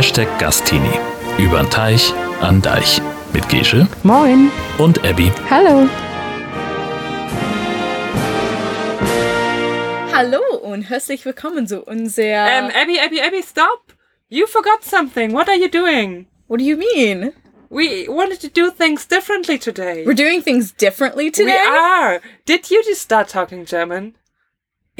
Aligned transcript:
Hashtag 0.00 0.38
Gastini. 0.38 0.98
Übern 1.36 1.68
Teich, 1.68 2.14
an 2.40 2.62
Deich. 2.62 3.02
Mit 3.34 3.46
Gesche 3.50 3.86
Moin. 4.02 4.50
und 4.78 5.04
Abby. 5.04 5.30
Hallo. 5.50 5.86
Hallo 10.10 10.40
und 10.62 10.84
herzlich 10.84 11.26
willkommen 11.26 11.66
zu 11.66 11.82
unser. 11.82 12.22
Um, 12.22 12.70
Abby, 12.70 12.98
Abby, 12.98 13.20
Abby, 13.20 13.42
stop! 13.42 13.92
You 14.30 14.46
forgot 14.46 14.82
something. 14.82 15.34
What 15.34 15.50
are 15.50 15.58
you 15.58 15.68
doing? 15.68 16.26
what 16.48 16.60
do 16.60 16.64
you 16.64 16.78
mean? 16.78 17.34
We 17.68 18.08
wanted 18.08 18.40
to 18.40 18.48
do 18.48 18.70
things 18.70 19.06
differently 19.06 19.58
today. 19.58 20.06
We're 20.06 20.14
doing 20.14 20.40
things 20.40 20.72
differently 20.72 21.30
today. 21.30 21.60
We 21.60 21.76
are. 21.76 22.22
Did 22.46 22.70
you 22.70 22.82
just 22.84 23.02
start 23.02 23.28
talking 23.28 23.66
German? 23.66 24.14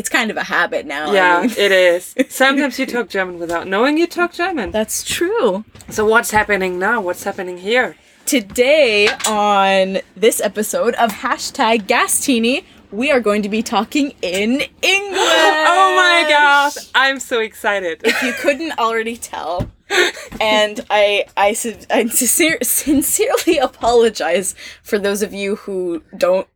It's 0.00 0.08
kind 0.08 0.30
of 0.30 0.38
a 0.38 0.44
habit 0.44 0.86
now. 0.86 1.10
I 1.10 1.14
yeah, 1.14 1.40
mean. 1.42 1.50
it 1.58 1.72
is. 1.72 2.14
Sometimes 2.30 2.78
you 2.78 2.86
talk 2.86 3.10
German 3.10 3.38
without 3.38 3.66
knowing 3.66 3.98
you 3.98 4.06
talk 4.06 4.32
German. 4.32 4.70
That's 4.70 5.04
true. 5.04 5.66
So 5.90 6.06
what's 6.06 6.30
happening 6.30 6.78
now? 6.78 7.02
What's 7.02 7.22
happening 7.24 7.58
here? 7.58 7.96
Today 8.24 9.08
on 9.28 9.98
this 10.16 10.40
episode 10.40 10.94
of 10.94 11.10
hashtag 11.10 11.82
Gastini, 11.82 12.64
we 12.90 13.10
are 13.10 13.20
going 13.20 13.42
to 13.42 13.50
be 13.50 13.62
talking 13.62 14.14
in 14.22 14.62
English. 14.80 15.20
Oh 15.72 15.96
my 15.96 16.30
gosh, 16.30 16.76
I'm 16.94 17.20
so 17.20 17.40
excited. 17.40 18.00
if 18.02 18.22
you 18.22 18.32
couldn't 18.32 18.78
already 18.78 19.18
tell. 19.18 19.70
And 20.40 20.80
I, 20.88 21.26
I, 21.36 21.48
I 21.90 22.06
sincere, 22.06 22.58
sincerely 22.62 23.58
apologize 23.62 24.54
for 24.82 24.98
those 24.98 25.20
of 25.22 25.34
you 25.34 25.56
who 25.56 26.02
don't 26.16 26.48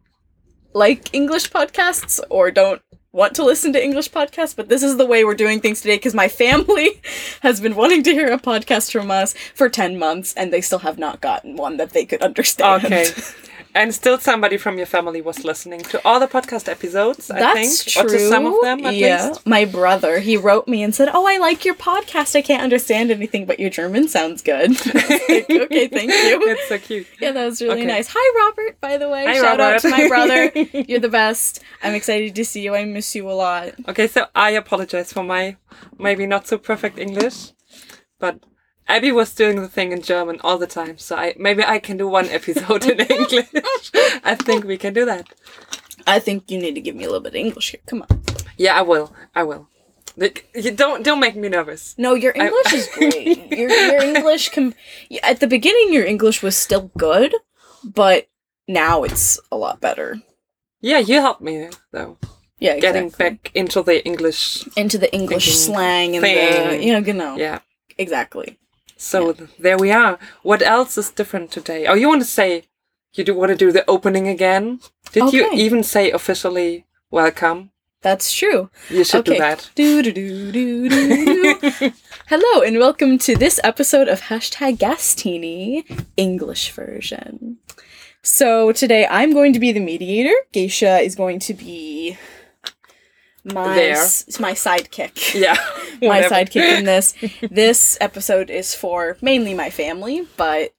like 0.72 1.14
English 1.14 1.50
podcasts 1.50 2.20
or 2.30 2.50
don't 2.50 2.80
want 3.14 3.34
to 3.36 3.44
listen 3.44 3.72
to 3.72 3.82
English 3.82 4.10
podcasts, 4.10 4.56
but 4.56 4.68
this 4.68 4.82
is 4.82 4.96
the 4.96 5.06
way 5.06 5.24
we're 5.24 5.34
doing 5.34 5.60
things 5.60 5.80
today 5.80 5.94
because 5.94 6.14
my 6.14 6.28
family 6.28 7.00
has 7.42 7.60
been 7.60 7.76
wanting 7.76 8.02
to 8.02 8.10
hear 8.10 8.26
a 8.26 8.38
podcast 8.38 8.90
from 8.90 9.10
us 9.10 9.34
for 9.54 9.68
10 9.68 9.98
months 9.98 10.34
and 10.34 10.52
they 10.52 10.60
still 10.60 10.80
have 10.80 10.98
not 10.98 11.20
gotten 11.20 11.56
one 11.56 11.76
that 11.76 11.90
they 11.90 12.04
could 12.04 12.20
understand. 12.22 12.84
Okay. 12.84 13.06
And 13.76 13.92
still 13.92 14.18
somebody 14.20 14.56
from 14.56 14.76
your 14.78 14.86
family 14.86 15.20
was 15.20 15.44
listening 15.44 15.80
to 15.80 16.00
all 16.06 16.20
the 16.20 16.28
podcast 16.28 16.68
episodes, 16.68 17.28
I 17.28 17.54
think. 17.54 17.72
true. 17.86 18.02
Or 18.04 18.08
to 18.08 18.28
some 18.28 18.46
of 18.46 18.54
them 18.62 18.86
at 18.86 18.94
yeah. 18.94 19.28
least. 19.30 19.46
My 19.46 19.64
brother, 19.64 20.20
he 20.20 20.36
wrote 20.36 20.68
me 20.68 20.82
and 20.84 20.94
said, 20.94 21.08
"Oh, 21.12 21.26
I 21.26 21.38
like 21.38 21.64
your 21.64 21.74
podcast. 21.74 22.36
I 22.36 22.42
can't 22.42 22.62
understand 22.62 23.10
anything, 23.10 23.46
but 23.46 23.58
your 23.58 23.70
German 23.70 24.06
sounds 24.08 24.42
good." 24.42 24.70
Like, 24.94 25.50
okay, 25.50 25.88
thank 25.88 26.10
you. 26.10 26.40
It's 26.54 26.68
so 26.68 26.78
cute. 26.78 27.06
Yeah, 27.20 27.32
that 27.32 27.44
was 27.46 27.60
really 27.60 27.80
Okay. 27.80 27.86
nice. 27.86 28.08
Hi, 28.12 28.46
Robert. 28.46 28.80
By 28.80 28.96
the 28.96 29.08
way, 29.08 29.24
Hi, 29.26 29.34
shout 29.34 29.58
out 29.60 29.80
to 29.80 29.88
my 29.88 30.06
brother. 30.06 30.52
You're 30.72 31.00
the 31.00 31.08
best. 31.08 31.60
I'm 31.82 31.94
excited 31.94 32.34
to 32.36 32.44
see 32.44 32.62
you. 32.62 32.74
I 32.74 32.84
miss 32.84 33.14
you 33.16 33.28
a 33.28 33.32
lot. 33.32 33.72
Okay, 33.88 34.06
so 34.06 34.26
I 34.36 34.50
apologize 34.50 35.12
for 35.12 35.24
my 35.24 35.56
maybe 35.98 36.26
not 36.26 36.46
so 36.46 36.58
perfect 36.58 36.98
English, 36.98 37.52
but 38.20 38.38
Abby 38.86 39.10
was 39.12 39.34
doing 39.34 39.60
the 39.62 39.68
thing 39.68 39.92
in 39.92 40.02
German 40.02 40.40
all 40.44 40.58
the 40.58 40.66
time, 40.66 40.98
so 40.98 41.16
I 41.16 41.34
maybe 41.38 41.64
I 41.64 41.78
can 41.78 41.96
do 41.96 42.06
one 42.08 42.28
episode 42.28 42.84
in 42.84 43.00
English. 43.18 43.90
I 44.22 44.34
think 44.34 44.64
we 44.64 44.76
can 44.76 44.92
do 44.94 45.04
that. 45.06 45.26
I 46.06 46.18
think 46.18 46.50
you 46.50 46.58
need 46.58 46.74
to 46.74 46.80
give 46.82 46.94
me 46.94 47.04
a 47.04 47.06
little 47.06 47.22
bit 47.22 47.32
of 47.32 47.36
English 47.36 47.70
here. 47.70 47.80
Come 47.86 48.02
on. 48.02 48.22
Yeah, 48.58 48.74
I 48.78 48.82
will. 48.82 49.12
I 49.34 49.42
will. 49.42 49.68
Like, 50.16 50.48
You 50.54 50.70
don't 50.70 51.02
don't 51.02 51.18
make 51.18 51.34
me 51.34 51.48
nervous. 51.48 51.94
No, 51.98 52.14
your 52.14 52.32
English 52.36 52.72
is 52.72 52.88
great. 52.94 53.50
Your 53.50 53.70
your 53.70 54.02
English 54.02 54.50
com- 54.50 54.74
at 55.22 55.40
the 55.40 55.46
beginning 55.48 55.92
your 55.92 56.04
English 56.04 56.42
was 56.42 56.54
still 56.56 56.90
good, 56.98 57.34
but 57.82 58.28
now 58.68 59.02
it's 59.02 59.40
a 59.50 59.56
lot 59.56 59.80
better. 59.80 60.20
Yeah, 60.80 60.98
you 60.98 61.20
helped 61.20 61.40
me 61.40 61.68
though, 61.90 62.18
Yeah, 62.60 62.78
getting 62.78 63.08
back 63.10 63.50
into 63.54 63.82
the 63.82 64.04
English. 64.04 64.68
into 64.76 64.98
the 64.98 65.10
English 65.12 65.48
slang 65.56 66.14
and 66.16 66.22
the 66.22 66.28
thing. 66.28 66.36
yeah, 66.36 66.72
you 66.72 66.92
know, 66.92 67.00
genau. 67.02 67.36
Yeah. 67.38 67.60
Exactly. 67.96 68.58
So 68.96 69.32
th- 69.32 69.50
there 69.58 69.78
we 69.78 69.90
are. 69.90 70.18
What 70.42 70.62
else 70.62 70.96
is 70.96 71.10
different 71.10 71.50
today? 71.50 71.86
Oh, 71.86 71.94
you 71.94 72.08
want 72.08 72.22
to 72.22 72.28
say 72.28 72.64
you 73.14 73.24
do 73.24 73.34
want 73.34 73.50
to 73.50 73.56
do 73.56 73.72
the 73.72 73.88
opening 73.88 74.28
again? 74.28 74.80
Did 75.12 75.32
you 75.32 75.50
even 75.52 75.82
say 75.82 76.10
officially 76.10 76.86
welcome? 77.10 77.70
That's 78.02 78.32
true. 78.32 78.70
You 78.90 79.02
should 79.02 79.20
okay. 79.20 79.32
do 79.32 79.38
that. 79.38 79.70
Do, 79.74 80.02
do, 80.02 80.12
do, 80.12 80.52
do, 80.52 80.88
do. 80.88 81.92
Hello 82.28 82.62
and 82.62 82.78
welcome 82.78 83.18
to 83.18 83.34
this 83.34 83.58
episode 83.64 84.08
of 84.08 84.20
hashtag 84.22 84.76
Gastini 84.78 85.84
English 86.16 86.72
version. 86.72 87.58
So 88.22 88.72
today 88.72 89.06
I'm 89.10 89.32
going 89.32 89.52
to 89.54 89.58
be 89.58 89.72
the 89.72 89.80
mediator. 89.80 90.34
Gesche 90.52 91.02
is 91.02 91.14
going 91.14 91.38
to 91.40 91.54
be 91.54 92.16
my 93.44 93.74
There. 93.74 93.92
s- 93.96 94.38
my 94.40 94.52
sidekick. 94.52 95.34
Yeah. 95.40 95.56
my 96.02 96.22
sidekick 96.22 96.78
in 96.78 96.84
this. 96.84 97.14
This 97.50 97.96
episode 98.00 98.50
is 98.50 98.74
for 98.74 99.16
mainly 99.20 99.54
my 99.54 99.70
family, 99.70 100.26
but 100.36 100.72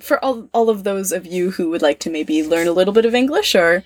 for 0.00 0.22
all, 0.24 0.48
all 0.52 0.68
of 0.70 0.84
those 0.84 1.12
of 1.12 1.26
you 1.26 1.52
who 1.52 1.70
would 1.70 1.82
like 1.82 1.98
to 2.00 2.10
maybe 2.10 2.42
learn 2.42 2.66
a 2.66 2.72
little 2.72 2.92
bit 2.94 3.04
of 3.06 3.14
English 3.14 3.54
or 3.54 3.84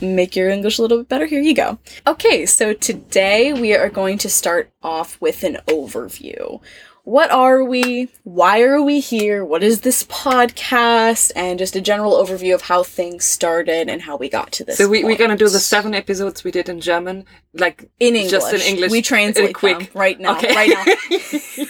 make 0.00 0.34
your 0.36 0.48
English 0.48 0.78
a 0.78 0.82
little 0.82 0.98
bit 0.98 1.08
better, 1.08 1.26
here 1.26 1.40
you 1.42 1.54
go. 1.54 1.78
Okay, 2.06 2.46
so 2.46 2.72
today 2.72 3.52
we 3.52 3.74
are 3.74 3.88
going 3.90 4.18
to 4.18 4.28
start 4.28 4.70
off 4.82 5.20
with 5.20 5.42
an 5.44 5.58
overview. 5.66 6.60
What 7.04 7.32
are 7.32 7.64
we? 7.64 8.08
Why 8.22 8.62
are 8.62 8.80
we 8.80 9.00
here? 9.00 9.44
What 9.44 9.64
is 9.64 9.80
this 9.80 10.04
podcast? 10.04 11.32
And 11.34 11.58
just 11.58 11.74
a 11.74 11.80
general 11.80 12.12
overview 12.12 12.54
of 12.54 12.62
how 12.62 12.84
things 12.84 13.24
started 13.24 13.88
and 13.88 14.02
how 14.02 14.16
we 14.16 14.28
got 14.28 14.52
to 14.52 14.64
this. 14.64 14.78
So 14.78 14.88
we, 14.88 15.02
we're 15.02 15.16
gonna 15.16 15.36
do 15.36 15.48
the 15.48 15.58
seven 15.58 15.94
episodes 15.94 16.44
we 16.44 16.52
did 16.52 16.68
in 16.68 16.80
German, 16.80 17.24
like 17.54 17.90
in 17.98 18.14
English. 18.14 18.30
just 18.30 18.54
in 18.54 18.60
English. 18.60 18.92
We 18.92 19.02
translate 19.02 19.54
quick. 19.54 19.90
right 19.94 20.18
now. 20.20 20.36
Okay. 20.36 20.54
Right 20.54 20.70
now. 20.70 21.66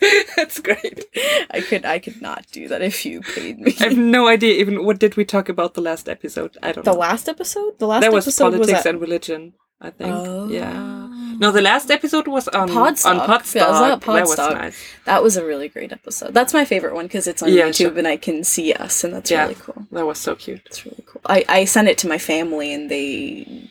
That's 0.36 0.58
great. 0.60 1.04
I 1.50 1.60
could 1.60 1.84
I 1.84 1.98
could 1.98 2.22
not 2.22 2.46
do 2.50 2.68
that 2.68 2.80
if 2.80 3.04
you 3.04 3.20
paid 3.20 3.60
me. 3.60 3.74
I 3.80 3.84
have 3.84 3.98
no 3.98 4.28
idea 4.28 4.54
even 4.54 4.86
what 4.86 4.98
did 4.98 5.16
we 5.18 5.26
talk 5.26 5.50
about 5.50 5.74
the 5.74 5.82
last 5.82 6.08
episode. 6.08 6.56
I 6.62 6.72
don't 6.72 6.84
The 6.86 6.90
know. 6.90 6.94
The 6.94 7.00
last 7.00 7.28
episode? 7.28 7.78
The 7.78 7.86
last 7.86 8.00
That 8.00 8.12
was 8.12 8.26
episode 8.26 8.52
politics 8.52 8.72
was 8.72 8.80
at 8.80 8.86
and 8.86 8.98
religion. 9.00 9.52
I 9.80 9.90
think. 9.90 10.10
Oh. 10.14 10.48
Yeah. 10.48 11.08
No, 11.38 11.48
oh. 11.48 11.52
the 11.52 11.62
last 11.62 11.90
episode 11.90 12.28
was 12.28 12.48
on 12.48 12.68
Podstock. 12.68 13.06
on 13.18 13.20
Podstock. 13.26 13.54
Yeah, 13.54 13.64
it 13.64 13.70
was 13.70 13.80
at 13.80 14.00
That 14.02 14.26
was 14.26 14.38
nice. 14.54 14.94
That 15.06 15.22
was 15.22 15.36
a 15.38 15.44
really 15.44 15.68
great 15.68 15.90
episode. 15.90 16.34
That's 16.34 16.52
my 16.52 16.66
favorite 16.66 16.94
one 16.94 17.06
because 17.06 17.26
it's 17.26 17.42
on 17.42 17.50
Yeah, 17.52 17.68
YouTube 17.70 17.76
sure. 17.76 17.98
and 17.98 18.06
I 18.06 18.16
can 18.18 18.44
see 18.44 18.74
us 18.74 19.04
and 19.04 19.14
that's 19.14 19.30
Yeah. 19.30 19.42
really 19.42 19.54
cool. 19.54 19.86
That 19.92 20.04
was 20.06 20.18
so 20.18 20.34
cute. 20.34 20.60
It's 20.66 20.84
really 20.84 21.02
cool. 21.06 21.22
I, 21.24 21.44
I 21.48 21.64
sent 21.64 21.88
it 21.88 21.96
to 21.98 22.08
my 22.08 22.18
family 22.18 22.74
and 22.74 22.90
they 22.90 23.70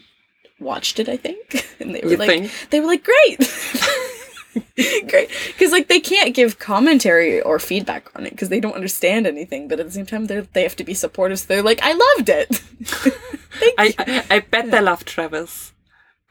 watched 0.59 0.99
it, 0.99 1.07
I 1.09 1.17
think. 1.17 1.65
And 1.79 1.93
they 1.95 2.01
were 2.01 2.09
You 2.11 2.17
like 2.17 2.29
think? 2.29 2.51
they 2.71 2.79
were 2.81 2.87
like, 2.87 3.03
Great 3.05 3.37
Great. 5.09 5.29
Because 5.47 5.71
like 5.71 5.87
they 5.89 5.99
can't 5.99 6.33
give 6.33 6.57
commentary 6.59 7.39
or 7.41 7.59
feedback 7.59 8.09
on 8.15 8.25
it 8.25 8.31
because 8.31 8.49
they 8.49 8.59
don't 8.59 8.73
understand 8.73 9.27
anything, 9.27 9.67
but 9.67 9.79
at 9.79 9.85
the 9.85 9.91
same 9.91 10.05
time 10.07 10.25
they 10.25 10.39
they 10.53 10.63
have 10.63 10.75
to 10.77 10.83
be 10.83 10.93
supportive, 10.95 11.39
so 11.39 11.45
they're 11.47 11.61
like, 11.61 11.79
I 11.83 11.93
loved 11.93 12.29
it. 12.29 12.47
Thank 12.55 13.75
I 13.77 13.85
you. 13.85 13.93
I, 13.99 14.25
I 14.31 14.39
bet 14.39 14.71
they 14.71 14.81
love 14.81 15.05
Travis. 15.05 15.71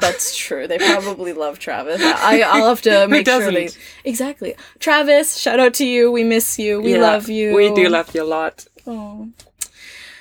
That's 0.00 0.36
true. 0.36 0.68
They 0.68 0.78
probably 0.78 1.32
love 1.32 1.58
Travis. 1.58 2.00
I, 2.00 2.42
I'll 2.42 2.68
have 2.68 2.82
to 2.82 3.08
make 3.08 3.26
sure 3.26 3.50
they 3.50 3.64
doesn't? 3.64 3.78
exactly. 4.04 4.54
Travis, 4.78 5.36
shout 5.36 5.58
out 5.58 5.74
to 5.74 5.84
you. 5.86 6.12
We 6.12 6.22
miss 6.22 6.56
you. 6.58 6.80
We 6.80 6.94
Yeah, 6.94 7.00
love 7.02 7.28
you. 7.28 7.54
We 7.54 7.74
do 7.74 7.88
love 7.88 8.14
you 8.14 8.22
a 8.22 8.24
lot. 8.24 8.66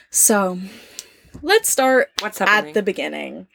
So, 0.10 0.60
let's 1.44 1.70
start 1.70 2.10
What's 2.22 2.40
happening? 2.40 2.70
at 2.70 2.74
the 2.74 2.82
beginning. 2.82 3.48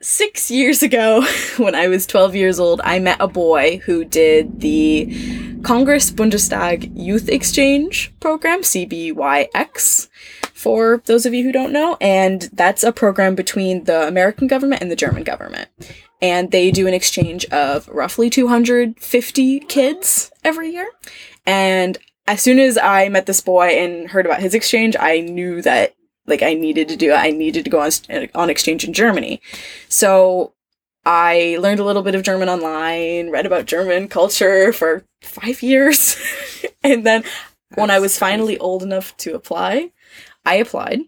Six 0.00 0.50
years 0.50 0.82
ago, 0.82 1.22
when 1.58 1.74
I 1.74 1.88
was 1.88 2.06
12 2.06 2.34
years 2.34 2.58
old, 2.58 2.80
I 2.84 2.98
met 2.98 3.18
a 3.20 3.28
boy 3.28 3.78
who 3.84 4.04
did 4.04 4.60
the 4.60 5.60
Congress 5.62 6.10
Bundestag 6.10 6.90
Youth 6.94 7.28
Exchange 7.28 8.12
Program, 8.20 8.60
CBYX, 8.62 10.08
for 10.66 11.00
those 11.04 11.24
of 11.24 11.32
you 11.32 11.44
who 11.44 11.52
don't 11.52 11.72
know. 11.72 11.96
And 12.00 12.50
that's 12.52 12.82
a 12.82 12.90
program 12.90 13.36
between 13.36 13.84
the 13.84 14.08
American 14.08 14.48
government 14.48 14.82
and 14.82 14.90
the 14.90 14.96
German 14.96 15.22
government. 15.22 15.68
And 16.20 16.50
they 16.50 16.72
do 16.72 16.88
an 16.88 16.92
exchange 16.92 17.44
of 17.46 17.86
roughly 17.86 18.30
250 18.30 19.60
kids 19.60 20.32
every 20.42 20.70
year. 20.70 20.90
And 21.46 21.96
as 22.26 22.42
soon 22.42 22.58
as 22.58 22.76
I 22.78 23.08
met 23.08 23.26
this 23.26 23.40
boy 23.40 23.68
and 23.78 24.10
heard 24.10 24.26
about 24.26 24.40
his 24.40 24.54
exchange, 24.54 24.96
I 24.98 25.20
knew 25.20 25.62
that 25.62 25.94
like 26.26 26.42
I 26.42 26.54
needed 26.54 26.88
to 26.88 26.96
do 26.96 27.12
it. 27.12 27.16
I 27.16 27.30
needed 27.30 27.64
to 27.66 27.70
go 27.70 27.80
on 27.80 27.92
on 28.34 28.50
exchange 28.50 28.82
in 28.82 28.92
Germany. 28.92 29.40
So 29.88 30.52
I 31.04 31.58
learned 31.60 31.78
a 31.78 31.84
little 31.84 32.02
bit 32.02 32.16
of 32.16 32.24
German 32.24 32.48
online, 32.48 33.30
read 33.30 33.46
about 33.46 33.66
German 33.66 34.08
culture 34.08 34.72
for 34.72 35.04
5 35.22 35.62
years. 35.62 36.20
and 36.82 37.06
then 37.06 37.22
when 37.76 37.92
I 37.92 38.00
was 38.00 38.18
finally 38.18 38.58
old 38.58 38.82
enough 38.82 39.16
to 39.18 39.36
apply, 39.36 39.92
I 40.46 40.54
applied 40.54 41.00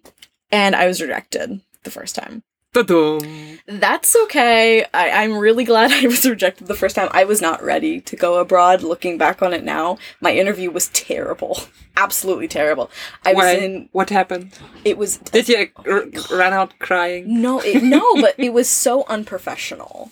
and 0.52 0.76
I 0.76 0.86
was 0.86 1.00
rejected 1.00 1.60
the 1.84 1.90
first 1.90 2.14
time. 2.14 2.42
Ta-dum. 2.74 3.58
That's 3.66 4.14
okay. 4.24 4.84
I, 4.92 5.10
I'm 5.10 5.38
really 5.38 5.64
glad 5.64 5.90
I 6.04 6.06
was 6.06 6.28
rejected 6.28 6.66
the 6.66 6.74
first 6.74 6.96
time. 6.96 7.08
I 7.12 7.24
was 7.24 7.40
not 7.40 7.62
ready 7.62 8.00
to 8.02 8.14
go 8.16 8.38
abroad. 8.38 8.82
Looking 8.82 9.16
back 9.16 9.40
on 9.40 9.54
it 9.54 9.64
now, 9.64 9.96
my 10.20 10.32
interview 10.34 10.70
was 10.70 10.88
terrible. 10.88 11.60
Absolutely 11.96 12.46
terrible. 12.46 12.90
I 13.24 13.32
Why? 13.32 13.54
was 13.54 13.62
in. 13.62 13.88
What 13.92 14.10
happened? 14.10 14.52
It 14.84 14.98
was. 14.98 15.16
Did 15.16 15.48
you 15.48 15.68
r- 15.86 16.04
run 16.30 16.52
out 16.52 16.78
crying? 16.78 17.40
No, 17.40 17.60
it, 17.60 17.82
no, 17.82 18.04
but 18.20 18.34
it 18.36 18.52
was 18.52 18.68
so 18.68 19.04
unprofessional. 19.08 20.10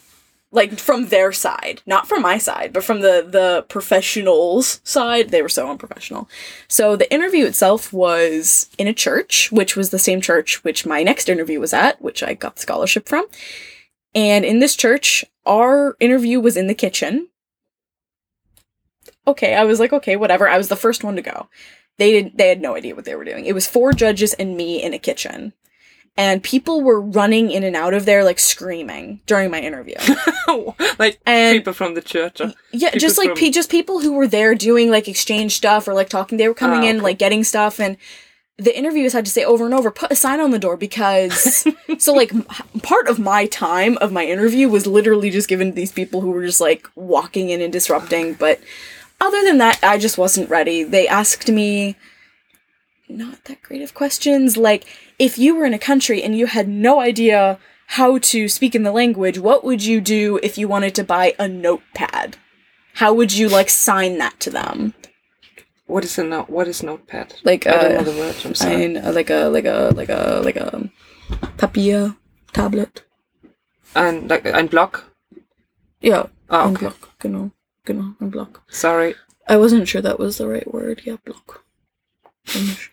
Like 0.56 0.78
from 0.78 1.08
their 1.08 1.32
side, 1.32 1.82
not 1.86 2.08
from 2.08 2.22
my 2.22 2.38
side, 2.38 2.72
but 2.72 2.82
from 2.82 3.00
the 3.00 3.24
the 3.28 3.64
professionals 3.68 4.80
side. 4.82 5.28
They 5.28 5.42
were 5.42 5.48
so 5.48 5.70
unprofessional. 5.70 6.28
So 6.66 6.96
the 6.96 7.12
interview 7.12 7.44
itself 7.44 7.92
was 7.92 8.68
in 8.78 8.88
a 8.88 8.94
church, 8.94 9.52
which 9.52 9.76
was 9.76 9.90
the 9.90 9.98
same 9.98 10.20
church 10.20 10.64
which 10.64 10.86
my 10.86 11.02
next 11.02 11.28
interview 11.28 11.60
was 11.60 11.72
at, 11.72 12.00
which 12.00 12.22
I 12.22 12.34
got 12.34 12.56
the 12.56 12.62
scholarship 12.62 13.08
from. 13.08 13.26
And 14.14 14.44
in 14.44 14.60
this 14.60 14.74
church, 14.74 15.24
our 15.44 15.94
interview 16.00 16.40
was 16.40 16.56
in 16.56 16.66
the 16.66 16.74
kitchen. 16.74 17.28
Okay, 19.28 19.54
I 19.54 19.64
was 19.64 19.78
like, 19.78 19.92
okay, 19.92 20.16
whatever. 20.16 20.48
I 20.48 20.56
was 20.56 20.68
the 20.68 20.76
first 20.76 21.04
one 21.04 21.16
to 21.16 21.22
go. 21.22 21.48
They 21.98 22.12
didn't. 22.12 22.38
they 22.38 22.48
had 22.48 22.62
no 22.62 22.76
idea 22.76 22.94
what 22.94 23.04
they 23.04 23.14
were 23.14 23.24
doing. 23.24 23.44
It 23.44 23.54
was 23.54 23.66
four 23.66 23.92
judges 23.92 24.32
and 24.34 24.56
me 24.56 24.82
in 24.82 24.94
a 24.94 24.98
kitchen. 24.98 25.52
And 26.18 26.42
people 26.42 26.80
were 26.82 27.00
running 27.00 27.50
in 27.50 27.62
and 27.62 27.76
out 27.76 27.92
of 27.92 28.06
there 28.06 28.24
like 28.24 28.38
screaming 28.38 29.20
during 29.26 29.50
my 29.50 29.60
interview. 29.60 29.96
like 30.98 31.18
And- 31.26 31.58
people 31.58 31.72
from 31.74 31.94
the 31.94 32.00
church. 32.02 32.40
Uh, 32.40 32.44
or 32.46 32.52
Yeah, 32.72 32.90
just 32.92 33.18
like 33.18 33.28
from- 33.30 33.36
pe- 33.38 33.50
just 33.50 33.70
people 33.70 34.00
who 34.00 34.14
were 34.14 34.26
there 34.26 34.54
doing 34.54 34.90
like 34.90 35.08
exchange 35.08 35.56
stuff 35.56 35.86
or 35.86 35.94
like 35.94 36.08
talking. 36.08 36.38
They 36.38 36.48
were 36.48 36.54
coming 36.54 36.80
ah, 36.80 36.88
in 36.90 36.96
okay. 36.96 37.04
like 37.04 37.18
getting 37.18 37.44
stuff, 37.44 37.78
and 37.78 37.96
the 38.58 38.74
interviewers 38.74 39.12
had 39.12 39.26
to 39.26 39.30
say 39.30 39.44
over 39.44 39.66
and 39.66 39.74
over, 39.74 39.90
put 39.90 40.10
a 40.10 40.16
sign 40.16 40.40
on 40.40 40.50
the 40.50 40.58
door 40.58 40.78
because 40.78 41.66
so 41.98 42.14
like 42.14 42.32
m- 42.32 42.46
part 42.82 43.06
of 43.08 43.18
my 43.18 43.44
time 43.46 43.98
of 43.98 44.10
my 44.12 44.24
interview 44.24 44.66
was 44.70 44.86
literally 44.86 45.28
just 45.28 45.46
given 45.48 45.68
to 45.68 45.74
these 45.76 45.92
people 45.92 46.22
who 46.22 46.30
were 46.30 46.46
just 46.46 46.60
like 46.62 46.88
walking 46.94 47.50
in 47.50 47.60
and 47.60 47.70
disrupting. 47.70 48.32
But 48.32 48.58
other 49.20 49.44
than 49.44 49.58
that, 49.58 49.78
I 49.82 49.98
just 49.98 50.16
wasn't 50.16 50.48
ready. 50.48 50.82
They 50.82 51.06
asked 51.06 51.50
me 51.50 51.96
not 53.08 53.44
that 53.44 53.62
great 53.62 53.82
of 53.82 53.94
questions 53.94 54.56
like 54.56 54.84
if 55.18 55.38
you 55.38 55.54
were 55.54 55.64
in 55.64 55.74
a 55.74 55.78
country 55.78 56.22
and 56.22 56.36
you 56.36 56.46
had 56.46 56.68
no 56.68 57.00
idea 57.00 57.58
how 57.88 58.18
to 58.18 58.48
speak 58.48 58.74
in 58.74 58.82
the 58.82 58.92
language 58.92 59.38
what 59.38 59.62
would 59.64 59.84
you 59.84 60.00
do 60.00 60.38
if 60.42 60.58
you 60.58 60.66
wanted 60.68 60.94
to 60.94 61.04
buy 61.04 61.34
a 61.38 61.46
notepad 61.48 62.36
how 62.94 63.12
would 63.12 63.32
you 63.32 63.48
like 63.48 63.70
sign 63.70 64.18
that 64.18 64.38
to 64.40 64.50
them 64.50 64.92
what 65.88 66.02
is 66.04 66.18
a 66.18 66.24
note? 66.24 66.50
What 66.50 66.66
is 66.66 66.82
notepad? 66.82 67.34
like 67.44 67.64
I 67.64 67.70
don't 67.80 67.94
know 67.94 68.02
the 68.12 68.18
word. 68.18 68.34
I'm 68.44 68.56
sorry. 68.56 68.96
uh, 68.98 69.12
like 69.12 69.30
a 69.30 69.46
like 69.46 69.66
a 69.66 69.92
like 69.94 70.08
a 70.08 70.40
like 70.44 70.56
a 70.56 70.90
papier 71.58 72.16
tablet 72.52 73.04
Ein, 73.94 74.26
like 74.26 74.46
ein 74.46 74.66
Block. 74.66 75.04
ja 76.00 76.26
Ah, 76.50 76.66
okay. 76.68 76.80
block 76.86 77.10
genau 77.20 77.52
genau 77.84 78.16
ein 78.20 78.30
block 78.30 78.62
Sorry. 78.68 79.14
I 79.48 79.56
wasn't 79.56 79.86
sure 79.86 80.02
that 80.02 80.18
was 80.18 80.38
the 80.38 80.48
right 80.48 80.66
word. 80.74 81.02
Yeah, 81.04 81.18
block. 81.24 81.62
English. 82.54 82.90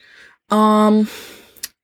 Um, 0.49 1.07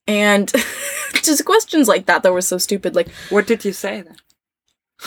and 0.08 0.52
just 1.14 1.46
questions 1.46 1.88
like 1.88 2.06
that 2.06 2.24
that 2.24 2.34
were 2.34 2.42
so 2.42 2.58
stupid. 2.58 2.96
Like 2.96 3.10
What 3.30 3.48
did 3.48 3.66
you 3.66 3.74
say 3.74 4.02
then? 4.02 4.18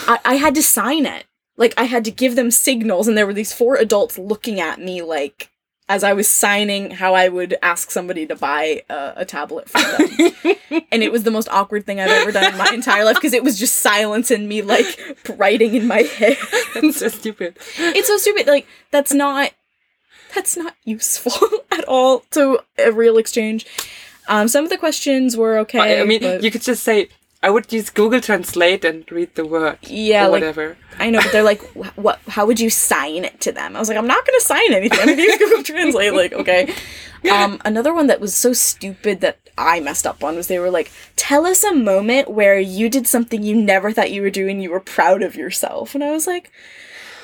I, 0.07 0.19
I 0.25 0.33
had 0.35 0.55
to 0.55 0.63
sign 0.63 1.05
it. 1.05 1.25
Like 1.55 1.73
I 1.77 1.83
had 1.83 2.03
to 2.05 2.11
give 2.11 2.35
them 2.35 2.49
signals, 2.49 3.07
and 3.07 3.17
there 3.17 3.27
were 3.27 3.33
these 3.33 3.53
four 3.53 3.75
adults 3.75 4.17
looking 4.17 4.59
at 4.59 4.79
me 4.79 5.01
like 5.01 5.49
as 5.89 6.03
I 6.03 6.13
was 6.13 6.27
signing 6.29 6.91
how 6.91 7.13
I 7.13 7.27
would 7.27 7.55
ask 7.61 7.91
somebody 7.91 8.25
to 8.27 8.35
buy 8.35 8.83
a, 8.89 9.13
a 9.17 9.25
tablet 9.25 9.69
for 9.69 9.79
them. 9.81 10.55
and 10.91 11.03
it 11.03 11.11
was 11.11 11.23
the 11.23 11.31
most 11.31 11.49
awkward 11.49 11.85
thing 11.85 11.99
I've 11.99 12.09
ever 12.09 12.31
done 12.31 12.53
in 12.53 12.57
my 12.57 12.71
entire 12.73 13.03
life 13.03 13.17
because 13.17 13.33
it 13.33 13.43
was 13.43 13.59
just 13.59 13.79
silence 13.79 14.31
and 14.31 14.47
me 14.47 14.61
like 14.61 14.97
writing 15.37 15.75
in 15.75 15.85
my 15.85 16.01
head. 16.17 16.37
It's 16.75 16.99
so 16.99 17.09
stupid. 17.09 17.57
it's 17.77 18.07
so 18.07 18.17
stupid 18.17 18.47
like 18.47 18.65
that's 18.91 19.13
not 19.13 19.51
that's 20.35 20.55
not 20.57 20.75
useful 20.83 21.33
at 21.71 21.83
all 21.85 22.19
to 22.31 22.59
a 22.77 22.91
real 22.91 23.17
exchange 23.17 23.65
um 24.27 24.47
some 24.47 24.63
of 24.63 24.69
the 24.69 24.77
questions 24.77 25.35
were 25.37 25.57
okay 25.59 26.01
I 26.01 26.05
mean, 26.05 26.21
but- 26.21 26.43
you 26.43 26.51
could 26.51 26.61
just 26.61 26.83
say, 26.83 27.09
I 27.45 27.49
would 27.49 27.73
use 27.73 27.89
Google 27.89 28.21
Translate 28.21 28.85
and 28.85 29.03
read 29.11 29.35
the 29.35 29.45
word. 29.45 29.77
yeah 29.81 30.25
or 30.27 30.29
like 30.29 30.41
whatever. 30.41 30.77
i 30.97 31.09
know 31.09 31.19
but 31.21 31.31
they're 31.33 31.43
like 31.43 31.61
what 32.05 32.19
how 32.29 32.45
would 32.45 32.59
you 32.59 32.69
sign 32.69 33.25
it 33.25 33.41
to 33.41 33.51
them 33.51 33.75
i 33.75 33.79
was 33.79 33.89
like 33.89 33.97
i'm 33.97 34.07
not 34.07 34.25
gonna 34.25 34.39
sign 34.39 34.73
anything 34.73 34.99
i'm 34.99 35.07
gonna 35.07 35.21
use 35.21 35.37
google 35.37 35.63
translate 35.71 36.13
like 36.13 36.31
okay 36.33 36.73
um 37.31 37.59
another 37.65 37.93
one 37.93 38.07
that 38.07 38.21
was 38.21 38.33
so 38.33 38.53
stupid 38.53 39.19
that 39.21 39.37
i 39.57 39.79
messed 39.81 40.05
up 40.07 40.23
on 40.23 40.35
was 40.35 40.47
they 40.47 40.59
were 40.59 40.69
like 40.71 40.89
tell 41.17 41.45
us 41.45 41.63
a 41.63 41.73
moment 41.73 42.29
where 42.29 42.59
you 42.59 42.89
did 42.89 43.05
something 43.07 43.43
you 43.43 43.55
never 43.55 43.91
thought 43.91 44.11
you 44.11 44.21
were 44.21 44.29
doing 44.29 44.61
you 44.61 44.71
were 44.71 44.79
proud 44.79 45.21
of 45.21 45.35
yourself 45.35 45.95
and 45.95 46.03
i 46.03 46.11
was 46.11 46.27
like 46.27 46.49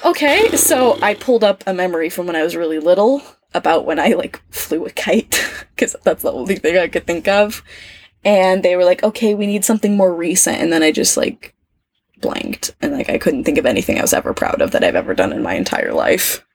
Okay, 0.05 0.55
so 0.55 0.97
I 1.01 1.13
pulled 1.13 1.43
up 1.43 1.63
a 1.67 1.73
memory 1.73 2.09
from 2.09 2.25
when 2.25 2.35
I 2.35 2.43
was 2.43 2.55
really 2.55 2.79
little 2.79 3.21
about 3.53 3.85
when 3.85 3.99
I 3.99 4.09
like 4.09 4.41
flew 4.51 4.85
a 4.85 4.91
kite 4.91 5.43
because 5.75 5.95
that's 6.03 6.23
the 6.23 6.31
only 6.31 6.55
thing 6.55 6.77
I 6.77 6.87
could 6.87 7.05
think 7.05 7.27
of. 7.27 7.63
And 8.23 8.63
they 8.63 8.75
were 8.75 8.85
like, 8.85 9.03
"Okay, 9.03 9.33
we 9.33 9.47
need 9.47 9.63
something 9.65 9.95
more 9.95 10.13
recent." 10.13 10.57
And 10.57 10.71
then 10.71 10.83
I 10.83 10.91
just 10.91 11.17
like 11.17 11.55
blanked 12.19 12.75
and 12.81 12.91
like 12.93 13.09
I 13.09 13.17
couldn't 13.17 13.45
think 13.45 13.57
of 13.57 13.65
anything 13.65 13.97
I 13.97 14.01
was 14.01 14.13
ever 14.13 14.33
proud 14.33 14.61
of 14.61 14.71
that 14.71 14.83
I've 14.83 14.95
ever 14.95 15.13
done 15.13 15.31
in 15.31 15.41
my 15.43 15.53
entire 15.53 15.93
life. 15.93 16.45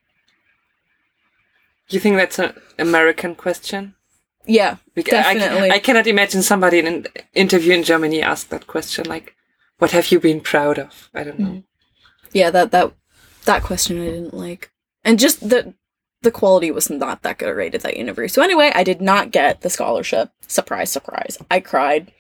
You 1.89 2.01
think 2.01 2.17
that's 2.17 2.39
an 2.39 2.55
American 2.79 3.35
question? 3.35 3.95
Yeah, 4.47 4.77
Because 4.95 5.25
I, 5.25 5.35
definitely. 5.35 5.71
I 5.71 5.79
cannot 5.79 6.07
imagine 6.07 6.43
somebody 6.43 6.79
in 6.79 6.87
an 6.87 7.07
interview 7.35 7.73
in 7.73 7.83
Germany 7.83 8.21
ask 8.21 8.49
that 8.51 8.67
question. 8.67 9.07
Like, 9.07 9.35
what 9.79 9.93
have 9.93 10.13
you 10.13 10.21
been 10.21 10.41
proud 10.41 10.79
of? 10.79 11.09
I 11.15 11.25
don't 11.25 11.39
know. 11.39 11.47
Mm-hmm. 11.47 11.59
yeah, 12.33 12.51
that 12.51 12.71
that 12.73 12.93
that 13.45 13.63
question 13.63 14.01
I 14.01 14.07
didn't 14.07 14.35
like. 14.35 14.71
And 15.05 15.19
just 15.19 15.49
the 15.49 15.75
the 16.23 16.31
quality 16.31 16.71
was 16.71 16.91
not 16.91 17.23
that 17.23 17.39
good 17.39 17.55
right 17.55 17.75
at 17.75 17.83
that 17.83 17.99
interview. 17.99 18.29
So 18.29 18.43
anyway, 18.43 18.73
I 18.75 18.83
did 18.83 19.03
not 19.03 19.31
get 19.31 19.61
the 19.61 19.71
scholarship. 19.71 20.31
Surprise, 20.49 20.91
surprise. 20.91 21.39
I 21.51 21.61
cried. 21.61 22.13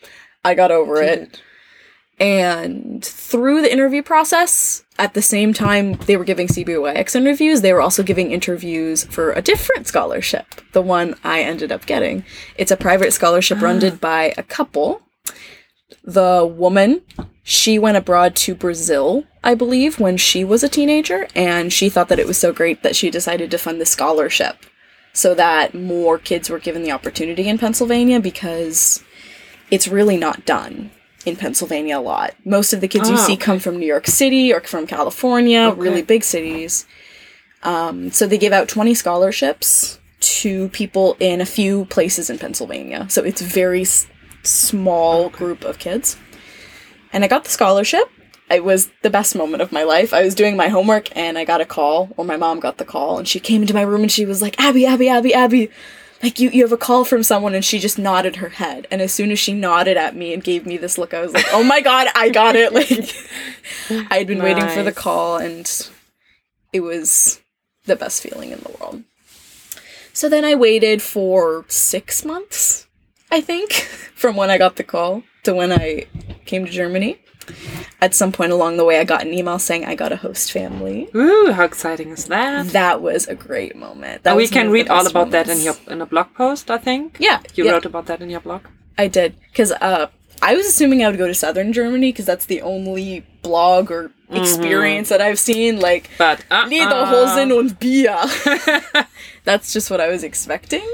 I 0.44 0.54
got 0.54 0.70
over 0.70 1.02
it. 1.02 1.40
And 2.20 3.04
through 3.04 3.62
the 3.62 3.72
interview 3.72 4.02
process, 4.02 4.84
at 4.98 5.14
the 5.14 5.22
same 5.22 5.52
time 5.52 5.94
they 6.06 6.16
were 6.16 6.24
giving 6.24 6.46
CBYX 6.46 7.16
interviews, 7.16 7.60
they 7.60 7.72
were 7.72 7.80
also 7.80 8.04
giving 8.04 8.30
interviews 8.30 9.04
for 9.04 9.32
a 9.32 9.42
different 9.42 9.88
scholarship, 9.88 10.46
the 10.72 10.82
one 10.82 11.16
I 11.24 11.42
ended 11.42 11.72
up 11.72 11.86
getting. 11.86 12.24
It's 12.56 12.70
a 12.70 12.76
private 12.76 13.12
scholarship 13.12 13.60
run 13.60 13.82
ah. 13.82 13.90
by 14.00 14.32
a 14.36 14.44
couple. 14.44 15.02
The 16.04 16.46
woman, 16.46 17.02
she 17.46 17.78
went 17.78 17.96
abroad 17.98 18.34
to 18.36 18.54
Brazil, 18.54 19.24
I 19.44 19.54
believe, 19.54 20.00
when 20.00 20.16
she 20.16 20.42
was 20.44 20.64
a 20.64 20.68
teenager, 20.68 21.28
and 21.36 21.70
she 21.72 21.88
thought 21.90 22.08
that 22.08 22.18
it 22.18 22.26
was 22.26 22.38
so 22.38 22.52
great 22.52 22.82
that 22.82 22.96
she 22.96 23.10
decided 23.10 23.50
to 23.50 23.58
fund 23.58 23.80
the 23.80 23.86
scholarship 23.86 24.56
so 25.12 25.34
that 25.34 25.74
more 25.74 26.18
kids 26.18 26.48
were 26.50 26.58
given 26.58 26.82
the 26.82 26.90
opportunity 26.90 27.46
in 27.48 27.58
Pennsylvania 27.58 28.18
because 28.18 29.04
it's 29.70 29.86
really 29.86 30.16
not 30.16 30.44
done 30.46 30.90
in 31.26 31.36
Pennsylvania 31.36 31.98
a 31.98 32.00
lot. 32.00 32.34
Most 32.44 32.72
of 32.72 32.80
the 32.80 32.88
kids 32.88 33.08
you 33.08 33.14
Ah, 33.16 33.26
see 33.26 33.34
okay. 33.34 33.42
come 33.42 33.58
from 33.58 33.76
New 33.78 33.86
York 33.86 34.06
City 34.06 34.52
or 34.52 34.60
from 34.62 34.86
California, 34.86 35.60
Okay. 35.68 35.80
really 35.80 36.02
big 36.02 36.24
cities. 36.24 36.86
Um, 37.62 38.10
so 38.10 38.26
they 38.26 38.38
give 38.38 38.52
out 38.52 38.68
20 38.68 38.94
scholarships 38.94 39.98
to 40.20 40.68
people 40.70 41.16
in 41.20 41.40
a 41.40 41.46
few 41.46 41.84
places 41.86 42.28
in 42.30 42.38
Pennsylvania. 42.38 43.06
So 43.08 43.22
it's 43.22 43.40
very 43.40 43.82
s- 43.82 44.06
small 44.42 45.28
group 45.30 45.64
of 45.64 45.78
kids. 45.78 46.16
And 47.14 47.24
I 47.24 47.28
got 47.28 47.44
the 47.44 47.50
scholarship. 47.50 48.10
It 48.50 48.64
was 48.64 48.90
the 49.02 49.08
best 49.08 49.34
moment 49.36 49.62
of 49.62 49.72
my 49.72 49.84
life. 49.84 50.12
I 50.12 50.22
was 50.22 50.34
doing 50.34 50.56
my 50.56 50.68
homework 50.68 51.16
and 51.16 51.38
I 51.38 51.44
got 51.44 51.62
a 51.62 51.64
call, 51.64 52.10
or 52.16 52.24
my 52.24 52.36
mom 52.36 52.60
got 52.60 52.76
the 52.76 52.84
call, 52.84 53.18
and 53.18 53.26
she 53.26 53.40
came 53.40 53.62
into 53.62 53.72
my 53.72 53.82
room 53.82 54.02
and 54.02 54.12
she 54.12 54.26
was 54.26 54.42
like, 54.42 54.60
Abby, 54.60 54.84
Abby, 54.84 55.08
Abby, 55.08 55.32
Abby, 55.32 55.70
like 56.22 56.40
you, 56.40 56.50
you 56.50 56.62
have 56.62 56.72
a 56.72 56.76
call 56.76 57.04
from 57.04 57.22
someone, 57.22 57.54
and 57.54 57.64
she 57.64 57.78
just 57.78 57.98
nodded 57.98 58.36
her 58.36 58.48
head. 58.48 58.86
And 58.90 59.00
as 59.00 59.12
soon 59.12 59.30
as 59.30 59.38
she 59.38 59.52
nodded 59.52 59.96
at 59.96 60.16
me 60.16 60.34
and 60.34 60.42
gave 60.42 60.66
me 60.66 60.76
this 60.76 60.98
look, 60.98 61.14
I 61.14 61.20
was 61.20 61.32
like, 61.32 61.46
oh 61.52 61.62
my 61.62 61.80
god, 61.80 62.08
I 62.14 62.28
got 62.30 62.56
it! 62.56 62.72
Like 63.90 64.10
I 64.10 64.18
had 64.18 64.26
been 64.26 64.42
waiting 64.42 64.68
for 64.68 64.82
the 64.82 64.92
call, 64.92 65.36
and 65.36 65.70
it 66.72 66.80
was 66.80 67.40
the 67.84 67.96
best 67.96 68.22
feeling 68.22 68.50
in 68.50 68.60
the 68.60 68.76
world. 68.80 69.04
So 70.12 70.28
then 70.28 70.44
I 70.44 70.54
waited 70.54 71.02
for 71.02 71.64
six 71.68 72.24
months, 72.24 72.86
I 73.30 73.40
think, 73.40 73.72
from 74.14 74.36
when 74.36 74.50
I 74.50 74.58
got 74.58 74.76
the 74.76 74.84
call 74.84 75.22
to 75.44 75.54
when 75.54 75.72
I 75.72 76.06
came 76.44 76.64
to 76.66 76.70
Germany. 76.72 77.18
At 78.00 78.14
some 78.14 78.32
point 78.32 78.52
along 78.52 78.78
the 78.78 78.84
way, 78.84 78.98
I 78.98 79.04
got 79.04 79.22
an 79.22 79.32
email 79.34 79.58
saying 79.58 79.84
I 79.84 79.94
got 79.94 80.12
a 80.12 80.16
host 80.16 80.50
family. 80.50 81.08
Ooh, 81.14 81.52
how 81.52 81.64
exciting 81.64 82.08
is 82.10 82.24
that? 82.26 82.68
That 82.68 83.02
was 83.02 83.26
a 83.28 83.34
great 83.34 83.76
moment. 83.76 84.22
That 84.24 84.36
we 84.36 84.48
can 84.48 84.70
read 84.70 84.88
all 84.88 85.06
about 85.06 85.30
that 85.30 85.48
in 85.48 85.60
your 85.60 85.76
in 85.88 86.00
a 86.00 86.06
blog 86.06 86.28
post. 86.34 86.70
I 86.70 86.78
think. 86.78 87.16
Yeah, 87.20 87.40
You 87.54 87.64
yeah, 87.66 87.72
wrote 87.72 87.84
about 87.86 88.06
that 88.06 88.20
in 88.22 88.30
your 88.30 88.40
blog. 88.40 88.62
I 88.96 89.08
did 89.08 89.36
because 89.50 89.72
uh, 89.72 90.06
I 90.40 90.54
was 90.54 90.66
assuming 90.66 91.04
I 91.04 91.08
would 91.08 91.18
go 91.18 91.26
to 91.26 91.34
southern 91.34 91.72
Germany 91.72 92.12
because 92.12 92.24
that's 92.26 92.46
the 92.46 92.62
only 92.62 93.24
blog 93.42 93.90
or 93.90 94.10
Mm-hmm. 94.24 94.42
experience 94.42 95.10
that 95.10 95.20
I've 95.20 95.38
seen. 95.38 95.80
Like 95.80 96.08
But 96.16 96.42
uh 96.50 96.64
Lederhosen 96.66 97.52
und 97.56 97.78
Bier. 97.78 98.24
That's 99.44 99.70
just 99.74 99.90
what 99.90 100.00
I 100.00 100.08
was 100.08 100.24
expecting. 100.24 100.86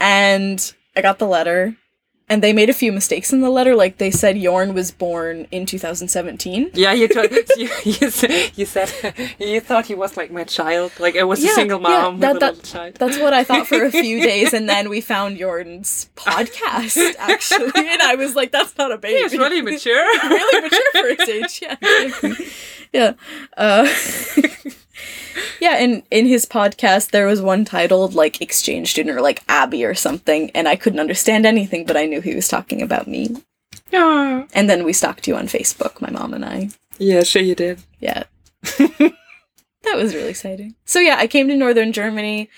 And 0.00 0.58
I 0.96 1.02
got 1.02 1.18
the 1.18 1.26
letter. 1.26 1.76
And 2.26 2.42
they 2.42 2.54
made 2.54 2.70
a 2.70 2.72
few 2.72 2.90
mistakes 2.90 3.34
in 3.34 3.42
the 3.42 3.50
letter. 3.50 3.74
Like 3.76 3.98
they 3.98 4.10
said 4.10 4.36
Jorn 4.36 4.72
was 4.72 4.90
born 4.90 5.46
in 5.50 5.66
2017. 5.66 6.70
Yeah, 6.72 6.94
you 6.94 7.06
told 7.06 7.30
you, 7.56 7.68
you, 7.84 8.08
said, 8.10 8.52
you 8.56 8.64
said 8.64 8.90
you 9.38 9.60
thought 9.60 9.84
he 9.86 9.94
was 9.94 10.16
like 10.16 10.30
my 10.30 10.44
child, 10.44 10.92
like 10.98 11.16
I 11.16 11.24
was 11.24 11.44
a 11.44 11.48
single 11.48 11.80
mom 11.80 12.20
that- 12.20 12.34
with 12.34 12.42
a 12.42 12.46
little 12.46 12.62
child. 12.62 12.94
That's 12.94 13.18
what 13.18 13.34
I 13.34 13.44
thought 13.44 13.66
for 13.66 13.84
a 13.84 13.90
few 13.90 14.22
days. 14.30 14.54
And 14.54 14.66
then 14.66 14.88
we 14.88 15.02
found 15.02 15.36
Jorn's 15.36 16.08
podcast, 16.16 17.14
actually. 17.18 17.72
And 17.94 18.00
I 18.00 18.14
was 18.14 18.34
like, 18.34 18.50
that's 18.52 18.76
not 18.78 18.90
a 18.90 18.96
baby. 18.96 19.20
He's 19.20 19.32
really 19.38 19.60
mature. 19.60 19.94
really 20.22 20.60
mature 20.62 20.92
for 20.92 21.22
his 21.22 21.28
age. 21.28 21.62
Yeah, 21.62 22.34
yeah. 22.92 23.12
Uh, 23.56 23.86
yeah, 25.60 25.76
and 25.76 26.02
in 26.10 26.26
his 26.26 26.46
podcast, 26.46 27.10
there 27.10 27.26
was 27.26 27.40
one 27.40 27.64
titled 27.64 28.14
like 28.14 28.40
exchange 28.40 28.90
student 28.90 29.16
or 29.16 29.20
like 29.20 29.42
Abby 29.48 29.84
or 29.84 29.94
something, 29.94 30.50
and 30.50 30.68
I 30.68 30.76
couldn't 30.76 31.00
understand 31.00 31.46
anything, 31.46 31.84
but 31.86 31.96
I 31.96 32.06
knew 32.06 32.20
he 32.20 32.34
was 32.34 32.48
talking 32.48 32.82
about 32.82 33.08
me. 33.08 33.36
Yeah. 33.90 34.46
And 34.52 34.68
then 34.68 34.84
we 34.84 34.92
stalked 34.92 35.28
you 35.28 35.36
on 35.36 35.46
Facebook, 35.46 36.00
my 36.00 36.10
mom 36.10 36.34
and 36.34 36.44
I. 36.44 36.70
Yeah, 36.98 37.22
sure 37.22 37.42
you 37.42 37.54
did. 37.54 37.82
Yeah. 38.00 38.24
that 38.62 39.14
was 39.94 40.14
really 40.14 40.30
exciting. 40.30 40.74
So 40.84 41.00
yeah, 41.00 41.16
I 41.18 41.26
came 41.26 41.48
to 41.48 41.56
northern 41.56 41.92
Germany. 41.92 42.50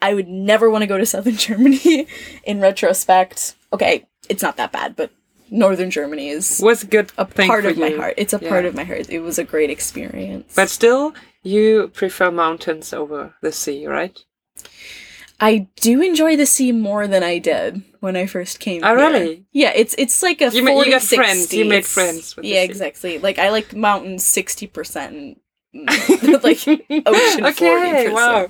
I 0.00 0.14
would 0.14 0.28
never 0.28 0.68
want 0.68 0.82
to 0.82 0.86
go 0.86 0.98
to 0.98 1.06
southern 1.06 1.36
Germany 1.36 2.06
in 2.44 2.60
retrospect. 2.60 3.54
Okay, 3.72 4.06
it's 4.28 4.42
not 4.42 4.56
that 4.56 4.72
bad, 4.72 4.96
but 4.96 5.10
northern 5.52 5.90
Germany 5.90 6.28
is 6.30 6.60
Was 6.62 6.82
good 6.84 7.12
a 7.18 7.24
part 7.26 7.64
of 7.66 7.76
my 7.78 7.90
heart. 7.90 8.14
It's 8.16 8.32
a 8.32 8.38
part 8.38 8.64
of 8.64 8.74
my 8.74 8.84
heart. 8.84 9.08
It 9.10 9.20
was 9.20 9.38
a 9.38 9.44
great 9.44 9.70
experience. 9.70 10.52
But 10.56 10.70
still, 10.70 11.14
you 11.42 11.88
prefer 11.94 12.30
mountains 12.30 12.92
over 12.92 13.34
the 13.42 13.52
sea, 13.52 13.86
right? 13.86 14.18
I 15.40 15.66
do 15.76 16.00
enjoy 16.00 16.36
the 16.36 16.46
sea 16.46 16.70
more 16.70 17.08
than 17.08 17.22
I 17.24 17.38
did 17.38 17.82
when 18.00 18.14
I 18.16 18.26
first 18.26 18.60
came. 18.60 18.82
Oh, 18.84 18.96
here. 18.96 18.96
really? 18.96 19.44
Yeah, 19.52 19.72
it's 19.74 19.94
it's 19.98 20.22
like 20.22 20.40
a 20.40 20.50
You 20.50 20.62
ma- 20.62 20.70
you 20.70 20.76
40, 20.76 20.90
got 20.90 21.02
friends. 21.02 21.52
You 21.52 21.64
made 21.64 21.84
friends 21.84 22.36
with 22.36 22.44
the 22.44 22.50
Yeah, 22.50 22.62
exactly. 22.62 23.18
Like 23.18 23.38
I 23.38 23.50
like 23.50 23.74
mountains 23.74 24.24
sixty 24.24 24.66
percent, 24.68 25.40
like 25.74 26.62
ocean 27.06 27.44
okay, 27.44 27.44
percent. 27.44 28.14
wow. 28.14 28.48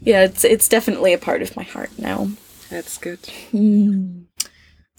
Yeah, 0.00 0.24
it's 0.24 0.44
it's 0.44 0.68
definitely 0.68 1.12
a 1.12 1.18
part 1.18 1.42
of 1.42 1.54
my 1.56 1.62
heart 1.62 1.90
now. 1.98 2.30
That's 2.70 2.98
good. 2.98 3.20
Hmm. 3.52 4.22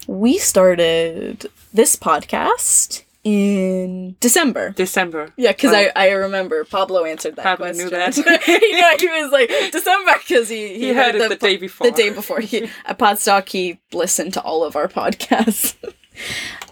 We 0.07 0.37
started 0.37 1.47
this 1.73 1.95
podcast 1.95 3.03
in 3.23 4.15
December. 4.19 4.71
December. 4.71 5.31
Yeah, 5.37 5.51
because 5.51 5.73
Oh. 5.73 5.77
I, 5.77 5.91
I 5.95 6.09
remember 6.11 6.63
Pablo 6.65 7.05
answered 7.05 7.35
that 7.35 7.43
Pablo 7.43 7.67
question. 7.67 7.85
knew 7.85 7.89
that. 7.91 8.17
yeah, 8.17 8.97
he 8.97 9.07
was 9.21 9.31
like 9.31 9.49
December 9.71 10.13
because 10.27 10.49
he, 10.49 10.79
He 10.79 10.93
heard 10.93 11.15
it 11.15 11.29
the 11.29 11.35
day 11.35 11.57
before. 11.57 11.85
The 11.89 11.95
day 11.95 12.09
before 12.09 12.39
he 12.39 12.63
at 12.85 12.97
Podstock 12.97 13.47
he 13.49 13.79
listened 13.93 14.33
to 14.33 14.41
all 14.41 14.63
of 14.63 14.75
our 14.75 14.87
podcasts. 14.87 15.75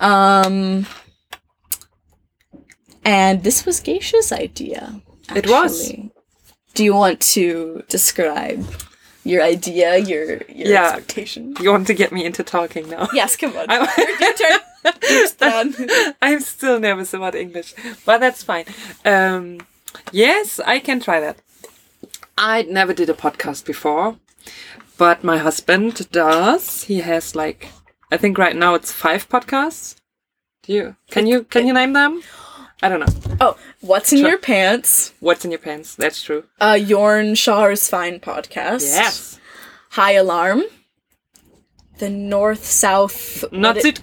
um, 0.01 0.88
and 3.05 3.43
this 3.43 3.65
was 3.65 3.79
Gesche's 3.79 4.31
idea. 4.31 5.01
It 5.36 5.48
was. 5.48 5.93
Do 6.74 6.83
you 6.83 6.95
want 6.95 7.19
to 7.21 7.83
describe 7.89 8.65
your 9.29 9.43
idea, 9.43 9.98
your 9.98 10.25
your 10.59 10.67
Yeah. 10.75 10.86
expectation? 10.88 11.55
You 11.62 11.71
want 11.71 11.88
to 11.88 11.93
get 11.93 12.12
me 12.12 12.21
into 12.25 12.43
talking 12.43 12.86
now? 12.89 13.07
Yes, 13.13 13.36
come 13.41 13.53
on. 13.57 13.65
I'm- 13.74 13.88
your 14.24 14.33
turn. 14.41 14.59
I'm 16.21 16.39
still 16.39 16.79
nervous 16.79 17.13
about 17.13 17.36
English, 17.36 17.74
but 18.05 18.17
that's 18.19 18.43
fine. 18.43 18.65
Um, 19.05 19.59
yes, 20.12 20.59
I 20.74 20.79
can 20.79 21.00
try 21.00 21.19
that. 21.19 21.38
I 22.38 22.62
never 22.63 22.93
did 22.93 23.09
a 23.09 23.13
podcast 23.13 23.65
before, 23.65 24.15
but 24.98 25.24
my 25.24 25.38
husband 25.38 26.09
does. 26.12 26.83
He 26.83 27.01
has 27.01 27.36
like, 27.36 27.67
I 28.12 28.17
think 28.17 28.38
right 28.38 28.55
now 28.55 28.74
it's 28.75 28.91
five 28.91 29.27
podcasts. 29.27 29.95
Do 30.63 30.74
you? 30.74 30.95
Can 31.12 31.27
you 31.27 31.43
can 31.43 31.67
you 31.67 31.74
name 31.74 31.93
them? 31.93 32.21
I 32.81 32.88
don't 32.89 33.00
know. 33.01 33.36
Oh, 33.41 33.57
what's 33.81 34.12
in 34.13 34.19
Sure. 34.19 34.29
your 34.29 34.38
pants? 34.38 35.13
What's 35.19 35.43
in 35.45 35.51
your 35.51 35.59
pants? 35.59 35.95
That's 35.95 36.21
true. 36.24 36.45
Uh, 36.62 36.75
Jorn 36.75 37.36
Shaw's 37.38 37.89
Fine 37.89 38.19
podcast. 38.21 38.83
Yes. 38.83 39.39
High 39.91 40.13
Alarm. 40.13 40.63
The 41.98 42.09
North 42.09 42.63
South. 42.65 43.43
Not 43.51 43.75
what 43.75 43.86
it- 43.86 44.01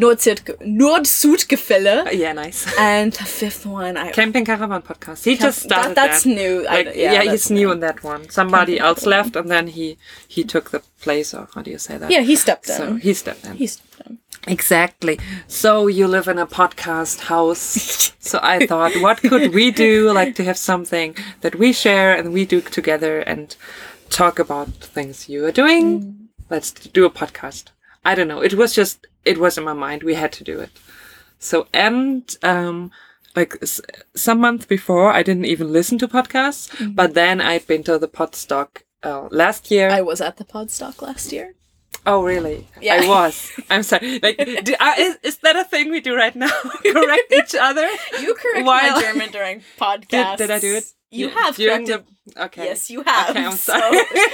Nord 0.00 0.18
Süd 0.18 0.40
Nord 0.60 1.04
Südgefälle. 1.04 2.12
Yeah, 2.12 2.32
nice. 2.32 2.66
And 2.80 3.12
the 3.12 3.24
fifth 3.24 3.64
one, 3.64 3.96
I. 3.96 4.10
Camping 4.10 4.44
Caravan 4.44 4.82
podcast. 4.82 5.24
He 5.24 5.36
just 5.36 5.60
started 5.62 5.90
that, 5.90 5.94
that's 5.94 6.24
that. 6.24 6.30
new. 6.30 6.66
I- 6.66 6.80
yeah, 6.80 7.22
yeah, 7.22 7.30
he's 7.30 7.48
new 7.48 7.70
in 7.70 7.78
that 7.80 8.02
one. 8.02 8.28
Somebody 8.28 8.78
Camping 8.78 8.86
else 8.88 9.06
left, 9.06 9.36
and 9.36 9.48
then 9.48 9.68
he 9.68 9.98
he 10.26 10.42
took 10.42 10.70
the 10.72 10.80
place. 11.00 11.32
Or 11.32 11.46
how 11.54 11.62
do 11.62 11.70
you 11.70 11.78
say 11.78 11.96
that? 11.96 12.10
Yeah, 12.10 12.22
he 12.22 12.34
stepped 12.34 12.68
in. 12.68 12.76
So 12.76 12.94
he 12.94 13.14
stepped 13.14 13.44
in. 13.44 13.56
He's 13.56 13.76
done. 13.76 14.18
Exactly. 14.46 15.18
So 15.46 15.86
you 15.88 16.06
live 16.08 16.28
in 16.28 16.38
a 16.38 16.46
podcast 16.46 17.20
house. 17.20 18.12
so 18.18 18.38
I 18.42 18.66
thought, 18.66 18.92
what 19.00 19.18
could 19.20 19.52
we 19.54 19.70
do? 19.70 20.10
Like 20.12 20.34
to 20.36 20.44
have 20.44 20.56
something 20.58 21.16
that 21.40 21.56
we 21.56 21.72
share 21.72 22.14
and 22.16 22.32
we 22.32 22.44
do 22.46 22.60
together 22.60 23.20
and 23.20 23.54
talk 24.10 24.38
about 24.38 24.68
things 24.68 25.28
you 25.28 25.44
are 25.44 25.52
doing. 25.52 26.28
Let's 26.50 26.70
do 26.72 27.04
a 27.04 27.10
podcast. 27.10 27.66
I 28.04 28.14
don't 28.14 28.28
know. 28.28 28.40
It 28.40 28.54
was 28.54 28.74
just, 28.74 29.06
it 29.24 29.38
was 29.38 29.58
in 29.58 29.64
my 29.64 29.74
mind. 29.74 30.02
We 30.02 30.14
had 30.14 30.32
to 30.32 30.44
do 30.44 30.60
it. 30.60 30.70
So, 31.38 31.66
and, 31.74 32.34
um, 32.42 32.90
like 33.36 33.56
s- 33.62 33.80
some 34.16 34.40
month 34.40 34.66
before, 34.66 35.12
I 35.12 35.22
didn't 35.22 35.44
even 35.44 35.72
listen 35.72 35.98
to 35.98 36.08
podcasts, 36.08 36.70
but 36.96 37.14
then 37.14 37.40
I'd 37.40 37.66
been 37.66 37.82
to 37.84 37.98
the 37.98 38.08
Podstock 38.08 38.82
uh, 39.02 39.28
last 39.30 39.70
year. 39.70 39.90
I 39.90 40.00
was 40.00 40.20
at 40.20 40.38
the 40.38 40.44
Podstock 40.44 41.02
last 41.02 41.32
year. 41.32 41.54
Oh, 42.08 42.22
really? 42.22 42.66
Yeah. 42.80 43.00
I 43.02 43.06
was. 43.08 43.52
I'm 43.70 43.82
sorry. 43.82 44.18
Like, 44.18 44.36
do, 44.64 44.74
uh, 44.80 44.94
is, 44.98 45.18
is 45.22 45.36
that 45.38 45.56
a 45.56 45.64
thing 45.64 45.90
we 45.90 46.00
do 46.00 46.16
right 46.16 46.34
now? 46.34 46.48
Correct 46.82 47.32
each 47.32 47.54
other? 47.54 47.88
You 48.20 48.34
correct 48.34 48.66
While- 48.66 48.94
my 48.94 49.00
German 49.02 49.30
during 49.30 49.62
podcasts. 49.78 50.36
Did, 50.38 50.48
did 50.48 50.50
I 50.50 50.58
do 50.60 50.74
it? 50.76 50.84
You 51.10 51.28
Yeah, 51.28 51.34
have 51.42 51.56
during 51.56 51.86
corrected. 51.86 52.06
the. 52.34 52.42
Okay. 52.44 52.64
Yes, 52.64 52.90
you 52.90 53.02
have. 53.02 53.30
Okay, 53.30 53.44
I'm 53.46 53.52
So, 53.52 53.78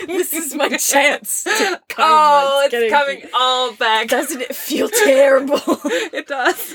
this 0.09 0.33
is 0.33 0.55
my 0.55 0.69
chance. 0.77 1.45
To 1.45 1.51
Oh, 1.53 1.79
karma. 1.89 2.69
it's 2.73 2.93
coming 2.93 3.23
all 3.33 3.73
back. 3.75 4.09
Doesn't 4.09 4.41
it 4.43 4.55
feel 4.57 4.89
terrible? 4.89 5.61
it 6.13 6.27
does. 6.27 6.75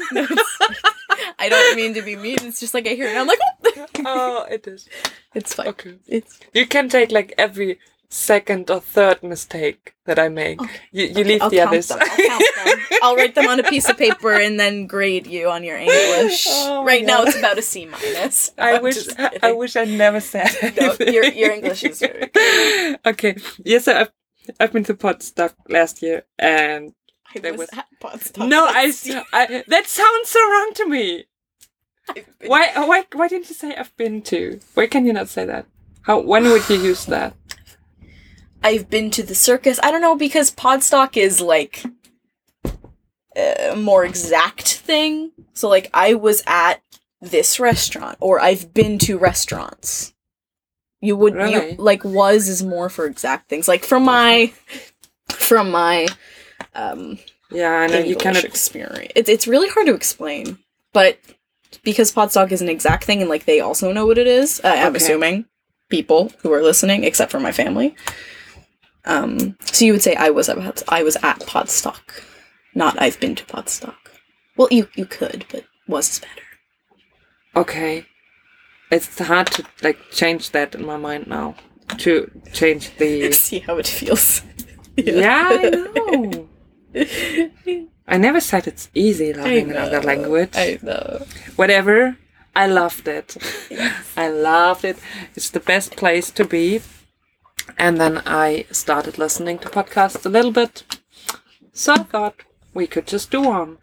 I 1.38 1.50
don't 1.50 1.75
mean 1.75 1.94
to 1.96 2.01
be 2.01 2.15
mean. 2.15 2.38
It's 2.44 2.60
just 2.62 2.74
like 2.74 2.88
I 2.88 2.91
hear 2.91 3.08
it 3.08 3.15
and 3.15 3.20
I'm 3.20 3.27
like, 3.27 3.39
oh. 3.65 3.86
oh, 4.06 4.46
it 4.50 4.65
is. 4.68 4.88
it's 5.36 5.53
fine. 5.53 5.68
Okay. 5.68 5.96
It's 6.08 6.39
You 6.53 6.65
can 6.65 6.88
take 6.88 7.12
like 7.12 7.34
every 7.38 7.79
second 8.11 8.69
or 8.71 8.79
third 8.79 9.21
mistake 9.21 9.93
that 10.05 10.17
I 10.17 10.29
make. 10.29 10.59
You, 10.91 11.05
you 11.05 11.23
leave 11.23 11.41
I'll 11.43 11.49
the 11.49 11.61
others. 11.61 11.91
I'll 11.91 11.99
count 11.99 12.43
them. 12.65 12.79
I'll 13.03 13.15
write 13.15 13.35
them 13.35 13.47
on 13.47 13.59
a 13.59 13.63
piece 13.63 13.87
of 13.87 13.97
paper 13.97 14.31
and 14.33 14.59
then 14.59 14.87
grade 14.87 15.27
you 15.27 15.49
on 15.49 15.63
your 15.63 15.77
English. 15.77 16.45
Oh 16.49 16.83
right 16.83 17.05
now, 17.05 17.23
it's 17.23 17.37
about 17.37 17.57
a 17.57 17.61
C 17.61 17.85
minus. 17.85 18.51
I 18.57 18.77
I'm 18.77 18.83
wish 18.83 18.97
I 19.43 19.51
wish 19.51 19.75
I 19.75 19.85
never 19.85 20.19
said 20.19 20.49
No, 20.79 20.95
your 21.05 21.25
your 21.25 21.51
English 21.51 21.83
is 21.83 21.99
very 21.99 22.27
good. 22.33 22.99
okay. 23.05 23.37
Yes, 23.63 23.85
so 23.85 23.93
I've 23.95 24.11
I've 24.59 24.73
been 24.73 24.83
to 24.85 24.95
Podstock 24.95 25.53
last 25.69 26.01
year, 26.01 26.23
and 26.39 26.93
I 27.35 27.39
There 27.39 27.53
was, 27.53 27.69
was- 28.01 28.31
no, 28.37 28.65
I. 28.65 28.91
I 29.31 29.63
that 29.67 29.85
sounds 29.87 30.29
so 30.29 30.39
wrong 30.49 30.71
to 30.75 30.85
me. 30.89 31.25
Why 32.47 32.71
why 32.75 33.05
why 33.13 33.27
didn't 33.27 33.49
you 33.49 33.55
say 33.55 33.75
I've 33.75 33.95
been 33.97 34.23
to? 34.23 34.59
Why 34.73 34.87
can 34.87 35.05
you 35.05 35.13
not 35.13 35.29
say 35.29 35.45
that? 35.45 35.67
How 36.01 36.19
when 36.19 36.43
would 36.45 36.67
you 36.67 36.77
use 36.81 37.05
that? 37.05 37.35
I've 38.63 38.89
been 38.89 39.09
to 39.11 39.23
the 39.23 39.35
circus. 39.35 39.79
I 39.83 39.91
don't 39.91 40.01
know 40.01 40.15
because 40.15 40.51
Podstock 40.51 41.15
is 41.17 41.39
like 41.41 41.83
a 43.35 43.75
more 43.75 44.03
exact 44.05 44.67
thing. 44.75 45.31
So 45.53 45.69
like 45.69 45.89
I 45.93 46.13
was 46.15 46.43
at 46.45 46.81
this 47.21 47.59
restaurant 47.59 48.17
or 48.19 48.39
I've 48.41 48.73
been 48.73 48.97
to 48.99 49.17
restaurants. 49.17 50.13
You 51.01 51.15
would 51.15 51.35
Really? 51.35 51.71
you 51.71 51.75
like 51.77 52.03
was 52.03 52.47
is 52.49 52.63
more 52.63 52.89
for 52.89 53.05
exact 53.05 53.47
things. 53.49 53.67
Like 53.67 53.83
from 53.83 54.03
my 54.03 54.51
from 55.29 55.71
my 55.71 56.07
um 56.75 57.19
Yeah, 57.51 57.71
I 57.71 57.87
know 57.87 57.93
English 57.99 58.09
you 58.09 58.15
cannot. 58.17 58.43
experience. 58.43 59.13
It's 59.15 59.29
it's 59.29 59.47
really 59.47 59.69
hard 59.69 59.87
to 59.87 59.93
explain, 59.93 60.59
but 60.91 61.17
because 61.83 62.11
Podstock 62.11 62.51
is 62.51 62.61
an 62.61 62.67
exact 62.69 63.05
thing 63.05 63.21
and 63.21 63.29
like 63.29 63.45
they 63.45 63.61
also 63.61 63.93
know 63.93 64.05
what 64.05 64.17
it 64.17 64.27
is, 64.27 64.59
uh, 64.63 64.67
I'm 64.67 64.87
Okay. 64.87 64.97
assuming 64.97 65.45
people 65.89 66.31
who 66.41 66.51
are 66.51 66.61
listening, 66.61 67.03
except 67.05 67.31
for 67.31 67.39
my 67.39 67.51
family. 67.53 67.95
Um, 69.09 69.57
so 69.61 69.85
you 69.85 69.93
would 69.93 70.03
say 70.03 70.13
I 70.15 70.29
was 70.29 70.49
at 70.49 70.83
I 70.87 71.01
was 71.01 71.15
at 71.23 71.39
Podstock, 71.39 72.23
not 72.75 73.01
I've 73.01 73.19
been 73.19 73.33
to 73.35 73.45
Podstock. 73.45 73.95
Well, 74.55 74.67
you 74.69 74.87
you 74.95 75.05
could, 75.05 75.45
but 75.51 75.65
was 75.87 76.09
is 76.11 76.19
better. 76.19 76.47
Okay, 77.55 78.05
it's 78.91 79.17
hard 79.17 79.47
to 79.47 79.65
like 79.81 79.97
change 80.11 80.51
that 80.51 80.75
in 80.75 80.85
my 80.85 80.97
mind 80.97 81.25
now. 81.25 81.55
To 81.97 82.29
change 82.53 82.95
the. 82.97 83.31
See 83.47 83.59
how 83.59 83.77
it 83.77 83.87
feels. 83.87 84.43
yeah, 84.95 85.47
I 85.51 85.69
know. 85.69 86.49
I 88.07 88.17
never 88.17 88.39
said 88.39 88.67
it's 88.67 88.89
easy 88.93 89.33
learning 89.33 89.71
another 89.71 90.01
language. 90.01 90.51
I 90.53 90.77
know. 90.83 91.25
Whatever. 91.55 92.15
I 92.55 92.67
loved 92.67 93.07
it. 93.07 93.37
I 94.17 94.29
loved 94.29 94.85
it. 94.85 94.97
It's 95.35 95.49
the 95.49 95.59
best 95.59 95.95
place 95.95 96.29
to 96.31 96.45
be. 96.45 96.81
And 97.77 97.99
then 97.99 98.21
I 98.25 98.65
started 98.71 99.17
listening 99.17 99.59
to 99.59 99.69
podcasts 99.69 100.25
a 100.25 100.29
little 100.29 100.51
bit. 100.51 100.83
So 101.73 101.93
I 101.93 102.03
thought 102.03 102.43
we 102.73 102.88
could 102.88 103.07
just 103.07 103.31
do 103.31 103.41
one. 103.41 103.77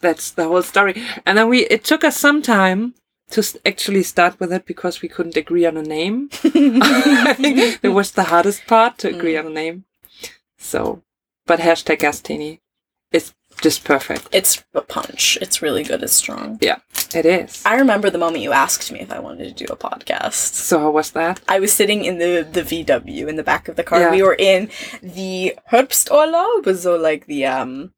That's 0.00 0.30
the 0.30 0.44
whole 0.44 0.62
story. 0.62 1.02
And 1.24 1.38
then 1.38 1.48
we 1.48 1.66
it 1.66 1.84
took 1.84 2.04
us 2.04 2.16
some 2.16 2.42
time 2.42 2.94
to 3.30 3.60
actually 3.64 4.02
start 4.02 4.38
with 4.38 4.52
it 4.52 4.66
because 4.66 5.02
we 5.02 5.08
couldn't 5.08 5.36
agree 5.36 5.66
on 5.66 5.76
a 5.76 5.82
name. 5.82 6.28
I 6.44 7.34
think 7.34 7.80
it 7.82 7.88
was 7.88 8.12
the 8.12 8.24
hardest 8.24 8.66
part 8.66 8.98
to 8.98 9.08
mm. 9.08 9.16
agree 9.16 9.36
on 9.36 9.46
a 9.46 9.50
name. 9.50 9.84
So, 10.58 11.02
but 11.46 11.60
hashtag 11.60 11.98
Gastini 11.98 12.60
is 13.12 13.34
just 13.60 13.84
perfect. 13.84 14.28
It's 14.32 14.64
a 14.74 14.80
punch. 14.80 15.38
It's 15.40 15.62
really 15.62 15.82
good. 15.82 16.02
It's 16.02 16.12
strong. 16.12 16.58
Yeah, 16.60 16.78
it 17.14 17.26
is. 17.26 17.62
I 17.64 17.76
remember 17.76 18.10
the 18.10 18.18
moment 18.18 18.42
you 18.42 18.52
asked 18.52 18.90
me 18.92 19.00
if 19.00 19.12
I 19.12 19.18
wanted 19.18 19.56
to 19.56 19.64
do 19.64 19.72
a 19.72 19.76
podcast. 19.76 20.54
So 20.66 20.78
how 20.78 20.90
was 20.90 21.12
that? 21.12 21.40
I 21.48 21.60
was 21.60 21.72
sitting 21.72 22.04
in 22.04 22.18
the 22.18 22.46
the 22.50 22.62
VW 22.62 23.28
in 23.28 23.36
the 23.36 23.42
back 23.42 23.68
of 23.68 23.76
the 23.76 23.84
car. 23.84 24.00
Yeah. 24.00 24.10
We 24.10 24.22
were 24.22 24.36
in 24.38 24.70
the 25.02 25.56
Herbsturlaub, 25.70 26.76
so 26.76 26.96
like 26.96 27.26
the 27.26 27.46
um 27.46 27.92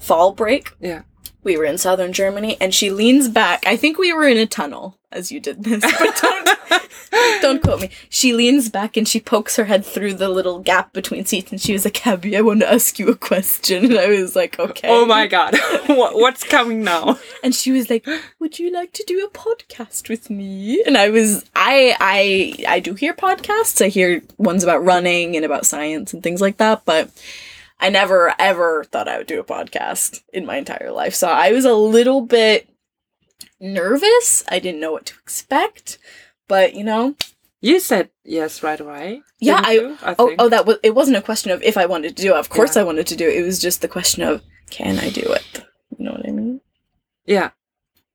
fall 0.00 0.32
break. 0.32 0.72
Yeah. 0.80 1.02
We 1.42 1.58
were 1.58 1.64
in 1.64 1.76
southern 1.76 2.12
Germany, 2.14 2.56
and 2.60 2.74
she 2.74 2.90
leans 2.90 3.28
back. 3.28 3.66
I 3.66 3.76
think 3.76 3.98
we 3.98 4.12
were 4.12 4.26
in 4.26 4.38
a 4.38 4.46
tunnel 4.46 4.98
as 5.14 5.32
you 5.32 5.40
did 5.40 5.64
this, 5.64 5.80
but 5.80 6.16
don't 6.20 7.40
don't 7.40 7.62
quote 7.62 7.80
me. 7.80 7.90
She 8.08 8.32
leans 8.32 8.68
back 8.68 8.96
and 8.96 9.06
she 9.06 9.20
pokes 9.20 9.56
her 9.56 9.64
head 9.64 9.84
through 9.84 10.14
the 10.14 10.28
little 10.28 10.58
gap 10.58 10.92
between 10.92 11.24
seats, 11.24 11.50
and 11.50 11.60
she 11.60 11.72
was 11.72 11.84
like, 11.84 12.06
"Abby, 12.06 12.36
I 12.36 12.40
want 12.40 12.60
to 12.60 12.72
ask 12.72 12.98
you 12.98 13.08
a 13.08 13.16
question." 13.16 13.84
And 13.84 13.98
I 13.98 14.08
was 14.08 14.34
like, 14.34 14.58
"Okay." 14.58 14.88
Oh 14.88 15.06
my 15.06 15.26
god, 15.26 15.56
what, 15.86 16.14
what's 16.14 16.44
coming 16.44 16.82
now? 16.82 17.18
And 17.42 17.54
she 17.54 17.70
was 17.70 17.88
like, 17.90 18.06
"Would 18.40 18.58
you 18.58 18.72
like 18.72 18.92
to 18.92 19.04
do 19.06 19.24
a 19.24 19.30
podcast 19.30 20.08
with 20.08 20.30
me?" 20.30 20.82
And 20.84 20.96
I 20.96 21.10
was, 21.10 21.44
I, 21.54 21.96
I, 22.00 22.64
I 22.68 22.80
do 22.80 22.94
hear 22.94 23.14
podcasts. 23.14 23.84
I 23.84 23.88
hear 23.88 24.22
ones 24.38 24.64
about 24.64 24.84
running 24.84 25.36
and 25.36 25.44
about 25.44 25.66
science 25.66 26.12
and 26.12 26.22
things 26.22 26.40
like 26.40 26.56
that, 26.58 26.84
but 26.84 27.10
I 27.80 27.90
never 27.90 28.34
ever 28.38 28.84
thought 28.84 29.08
I 29.08 29.18
would 29.18 29.26
do 29.26 29.40
a 29.40 29.44
podcast 29.44 30.22
in 30.32 30.46
my 30.46 30.56
entire 30.56 30.90
life. 30.90 31.14
So 31.14 31.28
I 31.28 31.52
was 31.52 31.64
a 31.64 31.74
little 31.74 32.22
bit 32.22 32.68
nervous. 33.64 34.44
I 34.48 34.58
didn't 34.58 34.80
know 34.80 34.92
what 34.92 35.06
to 35.06 35.14
expect, 35.22 35.98
but 36.48 36.74
you 36.74 36.84
know, 36.84 37.16
You 37.60 37.80
said 37.80 38.10
yes 38.24 38.62
right 38.62 38.78
away. 38.78 39.22
Yeah, 39.40 39.62
I- 39.64 39.72
you? 39.72 39.96
I 40.02 40.14
oh, 40.18 40.34
oh, 40.38 40.48
that 40.50 40.66
was. 40.66 40.76
It 40.82 40.94
wasn't 40.94 41.16
a 41.16 41.22
question 41.22 41.50
of 41.50 41.62
if 41.62 41.76
I 41.76 41.86
wanted 41.86 42.16
to 42.16 42.22
do 42.22 42.34
it. 42.34 42.38
Of 42.38 42.50
course, 42.50 42.76
Yeah. 42.76 42.82
I 42.82 42.84
wanted 42.84 43.06
to 43.08 43.16
do 43.16 43.26
it. 43.28 43.36
It 43.38 43.42
was 43.44 43.58
just 43.58 43.80
the 43.80 43.88
question 43.88 44.22
of 44.22 44.42
can 44.70 44.98
I 44.98 45.08
do 45.10 45.22
it? 45.22 45.64
You 45.96 46.04
know 46.04 46.12
what 46.12 46.28
I 46.28 46.32
mean? 46.32 46.60
yeah, 47.26 47.50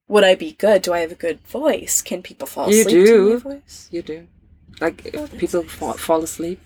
Would 0.07 0.23
I 0.23 0.35
be 0.35 0.51
good? 0.53 0.81
Do 0.83 0.93
I 0.93 0.99
have 0.99 1.11
a 1.11 1.15
good 1.27 1.39
voice? 1.47 2.01
Can 2.01 2.21
people 2.21 2.47
fall 2.47 2.69
You 2.71 2.81
asleep 2.81 2.95
to 2.95 3.05
do. 3.05 3.29
my 3.33 3.39
voice? 3.53 3.87
you 3.91 4.01
do. 4.01 4.27
Like 4.81 5.05
if 5.05 5.15
oh, 5.15 5.27
people 5.37 5.63
fall, 5.63 5.93
fall 5.93 6.21
asleep. 6.23 6.59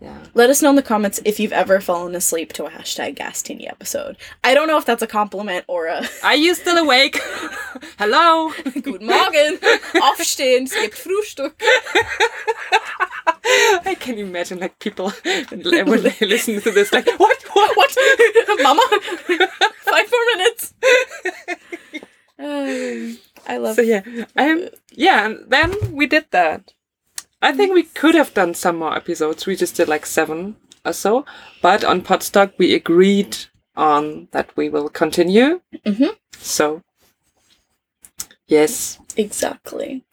Yeah. 0.00 0.16
Let 0.32 0.48
us 0.48 0.62
know 0.62 0.70
in 0.70 0.76
the 0.76 0.82
comments 0.82 1.20
if 1.26 1.38
you've 1.38 1.52
ever 1.52 1.78
fallen 1.80 2.14
asleep 2.14 2.54
to 2.54 2.64
a 2.64 2.70
hashtag 2.70 3.18
Gastini 3.18 3.68
episode. 3.68 4.16
I 4.42 4.54
don't 4.54 4.66
know 4.66 4.78
if 4.78 4.86
that's 4.86 5.02
a 5.02 5.06
compliment 5.06 5.66
or 5.68 5.88
a 5.88 6.08
Are 6.22 6.34
you 6.36 6.54
still 6.54 6.78
awake? 6.78 7.20
Hello. 7.98 8.50
Guten 8.82 9.06
Morgen, 9.06 9.58
aufstehen, 10.00 10.64
es 10.64 10.74
gibt 10.74 10.94
Frühstück. 10.94 11.52
I 13.84 13.94
can 13.94 14.16
imagine 14.18 14.60
like 14.60 14.78
people 14.78 15.10
when 15.50 16.02
they 16.02 16.26
listen 16.26 16.60
to 16.62 16.70
this, 16.70 16.92
like 16.92 17.06
what? 17.18 17.42
What? 17.52 17.76
What? 17.76 17.96
Mama? 18.62 18.82
Five 19.80 20.10
more 20.10 20.26
minutes. 20.36 20.74
Um, 22.38 23.18
I 23.46 23.56
love 23.58 23.76
So 23.76 23.82
yeah, 23.82 24.02
um, 24.36 24.68
yeah, 24.92 25.26
and 25.26 25.44
then 25.48 25.74
we 25.92 26.06
did 26.06 26.26
that. 26.30 26.72
I 27.42 27.52
think 27.52 27.72
we 27.72 27.84
could 27.84 28.14
have 28.14 28.34
done 28.34 28.54
some 28.54 28.76
more 28.76 28.94
episodes. 28.96 29.46
We 29.46 29.56
just 29.56 29.76
did 29.76 29.88
like 29.88 30.04
seven 30.06 30.56
or 30.84 30.92
so, 30.92 31.24
but 31.62 31.84
on 31.84 32.02
Podstock 32.02 32.52
we 32.58 32.74
agreed 32.74 33.36
on 33.76 34.28
that 34.32 34.54
we 34.56 34.68
will 34.68 34.88
continue. 34.88 35.60
Mhm. 35.86 36.16
So 36.38 36.82
yes, 38.46 38.98
Exactly. 39.16 40.04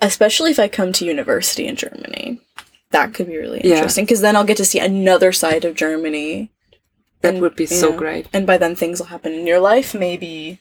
Especially 0.00 0.50
if 0.50 0.58
I 0.58 0.68
come 0.68 0.92
to 0.92 1.04
university 1.04 1.66
in 1.66 1.76
Germany. 1.76 2.40
That 2.90 3.14
could 3.14 3.26
be 3.26 3.36
really 3.38 3.60
interesting 3.60 4.04
because 4.04 4.20
then 4.20 4.36
I'll 4.36 4.44
get 4.44 4.58
to 4.58 4.64
see 4.64 4.78
another 4.78 5.32
side 5.32 5.64
of 5.64 5.74
Germany. 5.74 6.50
that 7.22 7.34
And- 7.34 7.40
would 7.42 7.56
be 7.56 7.64
so 7.64 7.90
yeah. 7.92 7.96
great. 7.96 8.26
And 8.34 8.46
by 8.46 8.58
then 8.58 8.76
things 8.76 8.98
will 9.00 9.06
happen 9.06 9.32
in 9.32 9.46
your 9.46 9.58
life. 9.58 9.94
Maybe 9.94 10.60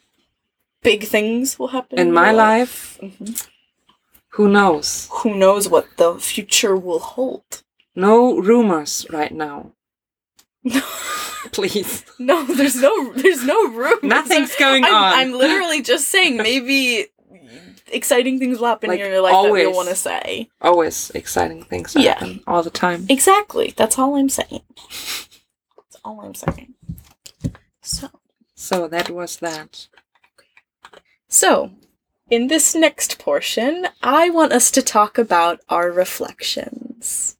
big 0.82 1.04
things 1.06 1.60
will 1.60 1.68
happen 1.76 2.00
In 2.00 2.08
your 2.08 2.16
my 2.16 2.32
life, 2.32 2.98
Mhm. 3.02 3.48
Who 4.34 4.50
knows? 4.50 5.08
Who 5.12 5.36
knows 5.36 5.68
what 5.70 5.88
the 5.98 6.16
future 6.16 6.76
will 6.76 7.00
hold? 7.00 7.64
No 7.96 8.38
rumors 8.40 9.06
right 9.12 9.32
now. 9.32 9.72
No. 10.64 10.82
Please. 11.52 12.04
No, 12.18 12.44
there's 12.46 12.76
no 12.82 13.14
there's 13.14 13.44
no 13.46 13.68
room. 13.72 14.00
Nothing's 14.02 14.56
going 14.56 14.84
I'm, 14.86 14.94
on. 14.94 15.14
I'm 15.14 15.32
literally 15.34 15.82
just 15.82 16.08
saying 16.08 16.38
maybe 16.38 17.08
exciting 17.92 18.40
things 18.40 18.58
will 18.60 18.68
happen 18.68 18.90
Like, 18.90 19.00
in 19.00 19.12
your 19.12 19.22
life 19.22 19.34
that 19.34 19.38
always. 19.38 19.62
you'll 19.64 19.76
want 19.76 19.90
to 19.90 19.96
say. 19.96 20.50
Always 20.62 21.12
exciting 21.12 21.64
things 21.66 21.94
that 21.94 22.02
Yeah. 22.02 22.14
happen 22.14 22.42
all 22.48 22.64
the 22.64 22.72
time. 22.72 23.06
Exactly. 23.10 23.74
That's 23.76 24.00
all 24.00 24.16
I'm 24.16 24.30
saying. 24.30 24.62
That's 25.78 25.98
all 26.04 26.22
I'm 26.22 26.34
saying. 26.34 26.74
So, 27.82 28.10
So 28.56 28.88
that 28.88 29.10
was 29.12 29.38
that. 29.38 29.88
so 31.28 31.72
in 32.34 32.48
this 32.48 32.74
next 32.76 33.20
portion, 33.20 33.88
I 34.02 34.30
want 34.30 34.54
us 34.54 34.72
to 34.72 34.82
talk 34.82 35.18
about 35.18 35.60
our 35.70 35.92
reflections. 35.92 37.38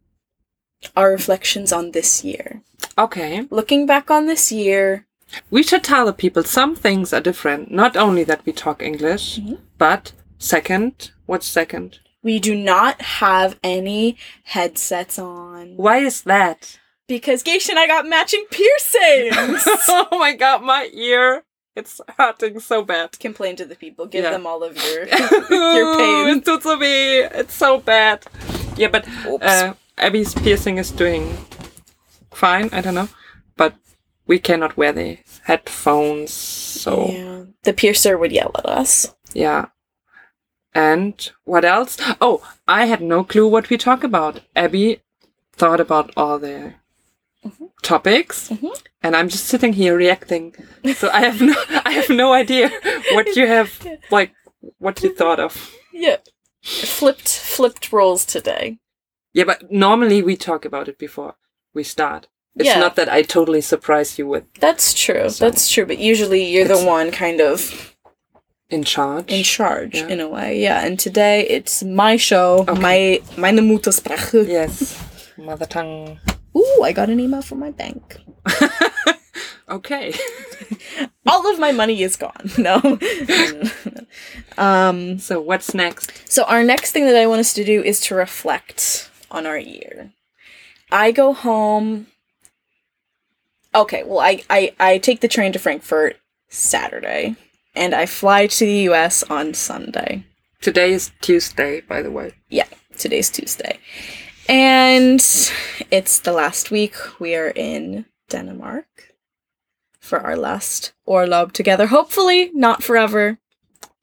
Our 0.96 1.12
reflections 1.12 1.72
on 1.74 1.92
this 1.92 2.24
year. 2.24 2.62
Okay. 2.98 3.48
Looking 3.50 3.86
back 3.86 4.12
on 4.12 4.28
this 4.28 4.52
year, 4.52 5.06
We 5.50 5.64
should 5.64 5.84
tell 5.84 6.06
the 6.06 6.14
people 6.14 6.44
some 6.44 6.76
things 6.76 7.12
are 7.12 7.20
different. 7.20 7.72
Not 7.72 7.98
only 7.98 8.24
that 8.26 8.46
we 8.46 8.52
talk 8.54 8.84
English, 8.84 9.40
Mhm. 9.40 9.58
but 9.80 10.12
second, 10.38 11.10
what's 11.26 11.48
second? 11.48 12.00
we 12.22 12.40
do 12.40 12.54
not 12.56 13.02
have 13.24 13.58
any 13.64 14.16
headsets 14.44 15.18
on 15.20 15.74
Why 15.76 15.98
is 16.10 16.22
that? 16.34 16.78
because 17.08 17.42
Gesche 17.44 17.70
and 17.70 17.80
I 17.80 17.88
got 17.88 18.06
matching 18.08 18.46
piercings. 18.52 19.64
oh 19.90 20.08
my 20.26 20.34
god, 20.34 20.62
my 20.62 20.84
ear. 20.94 21.44
It's 21.76 22.00
hurting 22.18 22.60
so 22.60 22.84
bad. 22.84 23.20
Complain 23.20 23.56
to 23.58 23.66
the 23.66 23.76
people. 23.76 24.06
Give 24.06 24.24
Yeah. 24.24 24.32
them 24.32 24.46
all 24.48 24.64
of 24.64 24.76
your 24.78 25.06
your 25.50 25.98
pain. 25.98 26.38
It 26.38 26.46
tut 26.46 26.64
so 26.64 26.78
weh. 26.78 27.28
It's 27.34 27.54
so 27.56 27.80
bad. 27.80 28.26
Yeah, 28.78 28.90
but 28.90 29.08
uh, 29.42 29.74
Abby's 29.98 30.34
piercing 30.34 30.78
is 30.78 30.92
doing 30.92 31.36
fine. 32.32 32.70
I 32.72 32.82
don't 32.82 32.96
know, 32.96 33.10
but 33.58 33.74
we 34.28 34.40
cannot 34.40 34.78
wear 34.78 34.92
the 34.94 35.18
headphones. 35.44 36.32
So 36.34 37.08
Yeah. 37.10 37.44
The 37.64 37.74
piercer 37.74 38.18
would 38.18 38.32
yell 38.32 38.52
at 38.58 38.66
us. 38.66 39.16
yeah. 39.34 39.66
And 40.76 41.32
what 41.44 41.64
else? 41.66 41.98
Oh, 42.20 42.42
I 42.68 42.86
had 42.86 43.00
no 43.02 43.24
clue 43.24 43.48
what 43.48 43.70
we 43.70 43.78
talk 43.78 44.04
about. 44.04 44.42
Abby 44.56 45.02
thought 45.56 45.80
about 45.80 46.10
all 46.18 46.40
the 46.40 46.74
topics, 47.84 48.50
Mhm. 48.50 48.82
And 49.04 49.16
I'm 49.16 49.30
just 49.30 49.46
sitting 49.46 49.74
here 49.74 49.96
reacting. 49.96 50.56
So 50.96 51.10
I 51.10 51.22
have 51.22 51.42
no, 51.42 51.54
I 51.86 51.92
have 51.92 52.10
no 52.10 52.34
idea 52.34 52.70
what 53.12 53.36
you 53.36 53.46
have 53.48 53.70
like, 54.12 54.32
what 54.80 55.02
you 55.04 55.14
thought 55.14 55.40
of. 55.40 55.72
Yeah. 55.94 56.18
Flipped 56.64 57.28
flipped 57.28 57.92
roles 57.92 58.26
today. 58.26 58.80
Yeah, 59.34 59.44
but 59.46 59.72
normally 59.72 60.22
we 60.22 60.36
talk 60.38 60.66
about 60.66 60.88
it 60.88 60.98
before 60.98 61.36
we 61.74 61.84
start. 61.84 62.28
It's 62.56 62.68
Yeah. 62.70 62.80
not 62.80 62.96
that 62.96 63.10
I 63.10 63.24
totally 63.24 63.62
surprise 63.62 64.18
you 64.20 64.28
with 64.28 64.44
That's 64.60 64.94
true. 64.94 65.30
So- 65.30 65.46
That's 65.46 65.70
true. 65.70 65.86
But 65.86 65.98
usually 65.98 66.44
you're 66.46 66.68
the 66.68 66.84
one 66.86 67.12
kind 67.12 67.42
of 67.42 67.96
in 68.70 68.84
charge. 68.84 69.32
in 69.32 69.44
charge 69.44 69.96
Yeah. 69.96 70.08
in 70.08 70.20
a 70.20 70.28
way. 70.30 70.60
Yeah. 70.62 70.86
And 70.86 71.00
today 71.00 71.48
it's 71.48 71.84
my 71.84 72.16
show, 72.18 72.66
Okay. 72.70 72.80
my 72.82 73.22
meine 73.38 73.60
Muttersprache. 73.62 74.48
yes, 74.48 74.98
mother 75.38 75.66
tongue. 75.66 76.20
Ooh, 76.56 76.82
I 76.84 76.92
got 76.92 77.10
an 77.10 77.20
email 77.20 77.42
from 77.42 77.60
my 77.60 77.72
bank. 77.72 78.18
Okay. 79.70 80.14
All 81.26 81.52
of 81.52 81.60
my 81.60 81.72
money 81.72 82.04
is 82.04 82.16
gone. 82.16 82.52
No. 82.58 83.00
um. 84.58 85.18
so 85.20 85.42
what's 85.42 85.74
next? 85.74 86.12
So 86.32 86.44
our 86.44 86.64
next 86.64 86.92
thing 86.92 87.06
that 87.06 87.16
I 87.16 87.28
want 87.28 87.40
us 87.40 87.54
to 87.54 87.64
do 87.64 87.82
is 87.82 88.00
to 88.02 88.16
reflect 88.16 89.10
on 89.32 89.46
our 89.46 89.58
year. 89.58 90.12
I 90.92 91.12
go 91.12 91.34
home. 91.34 92.08
Okay, 93.74 94.04
well, 94.04 94.20
I, 94.20 94.44
I, 94.52 94.76
I 94.80 94.98
take 95.00 95.22
the 95.22 95.28
train 95.28 95.52
to 95.54 95.60
Frankfurt 95.60 96.18
Saturday, 96.50 97.36
and 97.74 97.96
I 97.96 98.06
fly 98.06 98.46
to 98.46 98.66
the 98.66 98.90
US 98.92 99.24
on 99.24 99.56
Sunday. 99.56 100.26
Today 100.62 100.92
is 100.94 101.12
Tuesday, 101.22 101.82
by 101.82 102.04
the 102.04 102.12
way. 102.12 102.34
Yeah, 102.50 102.68
today's 102.96 103.32
Tuesday. 103.32 103.80
And 104.48 105.20
it's 105.92 106.20
the 106.20 106.32
last 106.34 106.72
week. 106.72 106.96
We 107.20 107.36
are 107.36 107.50
in 107.50 108.06
Denmark 108.30 109.14
for 110.00 110.20
our 110.20 110.36
last 110.36 110.94
Urlaub 111.08 111.54
together. 111.54 111.88
Hopefully, 111.88 112.52
not 112.54 112.84
forever. 112.84 113.38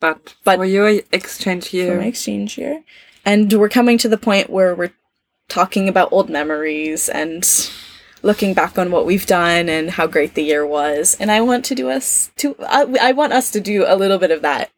But, 0.00 0.34
But- 0.44 0.56
for 0.56 0.64
your 0.64 1.00
exchange 1.12 1.68
for 1.68 1.76
year, 1.76 1.98
my 1.98 2.06
exchange 2.06 2.56
year. 2.56 2.82
And 3.24 3.52
we're 3.52 3.68
coming 3.68 3.98
to 3.98 4.08
the 4.08 4.16
point 4.16 4.48
where 4.48 4.74
we're 4.74 4.94
talking 5.48 5.88
about 5.88 6.10
old 6.12 6.30
memories 6.30 7.08
and 7.08 7.46
looking 8.22 8.54
back 8.54 8.78
on 8.78 8.90
what 8.90 9.04
we've 9.04 9.26
done 9.26 9.68
and 9.68 9.90
how 9.90 10.06
great 10.06 10.34
the 10.34 10.42
year 10.42 10.66
was. 10.66 11.16
And 11.20 11.30
I 11.30 11.42
want 11.42 11.64
to 11.66 11.74
do 11.74 11.90
us 11.90 12.30
to 12.36 12.56
I, 12.60 12.86
I 13.00 13.12
want 13.12 13.32
us 13.34 13.50
to 13.52 13.60
do 13.60 13.84
a 13.86 13.96
little 13.96 14.18
bit 14.18 14.30
of 14.30 14.40
that 14.42 14.70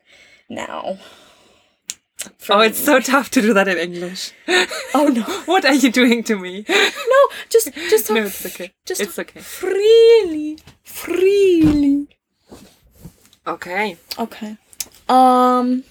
now. 0.48 0.98
Oh, 2.51 2.61
it's 2.61 2.79
so 2.79 3.01
tough 3.01 3.31
to 3.31 3.42
do 3.42 3.53
that 3.55 3.68
in 3.68 3.79
English. 3.79 4.33
Oh 4.94 5.09
no. 5.09 5.22
What 5.46 5.64
are 5.64 5.75
you 5.75 5.90
doing 5.90 6.22
to 6.25 6.37
me? 6.38 6.64
No, 6.68 7.20
just 7.48 7.72
just 7.90 8.07
talk 8.09 8.16
No, 8.16 8.25
it's 8.25 8.44
okay. 8.46 8.72
Just 8.85 9.01
It's 9.01 9.18
okay. 9.18 9.40
Freely. 9.40 10.59
Freely. 10.85 12.09
Okay. 13.46 13.96
Okay. 14.18 14.57
Um 15.09 15.85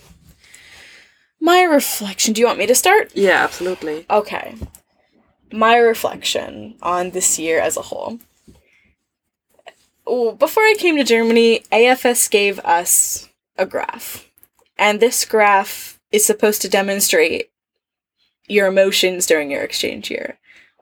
my 1.40 1.64
reflection. 1.64 2.34
Do 2.34 2.42
you 2.42 2.48
want 2.48 2.60
me 2.60 2.68
to 2.68 2.76
start? 2.76 3.12
Yeah, 3.16 3.44
absolutely. 3.44 4.06
Okay. 4.10 4.56
My 5.52 5.76
reflection 5.78 6.76
on 6.84 7.10
this 7.10 7.40
year 7.40 7.60
as 7.60 7.76
a 7.76 7.82
whole. 7.82 8.20
Oh, 10.06 10.34
before 10.34 10.64
I 10.64 10.76
came 10.78 10.96
to 10.98 11.04
Germany, 11.04 11.64
AFS 11.72 12.30
gave 12.30 12.60
us 12.60 13.30
a 13.58 13.66
graph. 13.66 14.30
And 14.78 15.00
this 15.00 15.26
graph 15.26 15.91
is 16.12 16.26
supposed 16.26 16.62
to 16.62 16.70
demonstrate 16.70 17.52
your 18.48 18.68
emotions 18.68 19.26
during 19.26 19.52
your 19.52 19.62
exchange 19.62 20.12
year. 20.12 20.38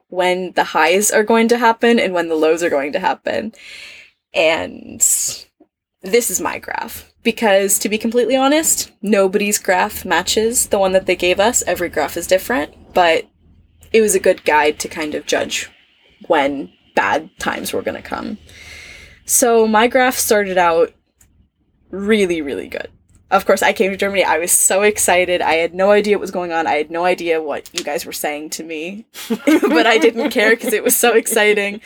When 0.07 0.53
the 0.53 0.65
highs 0.65 1.11
are 1.11 1.23
going 1.23 1.47
to 1.49 1.57
happen 1.57 1.99
and 1.99 2.13
when 2.13 2.29
the 2.29 2.35
lows 2.35 2.63
are 2.63 2.69
going 2.69 2.93
to 2.93 2.99
happen. 2.99 3.53
And 4.33 4.99
this 6.01 6.31
is 6.31 6.41
my 6.41 6.57
graph. 6.57 7.11
Because 7.21 7.77
to 7.79 7.89
be 7.89 7.97
completely 7.97 8.35
honest, 8.35 8.91
nobody's 9.01 9.59
graph 9.59 10.05
matches 10.05 10.67
the 10.67 10.79
one 10.79 10.93
that 10.93 11.05
they 11.05 11.15
gave 11.15 11.39
us. 11.39 11.63
Every 11.67 11.89
graph 11.89 12.17
is 12.17 12.27
different, 12.27 12.93
but 12.93 13.27
it 13.91 14.01
was 14.01 14.15
a 14.15 14.19
good 14.19 14.43
guide 14.45 14.79
to 14.79 14.87
kind 14.87 15.13
of 15.13 15.25
judge 15.25 15.69
when 16.27 16.71
bad 16.95 17.29
times 17.39 17.73
were 17.73 17.81
going 17.81 18.01
to 18.01 18.07
come. 18.07 18.37
So 19.25 19.67
my 19.67 19.87
graph 19.87 20.15
started 20.15 20.57
out 20.57 20.93
really, 21.91 22.41
really 22.41 22.67
good. 22.67 22.89
Of 23.31 23.45
course, 23.45 23.61
I 23.61 23.73
came 23.73 23.91
to 23.91 23.97
Germany. 23.97 24.23
I 24.23 24.39
was 24.39 24.51
so 24.51 24.81
excited. 24.81 25.41
I 25.41 25.55
had 25.55 25.75
no 25.75 25.91
idea 25.91 26.17
what 26.17 26.21
was 26.21 26.31
going 26.31 26.51
on. 26.51 26.65
I 26.65 26.73
had 26.73 26.89
no 26.89 27.05
idea 27.05 27.41
what 27.41 27.69
you 27.77 27.83
guys 27.83 28.03
were 28.03 28.11
saying 28.11 28.49
to 28.51 28.63
me, 28.63 29.05
but 29.45 29.85
I 29.85 29.99
didn't 29.99 30.31
care 30.31 30.49
because 30.51 30.73
it 30.73 30.83
was 30.83 30.95
so 30.95 31.13
exciting. 31.13 31.81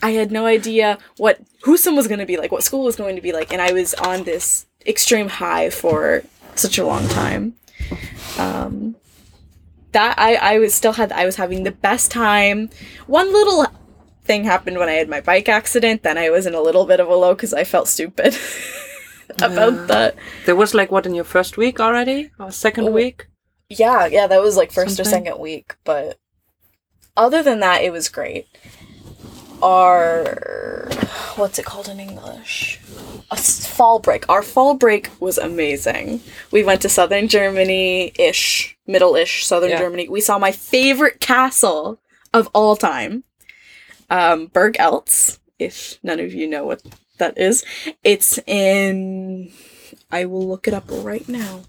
I 0.00 0.10
had 0.10 0.30
no 0.30 0.46
idea 0.46 0.98
what 1.16 1.40
Husum 1.62 1.96
was 1.96 2.06
going 2.06 2.20
to 2.20 2.26
be 2.26 2.36
like, 2.36 2.52
what 2.52 2.62
school 2.62 2.84
was 2.84 2.94
going 2.94 3.16
to 3.16 3.22
be 3.22 3.32
like, 3.32 3.52
and 3.52 3.60
I 3.60 3.72
was 3.72 3.94
on 3.94 4.22
this 4.22 4.66
extreme 4.86 5.28
high 5.28 5.70
for 5.70 6.22
such 6.54 6.78
a 6.78 6.86
long 6.86 7.08
time. 7.08 7.54
Um, 8.38 8.94
that 9.90 10.14
I 10.18 10.34
I 10.34 10.58
was 10.58 10.74
still 10.74 10.92
had 10.92 11.10
I 11.10 11.24
was 11.24 11.36
having 11.36 11.64
the 11.64 11.72
best 11.72 12.10
time. 12.12 12.70
One 13.06 13.32
little 13.32 13.66
thing 14.24 14.44
happened 14.44 14.78
when 14.78 14.88
I 14.88 14.92
had 14.92 15.08
my 15.08 15.20
bike 15.20 15.48
accident. 15.48 16.02
Then 16.02 16.18
I 16.18 16.30
was 16.30 16.46
in 16.46 16.54
a 16.54 16.60
little 16.60 16.84
bit 16.84 17.00
of 17.00 17.08
a 17.08 17.14
low 17.14 17.34
because 17.34 17.54
I 17.54 17.64
felt 17.64 17.88
stupid 17.88 18.36
about 19.42 19.86
that. 19.88 20.16
There 20.44 20.56
was 20.56 20.74
like 20.74 20.90
what 20.90 21.06
in 21.06 21.14
your 21.14 21.24
first 21.24 21.56
week 21.56 21.80
already? 21.80 22.30
Or 22.38 22.50
second 22.50 22.88
Oh. 22.88 22.92
week? 22.92 23.26
Yeah, 23.68 24.06
yeah, 24.06 24.26
that 24.28 24.40
was 24.42 24.56
like 24.56 24.70
first 24.72 25.00
or 25.00 25.04
second 25.04 25.38
week, 25.40 25.74
but 25.84 26.18
other 27.16 27.42
than 27.42 27.60
that, 27.60 27.82
it 27.82 27.90
was 27.92 28.08
great. 28.08 28.46
Our 29.62 30.88
what's 31.36 31.58
it 31.58 31.64
called 31.64 31.88
in 31.88 31.98
English? 31.98 32.80
A 33.30 33.36
fall 33.36 33.98
break. 33.98 34.28
Our 34.28 34.42
fall 34.42 34.74
break 34.74 35.10
was 35.20 35.38
amazing. 35.38 36.20
We 36.52 36.62
went 36.62 36.82
to 36.82 36.88
southern 36.88 37.26
Germany 37.26 38.12
ish, 38.18 38.76
middle 38.86 39.16
ish 39.16 39.44
southern 39.46 39.70
Yeah. 39.70 39.78
Germany. 39.78 40.08
We 40.08 40.20
saw 40.20 40.38
my 40.38 40.52
favorite 40.52 41.20
castle 41.20 41.98
of 42.32 42.48
all 42.54 42.76
time, 42.76 43.24
um, 44.10 44.46
Burg 44.46 44.74
Eltz. 44.78 45.38
If 45.58 45.98
none 46.02 46.20
of 46.20 46.32
you 46.34 46.46
know 46.46 46.64
what 46.66 46.82
that 47.18 47.36
is, 47.38 47.64
it's 48.04 48.38
in. 48.46 49.50
I 50.10 50.24
will 50.24 50.46
look 50.46 50.68
it 50.68 50.74
up 50.74 50.84
right 50.88 51.28
now. 51.28 51.62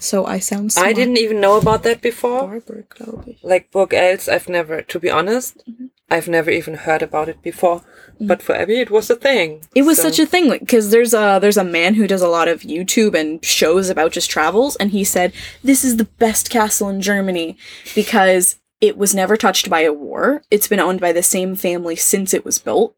So 0.00 0.24
I 0.26 0.38
sound 0.38 0.72
smart. 0.72 0.88
I 0.88 0.92
didn't 0.92 1.18
even 1.18 1.40
know 1.40 1.56
about 1.58 1.82
that 1.82 2.00
before. 2.00 2.42
Barber, 2.46 2.84
glaube 2.88 3.24
ich. 3.30 3.38
Like 3.42 3.70
Burg 3.72 3.90
Eltz, 3.90 4.28
I've 4.28 4.48
never, 4.48 4.82
to 4.82 4.98
be 5.00 5.10
honest, 5.10 5.58
Mm-hmm. 5.68 5.86
I've 6.10 6.26
never 6.28 6.50
even 6.50 6.72
heard 6.74 7.02
about 7.02 7.28
it 7.28 7.42
before. 7.42 7.82
But 8.18 8.40
for 8.40 8.54
Abby, 8.54 8.80
it 8.80 8.90
was 8.90 9.10
a 9.10 9.14
thing. 9.14 9.66
It 9.74 9.82
was 9.82 9.98
So- 9.98 10.04
such 10.04 10.18
a 10.18 10.24
thing 10.24 10.48
because 10.50 10.90
there's 10.90 11.12
a 11.12 11.38
there's 11.40 11.58
a 11.58 11.64
man 11.64 11.94
who 11.96 12.06
does 12.06 12.22
a 12.22 12.28
lot 12.28 12.48
of 12.48 12.62
YouTube 12.62 13.14
and 13.14 13.44
shows 13.44 13.90
about 13.90 14.12
just 14.12 14.30
travels, 14.30 14.74
and 14.76 14.90
he 14.90 15.04
said 15.04 15.32
this 15.62 15.84
is 15.84 15.98
the 15.98 16.08
best 16.18 16.48
castle 16.48 16.88
in 16.88 17.02
Germany 17.02 17.58
because 17.94 18.56
it 18.80 18.96
was 18.96 19.14
never 19.14 19.36
touched 19.36 19.68
by 19.68 19.80
a 19.82 19.92
war. 19.92 20.42
It's 20.50 20.66
been 20.68 20.80
owned 20.80 21.00
by 21.00 21.12
the 21.12 21.22
same 21.22 21.54
family 21.56 21.94
since 21.96 22.32
it 22.32 22.44
was 22.44 22.58
built, 22.58 22.96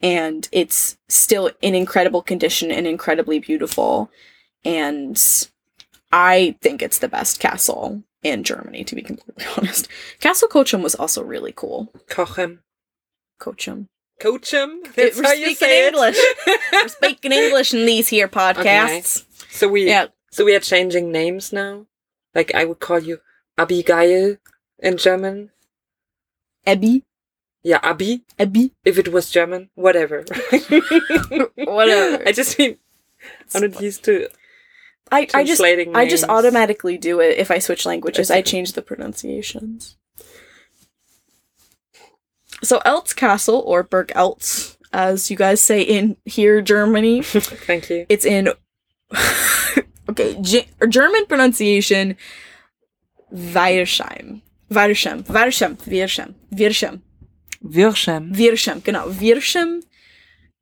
and 0.00 0.48
it's 0.52 0.96
still 1.08 1.50
in 1.62 1.74
incredible 1.74 2.22
condition 2.22 2.70
and 2.70 2.86
incredibly 2.86 3.38
beautiful. 3.38 4.10
And 4.64 5.20
I 6.12 6.56
think 6.60 6.82
it's 6.82 6.98
the 6.98 7.08
best 7.08 7.38
castle 7.40 8.02
in 8.22 8.42
Germany, 8.44 8.84
to 8.84 8.94
be 8.94 9.02
completely 9.02 9.44
honest. 9.56 9.88
Castle 10.20 10.48
Kochum 10.48 10.82
was 10.82 10.94
also 10.94 11.22
really 11.22 11.52
cool. 11.54 11.92
Kochem. 12.08 12.58
Kochum. 13.40 13.86
Coachum? 14.20 14.78
That's 14.94 15.18
We're 15.18 15.24
how 15.24 15.32
you 15.32 15.54
speaking 15.54 15.68
English. 15.68 16.16
We're 16.72 16.88
speaking 16.88 17.32
English 17.32 17.74
in 17.74 17.84
these 17.84 18.08
here 18.08 18.28
podcasts. 18.28 19.24
so 19.50 19.68
we, 19.68 19.86
Yeah. 19.88 20.06
so 20.30 20.44
we 20.44 20.54
are 20.56 20.60
changing 20.60 21.12
names 21.12 21.52
now. 21.52 21.86
Like 22.34 22.54
I 22.54 22.64
would 22.64 22.80
call 22.80 22.98
you 23.00 23.18
Abigail 23.58 24.36
in 24.78 24.96
German. 24.96 25.50
Abby. 26.66 27.04
Yeah, 27.66 27.80
Abi. 27.82 28.22
Abby. 28.38 28.70
If 28.84 28.96
it 28.96 29.08
was 29.08 29.28
German, 29.28 29.70
whatever. 29.74 30.24
Whatever. 31.56 32.22
I 32.24 32.30
just 32.30 32.56
mean, 32.60 32.76
I'm 33.52 33.72
not 33.72 33.82
used 33.82 34.04
to 34.04 34.28
I, 35.10 35.26
I 35.34 35.42
just 35.42 35.60
translating 35.60 35.96
I 35.96 36.08
just 36.08 36.22
automatically 36.28 36.96
do 36.96 37.18
it 37.18 37.38
if 37.38 37.50
I 37.50 37.58
switch 37.58 37.84
languages. 37.84 38.30
I 38.30 38.40
change 38.40 38.74
the 38.74 38.82
pronunciations. 38.82 39.96
So 42.62 42.78
Eltz 42.86 43.16
Castle 43.16 43.64
or 43.66 43.82
Burg 43.82 44.12
Eltz, 44.14 44.76
as 44.92 45.28
you 45.28 45.36
guys 45.36 45.60
say 45.60 45.82
in 45.82 46.16
here 46.24 46.62
Germany, 46.62 47.22
Thank 47.22 47.90
you. 47.90 48.06
it's 48.08 48.24
in 48.24 48.50
okay 50.08 50.38
G- 50.40 50.68
German 50.88 51.26
pronunciation 51.26 52.16
Weiersheim. 53.34 54.42
Weiersheim. 54.70 55.24
Weiersheim. 55.26 55.76
Weiersheim. 55.78 56.34
Weiersheim. 56.54 57.00
Wirschem. 57.74 58.36
Wirschem, 58.36 58.82
genau. 58.82 59.06
Wirschem, 59.08 59.82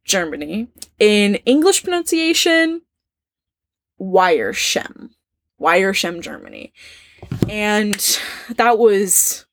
Germany. 0.04 0.68
In 0.98 1.36
English 1.46 1.82
pronunciation, 1.82 2.82
Wierschem. 4.00 5.10
Wierschem, 5.60 6.20
Germany. 6.20 6.72
And 7.48 7.94
that 8.56 8.78
was 8.78 9.46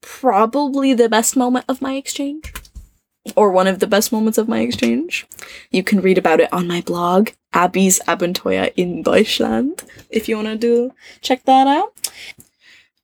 probably 0.00 0.94
the 0.94 1.08
best 1.08 1.36
moment 1.36 1.64
of 1.68 1.80
my 1.80 1.94
exchange. 1.94 2.52
Or 3.36 3.50
one 3.50 3.66
of 3.66 3.78
the 3.78 3.86
best 3.86 4.12
moments 4.12 4.38
of 4.38 4.48
my 4.48 4.60
exchange. 4.60 5.26
You 5.70 5.82
can 5.82 6.00
read 6.00 6.18
about 6.18 6.40
it 6.40 6.52
on 6.52 6.66
my 6.66 6.80
blog, 6.80 7.30
Abby's 7.52 8.00
Abenteuer 8.08 8.72
in 8.76 9.02
Deutschland, 9.02 9.84
if 10.08 10.28
you 10.28 10.36
want 10.36 10.48
to 10.48 10.56
do 10.56 10.92
check 11.20 11.44
that 11.44 11.66
out. 11.66 11.92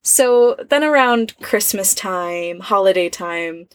So 0.07 0.55
then 0.69 0.85
around 0.85 1.35
Christmas 1.41 1.93
time, 1.93 2.61
holiday 2.61 3.09
time, 3.09 3.67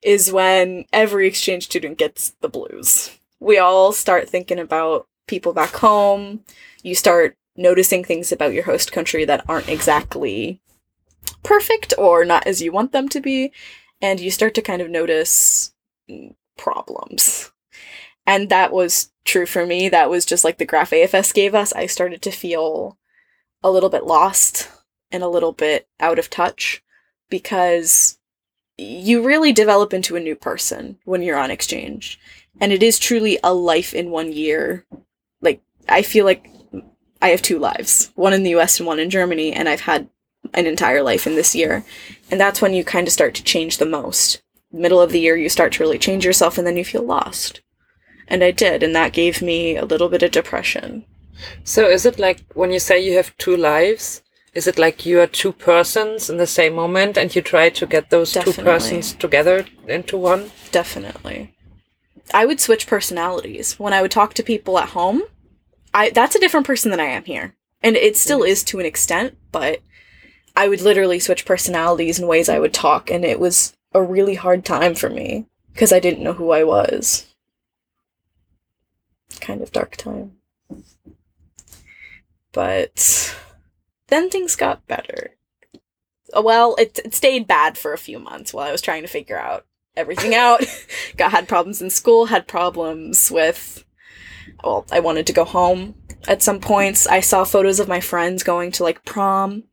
is 0.00 0.30
when 0.30 0.84
every 0.92 1.26
exchange 1.26 1.64
student 1.64 1.98
gets 1.98 2.30
the 2.40 2.48
blues. 2.48 3.18
We 3.40 3.58
all 3.58 3.90
start 3.90 4.28
thinking 4.28 4.60
about 4.60 5.08
people 5.26 5.52
back 5.52 5.74
home. 5.74 6.44
You 6.84 6.94
start 6.94 7.36
noticing 7.56 8.04
things 8.04 8.30
about 8.30 8.52
your 8.52 8.62
host 8.62 8.92
country 8.92 9.24
that 9.24 9.44
aren't 9.48 9.68
exactly 9.68 10.60
perfect 11.42 11.94
or 11.98 12.24
not 12.24 12.46
as 12.46 12.62
you 12.62 12.70
want 12.70 12.92
them 12.92 13.08
to 13.08 13.20
be. 13.20 13.50
And 14.00 14.20
you 14.20 14.30
start 14.30 14.54
to 14.54 14.62
kind 14.62 14.82
of 14.82 14.88
notice 14.88 15.74
problems. 16.56 17.50
And 18.24 18.50
that 18.50 18.72
was 18.72 19.10
true 19.24 19.46
for 19.46 19.66
me. 19.66 19.88
That 19.88 20.10
was 20.10 20.24
just 20.24 20.44
like 20.44 20.58
the 20.58 20.64
graph 20.64 20.92
AFS 20.92 21.34
gave 21.34 21.56
us. 21.56 21.72
I 21.72 21.86
started 21.86 22.22
to 22.22 22.30
feel 22.30 22.98
a 23.64 23.70
little 23.70 23.90
bit 23.90 24.04
lost 24.04 24.68
and 25.12 25.22
a 25.22 25.28
little 25.28 25.52
bit 25.52 25.86
out 26.00 26.18
of 26.18 26.30
touch 26.30 26.82
because 27.28 28.18
you 28.78 29.24
really 29.24 29.52
develop 29.52 29.92
into 29.92 30.16
a 30.16 30.20
new 30.20 30.34
person 30.34 30.98
when 31.04 31.22
you're 31.22 31.38
on 31.38 31.50
exchange. 31.50 32.18
And 32.60 32.72
it 32.72 32.82
is 32.82 32.98
truly 32.98 33.38
a 33.44 33.54
life 33.54 33.94
in 33.94 34.10
one 34.10 34.32
year. 34.32 34.86
Like, 35.40 35.62
I 35.88 36.02
feel 36.02 36.24
like 36.24 36.48
I 37.20 37.28
have 37.28 37.42
two 37.42 37.58
lives 37.58 38.10
one 38.14 38.32
in 38.32 38.42
the 38.42 38.54
US 38.56 38.80
and 38.80 38.86
one 38.86 38.98
in 38.98 39.10
Germany, 39.10 39.52
and 39.52 39.68
I've 39.68 39.82
had 39.82 40.08
an 40.54 40.66
entire 40.66 41.02
life 41.02 41.26
in 41.26 41.36
this 41.36 41.54
year. 41.54 41.84
And 42.30 42.40
that's 42.40 42.60
when 42.60 42.74
you 42.74 42.84
kind 42.84 43.06
of 43.06 43.12
start 43.12 43.34
to 43.36 43.44
change 43.44 43.78
the 43.78 43.86
most. 43.86 44.42
Middle 44.72 45.00
of 45.00 45.12
the 45.12 45.20
year, 45.20 45.36
you 45.36 45.48
start 45.48 45.72
to 45.74 45.82
really 45.82 45.98
change 45.98 46.24
yourself, 46.24 46.58
and 46.58 46.66
then 46.66 46.76
you 46.76 46.84
feel 46.84 47.02
lost. 47.02 47.60
And 48.26 48.42
I 48.42 48.50
did, 48.50 48.82
and 48.82 48.94
that 48.96 49.12
gave 49.12 49.42
me 49.42 49.76
a 49.76 49.84
little 49.84 50.08
bit 50.08 50.22
of 50.22 50.30
depression. 50.30 51.04
So 51.64 51.88
is 51.88 52.06
it 52.06 52.18
like 52.18 52.40
when 52.54 52.70
you 52.72 52.78
say 52.78 53.04
you 53.04 53.16
have 53.16 53.36
two 53.36 53.56
lives? 53.56 54.22
Is 54.54 54.66
it 54.66 54.78
like 54.78 55.06
you 55.06 55.18
are 55.20 55.26
two 55.26 55.52
persons 55.52 56.28
in 56.28 56.36
the 56.36 56.46
same 56.46 56.74
moment 56.74 57.16
and 57.16 57.34
you 57.34 57.40
try 57.40 57.70
to 57.70 57.86
get 57.86 58.10
those 58.10 58.32
two 58.32 58.52
persons 58.52 59.14
together 59.14 59.64
into 59.88 60.16
one? 60.18 60.50
Definitely. 60.70 61.54
I 62.34 62.44
would 62.44 62.60
switch 62.60 62.86
personalities. 62.86 63.78
When 63.78 63.94
I 63.94 64.02
would 64.02 64.10
talk 64.10 64.34
to 64.34 64.42
people 64.42 64.78
at 64.78 64.90
home, 64.90 65.22
I 65.94 66.10
that's 66.10 66.34
a 66.34 66.40
different 66.40 66.66
person 66.66 66.90
than 66.90 67.00
I 67.00 67.04
am 67.06 67.24
here. 67.24 67.54
And 67.82 67.96
it 67.96 68.16
still 68.16 68.42
is 68.42 68.62
to 68.64 68.78
an 68.78 68.86
extent, 68.86 69.36
but 69.50 69.80
I 70.54 70.68
would 70.68 70.82
literally 70.82 71.18
switch 71.18 71.46
personalities 71.46 72.18
and 72.18 72.28
ways 72.28 72.48
I 72.48 72.58
would 72.58 72.74
talk, 72.74 73.10
and 73.10 73.24
it 73.24 73.40
was 73.40 73.74
a 73.92 74.02
really 74.02 74.34
hard 74.34 74.64
time 74.64 74.94
for 74.94 75.08
me 75.08 75.46
because 75.72 75.92
I 75.92 76.00
didn't 76.00 76.22
know 76.22 76.34
who 76.34 76.50
I 76.52 76.62
was. 76.62 77.26
Kind 79.40 79.62
of 79.62 79.72
dark 79.72 79.96
time. 79.96 80.32
But 82.52 83.34
then 84.12 84.30
things 84.30 84.54
got 84.56 84.86
better. 84.86 85.32
Well, 86.40 86.74
it, 86.78 86.98
it 87.04 87.14
stayed 87.14 87.46
bad 87.46 87.76
for 87.76 87.92
a 87.92 87.98
few 87.98 88.18
months 88.18 88.54
while 88.54 88.66
I 88.66 88.72
was 88.72 88.80
trying 88.80 89.02
to 89.02 89.08
figure 89.08 89.38
out 89.38 89.66
everything 89.96 90.34
out. 90.34 90.62
got 91.16 91.32
had 91.32 91.48
problems 91.48 91.82
in 91.82 91.90
school, 91.90 92.26
had 92.26 92.46
problems 92.48 93.30
with 93.30 93.84
well, 94.64 94.86
I 94.90 95.00
wanted 95.00 95.26
to 95.26 95.32
go 95.32 95.44
home 95.44 95.94
at 96.28 96.42
some 96.42 96.60
points. 96.60 97.06
I 97.06 97.20
saw 97.20 97.44
photos 97.44 97.80
of 97.80 97.88
my 97.88 98.00
friends 98.00 98.42
going 98.42 98.72
to 98.72 98.82
like 98.82 99.04
prom 99.04 99.64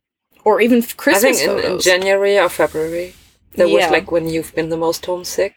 or 0.44 0.62
even 0.62 0.82
Christmas. 0.84 1.42
I 1.42 1.46
think 1.46 1.64
in, 1.66 1.72
in. 1.74 1.80
January 1.80 2.38
or 2.38 2.50
February, 2.50 3.14
that 3.56 3.70
Yeah. 3.70 3.76
was 3.86 3.92
like 3.92 4.12
when 4.12 4.28
you've 4.28 4.54
been 4.56 4.70
the 4.70 4.78
most 4.78 5.06
homesick. 5.06 5.54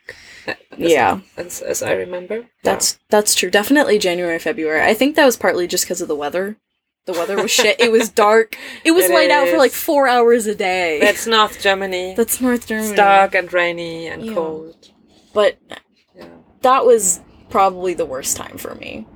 uh, 0.46 0.54
as- 0.72 0.78
Yeah. 0.78 1.20
as, 1.36 1.62
as 1.62 1.82
I 1.82 1.92
remember. 1.92 2.46
That's 2.62 2.98
that's 3.08 3.34
true. 3.34 3.50
Definitely 3.50 3.98
January, 3.98 4.38
February. 4.38 4.82
I 4.82 4.94
think 4.94 5.16
that 5.16 5.26
was 5.26 5.36
partly 5.36 5.66
just 5.66 5.84
because 5.84 6.00
of 6.00 6.08
the 6.08 6.16
weather. 6.16 6.56
The 7.04 7.12
weather 7.12 7.36
was 7.40 7.50
shit. 7.50 7.80
It 7.80 7.90
was 7.90 8.08
dark. 8.08 8.56
It 8.84 8.92
was 8.92 9.06
It 9.06 9.10
light 9.14 9.30
out 9.30 9.48
for 9.48 9.56
like 9.58 9.72
four 9.72 10.06
hours 10.08 10.46
a 10.46 10.54
day. 10.54 11.00
That's 11.00 11.26
North 11.26 11.60
Germany. 11.60 12.14
That's 12.16 12.40
North 12.40 12.66
Germany. 12.66 12.88
it's 12.90 12.96
dark 12.96 13.34
and 13.34 13.52
rainy 13.52 14.06
and 14.06 14.24
Yeah. 14.24 14.34
cold. 14.34 14.90
But 15.32 15.58
Yeah. 16.14 16.26
that 16.62 16.84
was 16.86 17.20
probably 17.50 17.94
the 17.94 18.06
worst 18.06 18.36
time 18.36 18.56
for 18.58 18.74
me. 18.76 19.06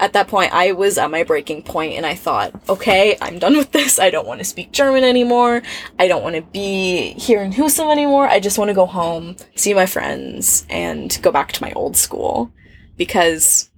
At 0.00 0.12
that 0.14 0.26
point, 0.26 0.52
I 0.52 0.72
was 0.72 0.98
at 0.98 1.10
my 1.10 1.22
breaking 1.22 1.62
point, 1.62 1.94
and 1.94 2.04
I 2.04 2.14
thought, 2.16 2.52
okay, 2.68 3.16
I'm 3.22 3.38
done 3.38 3.56
with 3.56 3.70
this. 3.70 3.98
I 4.00 4.10
don't 4.10 4.26
want 4.26 4.40
to 4.40 4.44
speak 4.44 4.72
German 4.72 5.04
anymore. 5.04 5.62
I 6.00 6.08
don't 6.08 6.22
want 6.22 6.34
to 6.34 6.42
be 6.42 7.12
here 7.12 7.40
in 7.42 7.52
Husum 7.52 7.92
anymore. 7.92 8.26
I 8.26 8.40
just 8.40 8.58
want 8.58 8.70
to 8.70 8.74
go 8.74 8.86
home, 8.86 9.36
see 9.54 9.72
my 9.72 9.86
friends, 9.86 10.66
and 10.68 11.16
go 11.22 11.30
back 11.30 11.52
to 11.52 11.62
my 11.62 11.72
old 11.74 11.96
school. 11.96 12.50
Because 12.96 13.70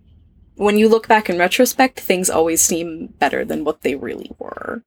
when 0.57 0.79
you 0.79 0.89
look 0.89 1.07
back 1.07 1.29
in 1.31 1.39
retrospect, 1.39 2.01
things 2.01 2.29
always 2.31 2.61
seem 2.61 3.09
better 3.19 3.45
than 3.45 3.65
what 3.65 3.83
they 3.83 3.95
really 3.95 4.31
were. 4.39 4.83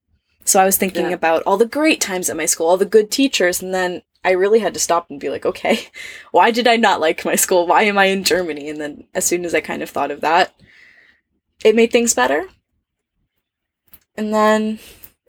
So 0.46 0.60
I 0.60 0.66
was 0.66 0.78
thinking 0.78 1.08
Yeah. 1.10 1.14
about 1.16 1.44
all 1.44 1.58
the 1.58 1.66
great 1.66 2.02
times 2.02 2.30
at 2.30 2.38
my 2.38 2.46
school, 2.46 2.68
all 2.68 2.78
the 2.78 2.86
good 2.86 3.12
teachers, 3.12 3.62
and 3.62 3.74
then 3.74 4.02
I 4.24 4.32
really 4.32 4.60
had 4.60 4.74
to 4.74 4.80
stop 4.80 5.10
and 5.10 5.20
be 5.20 5.30
like, 5.30 5.46
okay, 5.46 5.88
why 6.32 6.52
did 6.52 6.68
I 6.68 6.76
not 6.76 7.00
like 7.00 7.24
my 7.24 7.36
school? 7.36 7.68
Why 7.68 7.84
am 7.84 7.98
I 7.98 8.06
in 8.06 8.24
Germany? 8.24 8.68
And 8.70 8.82
then 8.82 9.06
as 9.14 9.26
soon 9.26 9.46
as 9.46 9.54
I 9.54 9.62
kind 9.62 9.82
of 9.84 9.90
thought 9.90 10.12
of 10.12 10.22
that, 10.22 10.54
it 11.64 11.76
made 11.76 11.92
things 11.92 12.14
better. 12.14 12.46
And 14.16 14.34
then 14.34 14.80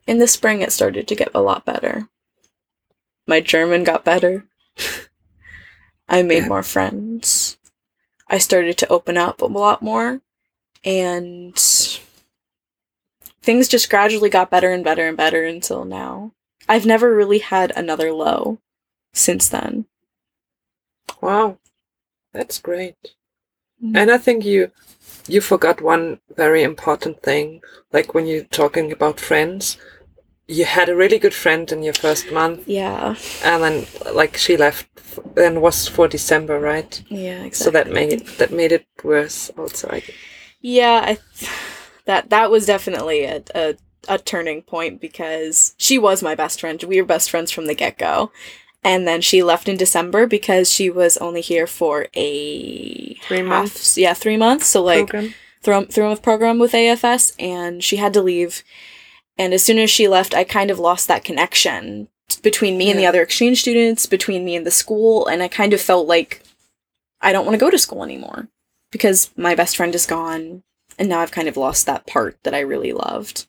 in 0.07 0.19
the 0.19 0.27
spring, 0.27 0.63
it 0.63 0.73
started 0.73 1.07
to 1.09 1.15
get 1.15 1.31
a 1.35 1.41
lot 1.43 1.65
better. 1.65 2.09
My 3.27 3.41
German 3.41 3.85
got 3.85 4.05
better. 4.05 4.47
I 6.09 6.23
made 6.23 6.43
Yeah. 6.45 6.49
more 6.49 6.63
friends. 6.63 7.59
I 8.27 8.39
started 8.39 8.79
to 8.79 8.89
open 8.89 9.17
up 9.17 9.41
a 9.43 9.47
lot 9.47 9.83
more. 9.83 10.23
And 10.85 11.55
things 13.43 13.69
just 13.69 13.91
gradually 13.91 14.31
got 14.31 14.51
better 14.51 14.71
and 14.73 14.85
better 14.85 15.07
and 15.07 15.17
better 15.17 15.45
until 15.45 15.85
now. 15.85 16.33
I've 16.69 16.87
never 16.87 17.15
really 17.15 17.39
had 17.39 17.73
another 17.77 18.13
low 18.13 18.59
since 19.13 19.49
then. 19.49 19.87
Wow, 21.21 21.59
that's 22.33 22.59
great. 22.59 22.97
Mm. 23.83 23.97
And 23.97 24.11
I 24.11 24.19
think 24.19 24.45
you 24.45 24.71
you 25.27 25.41
forgot 25.41 25.81
one 25.83 26.21
very 26.37 26.63
important 26.63 27.23
thing. 27.23 27.61
Like 27.93 28.15
when 28.15 28.27
you're 28.27 28.45
talking 28.45 28.93
about 28.93 29.21
friends, 29.21 29.77
you 30.47 30.65
had 30.65 30.89
a 30.89 30.97
really 30.97 31.19
good 31.19 31.35
friend 31.35 31.71
in 31.73 31.83
your 31.83 31.95
first 31.95 32.31
month, 32.33 32.67
Yeah. 32.67 33.17
and 33.45 33.63
then 33.63 33.87
like 34.15 34.37
she 34.37 34.57
left, 34.57 34.89
f- 34.97 35.19
then 35.35 35.61
was 35.61 35.89
for 35.89 36.09
December, 36.09 36.59
right? 36.61 37.03
Yeah, 37.09 37.43
exactly. 37.45 37.65
So 37.65 37.71
that 37.71 37.91
made 37.91 38.13
it 38.13 38.39
that 38.39 38.53
made 38.53 38.73
it 38.73 38.87
worse. 39.03 39.51
Also, 39.57 39.89
I 39.91 40.03
Yeah, 40.61 41.03
I 41.05 41.19
that 42.05 42.31
that 42.31 42.51
was 42.51 42.67
definitely 42.67 43.25
a, 43.25 43.43
a 43.55 43.75
a 44.09 44.19
turning 44.19 44.63
point 44.63 45.01
because 45.01 45.75
she 45.79 45.99
was 45.99 46.23
my 46.23 46.35
best 46.35 46.61
friend. 46.61 46.83
We 46.83 47.01
were 47.01 47.07
best 47.07 47.31
friends 47.31 47.51
from 47.51 47.67
the 47.67 47.75
get 47.75 47.99
go, 47.99 48.33
and 48.83 49.07
then 49.07 49.21
she 49.21 49.43
left 49.43 49.69
in 49.69 49.77
December 49.77 50.27
because 50.27 50.71
she 50.71 50.89
was 50.91 51.17
only 51.19 51.41
here 51.41 51.67
for 51.67 52.07
a 52.15 53.15
Three 53.15 53.39
half- 53.39 53.47
months? 53.47 53.99
Yeah, 53.99 54.15
three 54.15 54.37
months. 54.37 54.67
So 54.67 54.83
like 54.83 55.09
program. 55.09 55.35
through 55.63 55.87
through 55.87 56.11
a 56.13 56.17
program 56.17 56.59
with 56.59 56.73
AFS, 56.73 57.35
and 57.39 57.83
she 57.85 57.97
had 57.97 58.13
to 58.15 58.23
leave. 58.23 58.63
And 59.39 59.55
as 59.55 59.63
soon 59.65 59.79
as 59.79 59.91
she 59.91 60.07
left, 60.09 60.35
I 60.35 60.45
kind 60.45 60.71
of 60.71 60.79
lost 60.79 61.09
that 61.09 61.25
connection 61.25 62.09
between 62.43 62.77
me 62.79 62.91
and 62.91 62.99
the 62.99 63.07
other 63.07 63.23
exchange 63.23 63.61
students, 63.61 64.07
between 64.07 64.45
me 64.45 64.55
and 64.55 64.67
the 64.67 64.71
school, 64.71 65.27
and 65.27 65.43
I 65.43 65.49
kind 65.49 65.73
of 65.73 65.81
felt 65.81 66.07
like 66.07 66.43
I 67.21 67.33
don't 67.33 67.45
want 67.47 67.55
to 67.55 67.65
go 67.65 67.71
to 67.71 67.79
school 67.79 68.05
anymore 68.05 68.49
because 68.91 69.31
my 69.37 69.55
best 69.55 69.77
friend 69.77 69.95
is 69.95 70.07
gone, 70.07 70.63
and 70.99 71.09
now 71.09 71.21
I've 71.21 71.31
kind 71.33 71.49
of 71.49 71.57
lost 71.57 71.87
that 71.87 72.07
part 72.07 72.39
that 72.43 72.55
I 72.55 72.61
really 72.61 72.93
loved. 72.93 73.47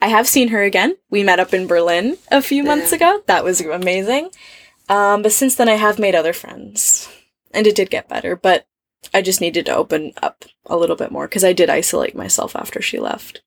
I 0.00 0.08
have 0.08 0.28
seen 0.28 0.48
her 0.48 0.62
again. 0.62 0.96
We 1.10 1.22
met 1.22 1.40
up 1.40 1.52
in 1.52 1.66
Berlin 1.66 2.18
a 2.30 2.40
few 2.42 2.62
months 2.62 2.90
Yeah. 2.92 2.96
ago. 2.96 3.22
That 3.26 3.44
was 3.44 3.60
amazing. 3.60 4.30
Um, 4.88 5.22
but 5.22 5.32
since 5.32 5.54
then, 5.56 5.68
I 5.68 5.74
have 5.74 5.98
made 5.98 6.14
other 6.14 6.32
friends, 6.32 7.08
and 7.52 7.66
it 7.66 7.74
did 7.74 7.90
get 7.90 8.08
better. 8.08 8.36
But 8.36 8.66
I 9.12 9.22
just 9.22 9.40
needed 9.40 9.66
to 9.66 9.76
open 9.76 10.12
up 10.22 10.44
a 10.66 10.76
little 10.76 10.96
bit 10.96 11.10
more 11.10 11.26
because 11.28 11.44
I 11.44 11.52
did 11.52 11.68
isolate 11.70 12.14
myself 12.16 12.54
after 12.56 12.80
she 12.80 12.98
left. 12.98 13.42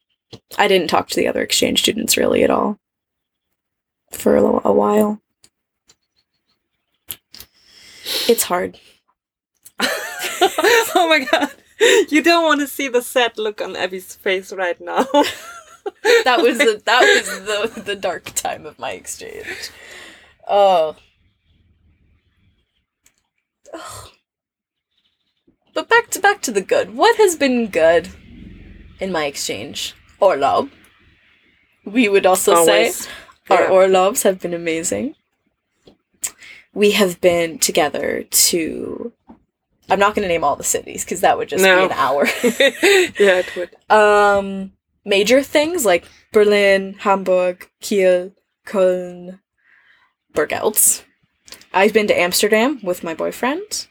I 0.58 0.67
didn't 0.67 0.88
talk 0.89 1.10
to 1.10 1.15
the 1.15 1.27
other 1.27 1.41
exchange 1.41 1.82
students 1.82 2.15
really 2.17 2.43
at 2.43 2.49
all 2.49 2.80
for 4.12 4.36
a, 4.38 4.43
a 4.67 4.73
while. 4.73 5.21
It's 8.27 8.43
hard. 8.43 8.80
oh 10.95 11.08
my 11.10 11.25
god. 11.32 11.51
You 12.10 12.21
don't 12.21 12.43
want 12.43 12.62
to 12.62 12.67
see 12.67 12.88
the 12.88 13.01
sad 13.01 13.38
look 13.38 13.62
on 13.62 13.75
Abby's 13.75 14.15
face 14.15 14.51
right 14.54 14.80
now. 14.80 15.06
That 16.25 16.41
was 16.41 16.58
the, 16.60 16.82
that 16.86 17.01
was 17.01 17.75
the 17.75 17.82
the 17.82 17.95
dark 17.95 18.25
time 18.36 18.65
of 18.67 18.77
my 18.77 18.91
exchange. 18.91 19.71
Oh. 20.47 20.95
Ugh. 23.73 24.10
But 25.73 25.89
back 25.89 26.10
to 26.12 26.19
back 26.19 26.41
to 26.43 26.51
the 26.51 26.62
good. 26.62 26.95
What 26.95 27.15
has 27.17 27.36
been 27.36 27.67
good 27.67 28.10
in 28.99 29.12
my 29.12 29.25
exchange? 29.25 29.95
Urlaub. 30.21 30.69
We 31.86 32.08
would 32.10 32.25
also 32.25 32.56
Always. 32.56 33.06
say 33.06 33.12
our 33.49 33.63
Yeah. 33.63 33.69
Urlaubs 33.69 34.23
have 34.23 34.39
been 34.39 34.54
amazing. 34.54 35.15
We 36.73 36.91
have 36.91 37.19
been 37.21 37.58
together 37.60 38.23
to. 38.30 39.13
I'm 39.91 39.99
not 39.99 40.15
going 40.15 40.23
to 40.23 40.27
name 40.30 40.43
all 40.43 40.56
the 40.56 40.63
cities 40.63 41.04
because 41.04 41.21
that 41.21 41.38
would 41.38 41.49
just 41.49 41.63
No. 41.63 41.80
be 41.88 41.93
an 41.93 41.99
hour. 41.99 42.25
yeah, 42.43 43.43
it 43.43 43.56
would. 43.56 43.69
um, 43.89 44.71
major 45.06 45.41
things 45.43 45.86
like 45.86 46.06
Berlin, 46.32 46.95
Hamburg, 46.99 47.69
Kiel, 47.82 48.32
Köln, 48.65 49.39
Burgeltz. 50.34 51.04
I've 51.73 51.93
been 51.93 52.08
to 52.08 52.19
Amsterdam 52.19 52.80
with 52.84 53.04
my 53.04 53.13
boyfriend. 53.13 53.88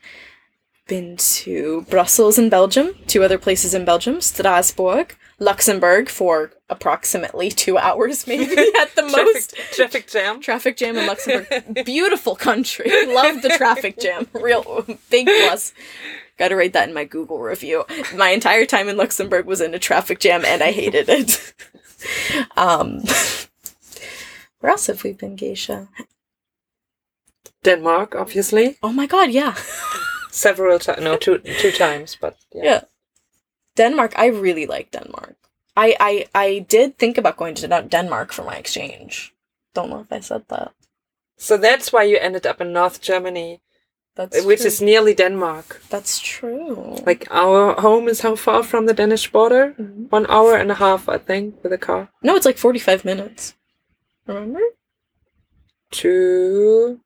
Been 0.89 1.17
to 1.17 1.83
Brussels 1.89 2.39
in 2.39 2.49
Belgium, 2.49 2.95
two 3.07 3.23
other 3.23 3.39
places 3.39 3.75
in 3.75 3.85
Belgium, 3.85 4.21
Strasbourg, 4.21 5.17
Luxembourg 5.40 6.11
for 6.11 6.53
approximately 6.68 7.50
two 7.50 7.79
hours, 7.79 8.26
maybe 8.29 8.53
at 8.81 8.94
the 8.94 9.03
most. 9.03 9.57
Traffic, 9.57 9.74
traffic 9.74 10.07
jam. 10.09 10.40
Traffic 10.40 10.76
jam 10.76 10.96
in 10.96 11.07
Luxembourg. 11.07 11.85
Beautiful 11.85 12.37
country. 12.37 12.90
Love 13.07 13.42
the 13.42 13.48
traffic 13.48 13.98
jam. 13.98 14.29
Real 14.35 14.87
big 15.11 15.26
plus. 15.26 15.72
Gotta 16.38 16.57
write 16.57 16.74
that 16.74 16.88
in 16.88 16.94
my 16.94 17.05
Google 17.05 17.40
review. 17.40 17.85
My 18.14 18.31
entire 18.31 18.66
time 18.66 18.88
in 18.88 18.96
Luxembourg 18.96 19.46
was 19.46 19.61
in 19.61 19.74
a 19.74 19.79
traffic 19.79 20.20
jam 20.20 20.44
and 20.44 20.62
I 20.62 20.72
hated 20.72 21.09
it. 21.09 21.55
um 22.57 23.03
Where 24.61 24.72
else 24.72 24.87
have 24.87 25.03
we 25.05 25.12
been, 25.12 25.37
Gesche? 25.37 25.88
Denmark, 27.62 28.14
obviously. 28.14 28.79
Oh 28.83 28.92
my 28.92 29.07
god, 29.07 29.31
yeah. 29.31 29.55
Several 30.31 30.79
times. 30.79 31.03
No, 31.03 31.16
two 31.16 31.38
two 31.38 31.72
times, 31.72 32.16
but 32.18 32.37
yeah. 32.55 32.64
Yeah. 32.64 32.81
Denmark, 33.83 34.12
I 34.25 34.27
really 34.45 34.66
like 34.77 34.88
Denmark. 34.99 35.37
I, 35.77 35.88
I 36.11 36.12
I 36.47 36.49
did 36.77 36.88
think 36.99 37.19
about 37.19 37.37
going 37.40 37.55
to 37.61 37.69
Denmark 37.97 38.29
for 38.33 38.45
my 38.51 38.57
exchange. 38.62 39.14
Don't 39.75 39.90
know 39.90 40.01
if 40.07 40.12
I 40.19 40.21
said 40.21 40.43
that. 40.49 40.71
So 41.37 41.57
that's 41.57 41.93
why 41.93 42.03
you 42.11 42.16
ended 42.21 42.47
up 42.51 42.61
in 42.61 42.73
North 42.73 42.99
Germany, 43.11 43.51
That's 44.16 44.45
which 44.49 44.61
true. 44.61 44.66
is 44.71 44.81
nearly 44.90 45.14
Denmark. 45.14 45.66
that's 45.95 46.14
true. 46.35 46.97
Like 47.11 47.23
our 47.31 47.62
home 47.87 48.11
is 48.11 48.21
how 48.23 48.35
far 48.37 48.62
from 48.62 48.87
the 48.87 48.95
Danish 49.03 49.33
border? 49.33 49.64
Mhm. 49.79 50.11
One 50.12 50.27
hour 50.29 50.53
and 50.62 50.71
a 50.71 50.75
half, 50.85 51.03
I 51.16 51.19
think, 51.19 51.55
with 51.62 51.73
a 51.73 51.79
car. 51.87 52.03
No, 52.23 52.37
it's 52.37 52.47
like 52.47 52.59
45 52.59 53.05
minutes. 53.05 53.55
Remember? 54.27 54.61
To 55.90 57.01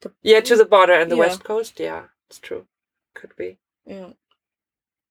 The- 0.00 0.12
yeah, 0.22 0.40
to 0.48 0.56
the 0.56 0.64
border 0.64 0.94
and 0.94 1.10
the 1.10 1.16
Yeah. 1.16 1.26
west 1.28 1.44
coast. 1.44 1.80
Yeah, 1.80 2.02
it's 2.28 2.38
true. 2.40 2.66
Could 3.14 3.34
be. 3.36 3.58
Yeah. 3.86 4.12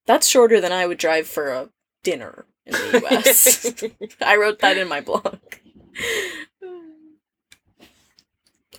That's 0.10 0.26
shorter 0.28 0.60
than 0.60 0.72
I 0.72 0.88
would 0.88 0.98
drive 0.98 1.28
for 1.28 1.52
a 1.52 1.70
dinner 2.04 2.46
in 2.66 2.74
the 2.74 3.06
US. 3.06 3.84
I 4.22 4.38
wrote 4.38 4.58
that 4.58 4.76
in 4.76 4.88
my 4.88 5.02
blog. 5.02 5.38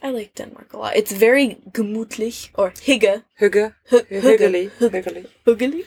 I 0.03 0.11
like 0.11 0.35
Denmark 0.35 0.73
a 0.73 0.79
lot. 0.79 0.97
It's 0.97 1.12
very 1.12 1.59
gemütlich 1.71 2.49
or 2.55 2.71
hygge. 2.71 3.23
Hygge. 3.40 3.75
Hy- 3.90 4.07
Hyggelig. 4.11 4.71
hygge. 4.81 4.90
Hyggelig. 4.90 5.27
Hyggelig. 5.47 5.85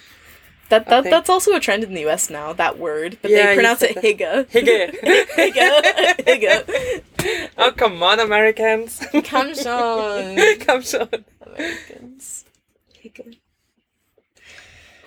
That, 0.69 0.87
that 0.87 1.03
that's 1.03 1.29
also 1.29 1.51
a 1.55 1.59
trend 1.59 1.83
in 1.83 1.93
the 1.93 2.07
US 2.07 2.29
now, 2.29 2.53
that 2.53 2.79
word. 2.79 3.17
But 3.21 3.31
Yeah, 3.31 3.47
they 3.47 3.55
pronounce 3.55 3.81
it 3.81 3.97
hygge. 3.97 4.47
Hygge. 4.47 4.95
hygge. 5.35 5.83
hygge. 6.23 7.49
Oh, 7.57 7.71
come 7.75 8.01
on, 8.01 8.21
Americans. 8.21 9.01
Come 9.25 9.51
on. 9.67 10.35
Come 10.65 10.83
on. 11.01 11.25
Americans. 11.45 12.42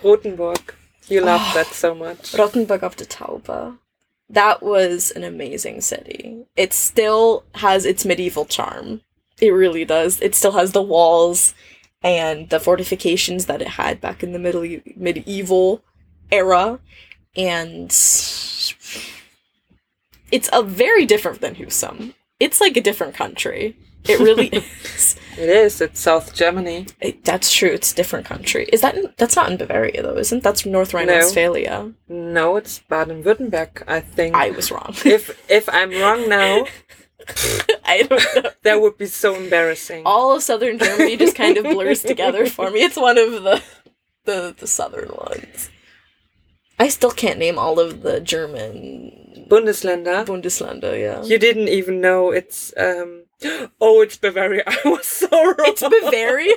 Rothenburg. 0.07 0.73
You 1.07 1.21
love 1.21 1.41
oh, 1.43 1.53
that 1.53 1.67
so 1.67 1.93
much. 1.93 2.33
Rothenburg 2.37 2.83
auf 2.83 2.95
der 2.95 3.05
Tauber. 3.05 3.77
That 4.29 4.61
was 4.61 5.11
an 5.11 5.23
amazing 5.23 5.81
city. 5.81 6.45
It 6.55 6.73
still 6.73 7.43
has 7.55 7.85
its 7.85 8.05
medieval 8.05 8.45
charm. 8.45 9.01
It 9.39 9.51
really 9.51 9.85
does. 9.85 10.21
It 10.21 10.35
still 10.35 10.53
has 10.53 10.71
the 10.71 10.81
walls 10.81 11.53
and 12.03 12.49
the 12.49 12.59
fortifications 12.59 13.45
that 13.45 13.61
it 13.61 13.69
had 13.69 14.01
back 14.01 14.23
in 14.23 14.33
the 14.33 14.39
middle 14.39 14.65
medieval 14.95 15.81
era 16.31 16.79
and 17.35 17.89
it's 20.31 20.49
a 20.51 20.63
very 20.63 21.05
different 21.05 21.41
than 21.41 21.55
Husum. 21.55 22.13
It's 22.39 22.59
like 22.59 22.75
a 22.75 22.81
different 22.81 23.15
country. 23.15 23.77
It 24.13 24.19
really 24.19 24.47
is. 24.83 25.15
It 25.37 25.49
is. 25.49 25.81
It's 25.81 25.99
South 25.99 26.33
Germany. 26.33 26.87
It- 26.99 27.23
that's 27.23 27.53
true. 27.53 27.69
It's 27.69 27.91
a 27.91 27.95
different 27.95 28.25
country. 28.25 28.67
Is 28.73 28.81
that 28.81 28.95
in, 28.95 29.13
that's 29.17 29.35
not 29.35 29.51
in 29.51 29.57
Bavaria 29.57 30.01
though, 30.01 30.17
isn't 30.17 30.43
that's 30.43 30.65
North 30.65 30.93
Rhine-Westphalia? 30.93 31.93
No, 32.09 32.55
it's 32.55 32.79
Baden-Württemberg, 32.79 33.83
I 33.87 33.99
think. 33.99 34.35
I 34.35 34.49
was 34.51 34.71
wrong. 34.71 34.95
if 35.05 35.39
if 35.49 35.69
I'm 35.69 35.91
wrong 35.91 36.27
now, 36.29 36.65
I 37.85 38.03
don't 38.03 38.23
know. 38.43 38.51
that 38.63 38.81
would 38.81 38.97
be 38.97 39.05
so 39.05 39.35
embarrassing. 39.35 40.03
All 40.05 40.35
of 40.35 40.41
southern 40.43 40.79
Germany 40.79 41.17
just 41.17 41.35
kind 41.35 41.57
of 41.57 41.63
blurs 41.65 42.01
together 42.01 42.47
for 42.47 42.71
me. 42.71 42.81
It's 42.83 42.97
one 42.97 43.17
of 43.17 43.31
the 43.43 43.61
the 44.25 44.55
the 44.57 44.67
southern 44.67 45.09
ones. 45.09 45.69
I 46.79 46.89
still 46.89 47.11
can't 47.11 47.39
name 47.39 47.57
all 47.59 47.79
of 47.79 48.01
the 48.01 48.19
German 48.19 49.45
Bundesländer. 49.49 50.25
Bundesländer. 50.25 50.93
Yeah, 50.99 51.23
You 51.23 51.37
didn't 51.39 51.69
even 51.69 52.01
know 52.01 52.31
it's 52.31 52.73
um 52.77 53.25
Oh, 53.79 54.01
it's 54.01 54.17
Bavaria. 54.17 54.63
I 54.67 54.77
was 54.85 55.05
so 55.05 55.27
wrong. 55.29 55.55
it's 55.59 55.81
Bavaria. 55.81 56.55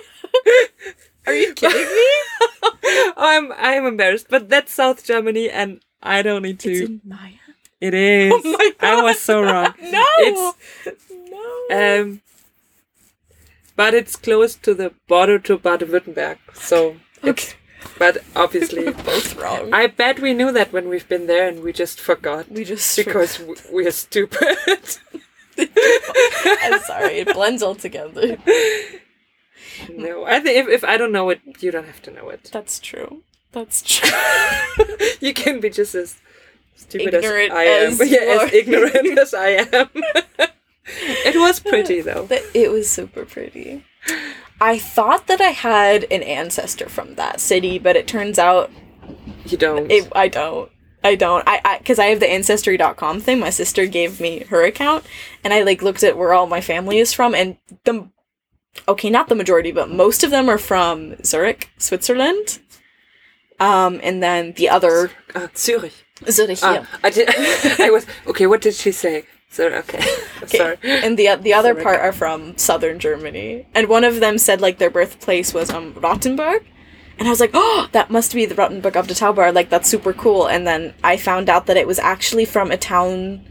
Are 1.26 1.34
you 1.34 1.52
kidding 1.54 1.78
me? 1.78 3.12
I'm 3.16 3.52
I'm 3.52 3.84
embarrassed, 3.86 4.26
but 4.30 4.48
that's 4.48 4.72
South 4.72 5.04
Germany 5.04 5.50
and 5.50 5.80
I 6.02 6.22
don't 6.22 6.42
need 6.42 6.58
to. 6.60 6.70
It's 6.72 6.80
in 6.90 7.00
Maya. 7.04 7.32
It 7.80 7.94
is. 7.94 8.32
Oh 8.34 8.40
my 8.58 8.70
god. 8.78 8.98
I 8.98 9.02
was 9.02 9.20
so 9.20 9.42
wrong. 9.42 9.74
No, 9.82 10.04
It's 10.18 10.56
no. 11.30 12.00
um 12.00 12.22
but 13.76 13.94
it's 13.94 14.16
close 14.16 14.56
to 14.56 14.74
the 14.74 14.92
border 15.08 15.38
to 15.38 15.56
Baden-Württemberg. 15.58 16.38
So 16.54 16.96
okay, 17.24 17.54
but 17.98 18.18
obviously 18.34 18.84
both 18.92 19.36
wrong. 19.36 19.72
I 19.72 19.86
bet 19.86 20.20
we 20.20 20.32
knew 20.34 20.52
that 20.52 20.72
when 20.72 20.88
we've 20.88 21.08
been 21.08 21.26
there 21.26 21.48
and 21.48 21.62
we 21.62 21.72
just 21.72 22.00
forgot 22.00 22.50
we 22.50 22.64
just 22.64 22.96
because 22.96 23.36
w- 23.38 23.56
we're 23.70 23.90
stupid. 23.90 24.98
I'm 25.60 26.80
sorry. 26.80 27.18
It 27.18 27.32
blends 27.32 27.62
all 27.62 27.74
together. 27.74 28.36
no, 29.90 30.24
I 30.24 30.40
think 30.40 30.56
if, 30.58 30.68
if 30.68 30.84
I 30.84 30.96
don't 30.96 31.12
know 31.12 31.30
it, 31.30 31.40
you 31.60 31.70
don't 31.70 31.86
have 31.86 32.02
to 32.02 32.10
know 32.10 32.28
it. 32.30 32.50
That's 32.52 32.78
true. 32.78 33.22
That's 33.52 33.82
true. 33.82 34.10
you 35.20 35.34
can 35.34 35.60
be 35.60 35.70
just 35.70 35.94
as 35.94 36.18
stupid 36.76 37.14
Ignorant 37.14 37.52
as 37.52 37.56
I 37.56 37.62
am. 37.64 37.92
as 37.92 38.10
yeah, 38.10 38.18
as 38.44 38.52
ignorant 38.52 39.18
as 39.18 39.34
I 39.34 39.48
am. 39.48 39.88
it 41.24 41.36
was 41.38 41.60
pretty 41.60 42.00
though. 42.00 42.26
But 42.26 42.42
it 42.54 42.70
was 42.70 42.88
super 42.90 43.24
pretty. 43.24 43.84
I 44.60 44.78
thought 44.78 45.26
that 45.26 45.40
I 45.40 45.50
had 45.50 46.04
an 46.10 46.22
ancestor 46.22 46.88
from 46.88 47.14
that 47.14 47.40
city, 47.40 47.78
but 47.78 47.96
it 47.96 48.06
turns 48.06 48.38
out 48.38 48.70
You 49.46 49.56
don't. 49.56 49.90
it, 49.90 50.06
I 50.14 50.28
don't. 50.28 50.70
I 51.02 51.14
don't. 51.14 51.42
I 51.46 51.60
I 51.64 51.78
because 51.78 51.98
I 51.98 52.06
have 52.06 52.20
the 52.20 52.30
ancestry.com 52.30 53.20
thing. 53.20 53.38
My 53.40 53.50
sister 53.50 53.86
gave 53.86 54.20
me 54.20 54.40
her 54.50 54.64
account, 54.64 55.04
and 55.44 55.52
I 55.54 55.62
like 55.62 55.82
looked 55.82 56.02
at 56.02 56.16
where 56.18 56.32
all 56.34 56.46
my 56.46 56.60
family 56.60 56.98
is 56.98 57.12
from, 57.12 57.34
and 57.34 57.56
the 57.84 58.08
okay, 58.86 59.10
not 59.10 59.28
the 59.28 59.34
majority, 59.34 59.72
but 59.72 59.90
most 59.90 60.22
of 60.24 60.30
them 60.30 60.48
are 60.48 60.58
from 60.58 61.16
Zurich, 61.24 61.70
Switzerland. 61.78 62.58
Um, 63.58 64.00
and 64.02 64.22
then 64.22 64.52
the 64.52 64.68
other 64.70 65.10
Ah, 65.34 65.48
Zurich. 65.56 65.92
Zurich, 66.30 66.58
Ah, 66.62 66.74
yeah. 66.74 66.86
I 67.04 67.10
did. 67.10 67.28
I 67.80 67.90
was 67.90 68.06
okay. 68.26 68.46
What 68.46 68.60
did 68.62 68.74
she 68.74 68.92
say? 68.92 69.24
Sorry. 69.50 69.74
Okay. 69.74 70.00
Sorry. 70.46 70.76
And 70.82 71.18
the 71.18 71.34
the 71.40 71.52
other 71.54 71.72
Zurich. 71.72 71.84
part 71.84 72.00
are 72.00 72.12
from 72.12 72.56
southern 72.56 72.98
Germany. 72.98 73.66
And 73.74 73.88
one 73.88 74.04
of 74.04 74.20
them 74.20 74.38
said 74.38 74.60
like 74.60 74.78
their 74.78 74.90
birthplace 74.90 75.52
was 75.52 75.70
um 75.70 75.92
Rottenburg. 75.94 76.62
And 77.20 77.28
I 77.28 77.30
was 77.30 77.38
like, 77.38 77.50
oh, 77.54 77.88
that 77.92 78.10
must 78.10 78.34
be 78.34 78.46
the 78.46 78.54
Rothenburg 78.56 78.96
of 78.96 79.06
the 79.06 79.14
Tauber. 79.14 79.54
Like 79.54 79.68
that's 79.68 79.88
super 79.88 80.12
cool. 80.14 80.46
And 80.48 80.66
then 80.66 80.94
I 81.04 81.16
found 81.18 81.48
out 81.50 81.66
that 81.66 81.76
it 81.76 81.86
was 81.86 81.98
actually 81.98 82.46
from 82.46 82.70
a 82.72 82.76
town 82.78 83.46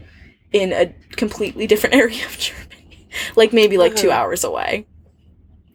in 0.52 0.72
a 0.72 0.92
completely 1.16 1.66
different 1.68 1.94
area 2.02 2.26
of 2.26 2.36
Germany, 2.36 3.06
like 3.36 3.52
maybe 3.52 3.78
like 3.78 3.94
two 3.96 4.10
Uh-huh. 4.10 4.18
hours 4.20 4.42
away. 4.44 4.86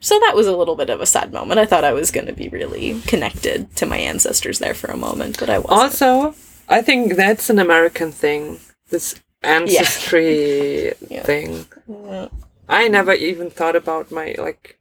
So 0.02 0.20
that 0.20 0.36
was 0.36 0.46
a 0.46 0.56
little 0.56 0.76
bit 0.76 0.90
of 0.92 1.02
a 1.02 1.06
sad 1.06 1.32
moment. 1.34 1.60
I 1.60 1.66
thought 1.66 1.84
I 1.86 1.94
was 1.94 2.12
going 2.12 2.28
to 2.28 2.34
be 2.34 2.50
really 2.50 3.00
connected 3.08 3.76
to 3.78 3.86
my 3.88 3.98
ancestors 3.98 4.60
there 4.60 4.76
for 4.76 4.92
a 4.92 4.98
moment, 4.98 5.40
but 5.40 5.50
I 5.50 5.58
wasn't. 5.58 5.72
Also, 5.82 6.36
I 6.70 6.82
think 6.84 7.16
that's 7.16 7.50
an 7.50 7.58
American 7.60 8.12
thing. 8.12 8.60
This 8.90 9.16
ancestry 9.42 10.94
Yeah. 11.10 11.24
thing. 11.24 11.66
Yeah. 11.88 12.28
I 12.68 12.88
never 12.90 13.14
even 13.14 13.50
thought 13.50 13.76
about 13.76 14.12
my 14.12 14.36
like. 14.38 14.78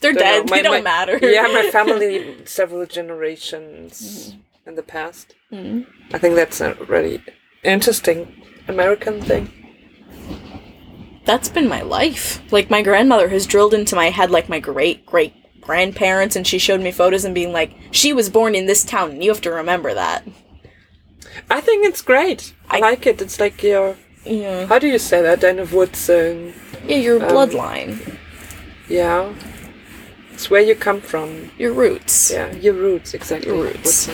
They're 0.00 0.12
don't 0.12 0.24
know, 0.24 0.30
dead. 0.42 0.50
my- 0.50 0.56
they 0.56 0.62
don't 0.62 0.72
my- 0.72 0.80
matter. 0.80 1.18
Yeah, 1.22 1.46
my 1.52 1.70
family 1.72 2.36
several 2.44 2.86
generations 2.86 4.34
in 4.66 4.74
the 4.74 4.82
past. 4.82 5.34
Mhm. 5.52 5.86
I 6.12 6.18
think 6.18 6.34
that's 6.34 6.60
a 6.60 6.74
really 6.88 7.22
interesting 7.62 8.42
American 8.68 9.20
thing. 9.22 9.50
that's 11.24 11.48
been 11.48 11.68
my 11.68 11.82
life. 11.82 12.40
Like 12.52 12.70
my 12.70 12.82
grandmother 12.82 13.28
has 13.28 13.46
drilled 13.46 13.74
into 13.74 13.94
my 13.94 14.10
head 14.10 14.30
like 14.30 14.48
my 14.48 14.58
great 14.58 15.06
great 15.06 15.34
grandparents 15.60 16.34
and 16.34 16.46
she 16.46 16.58
showed 16.58 16.80
me 16.80 16.90
photos 16.90 17.24
and 17.24 17.34
being 17.34 17.52
like, 17.52 17.72
she 17.92 18.12
was 18.12 18.28
born 18.30 18.54
in 18.54 18.66
this 18.66 18.84
town 18.84 19.10
and 19.12 19.22
you 19.22 19.30
have 19.30 19.42
to 19.42 19.50
remember 19.52 19.94
that. 19.94 20.26
I 21.48 21.60
think 21.60 21.86
it's 21.86 22.02
great. 22.02 22.54
I, 22.68 22.78
I- 22.78 22.80
like 22.80 23.06
it. 23.06 23.20
It's 23.22 23.38
like 23.38 23.62
your 23.62 23.96
Yeah. 24.24 24.66
how 24.66 24.78
do 24.78 24.88
you 24.88 24.98
say 24.98 25.22
that? 25.22 25.40
Deine 25.40 25.66
Wurzeln. 25.66 26.54
Yeah, 26.88 26.96
your 26.96 27.22
Um, 27.22 27.30
bloodline. 27.30 28.16
Yeah. 28.88 29.32
It's 30.40 30.48
where 30.48 30.62
you 30.62 30.74
come 30.74 31.02
from. 31.02 31.50
Your 31.58 31.74
roots. 31.74 32.30
Yeah, 32.30 32.50
your 32.52 32.72
roots 32.72 33.12
exactly. 33.12 33.52
Your 33.52 33.62
roots. 33.62 34.08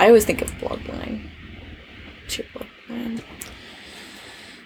I 0.00 0.08
always 0.08 0.24
think 0.24 0.42
of 0.42 0.50
bloodline. 0.54 1.30
Your 2.28 2.46
bloodline. 2.48 3.22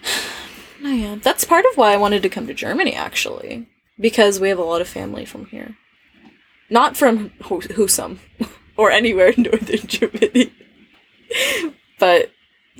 No, 0.81 0.89
yeah. 0.89 1.17
That's 1.21 1.45
part 1.45 1.65
of 1.65 1.77
why 1.77 1.93
I 1.93 1.97
wanted 1.97 2.23
to 2.23 2.29
come 2.29 2.47
to 2.47 2.55
Germany 2.55 2.95
actually. 2.95 3.67
Because 3.99 4.39
we 4.39 4.49
have 4.49 4.57
a 4.57 4.63
lot 4.63 4.81
of 4.81 4.87
family 4.87 5.25
from 5.25 5.45
here. 5.45 5.77
Not 6.71 6.97
from 6.97 7.29
Husum 7.41 8.17
or 8.75 8.89
anywhere 8.89 9.27
in 9.27 9.43
northern 9.43 9.77
Germany. 9.85 10.51
but 11.99 12.31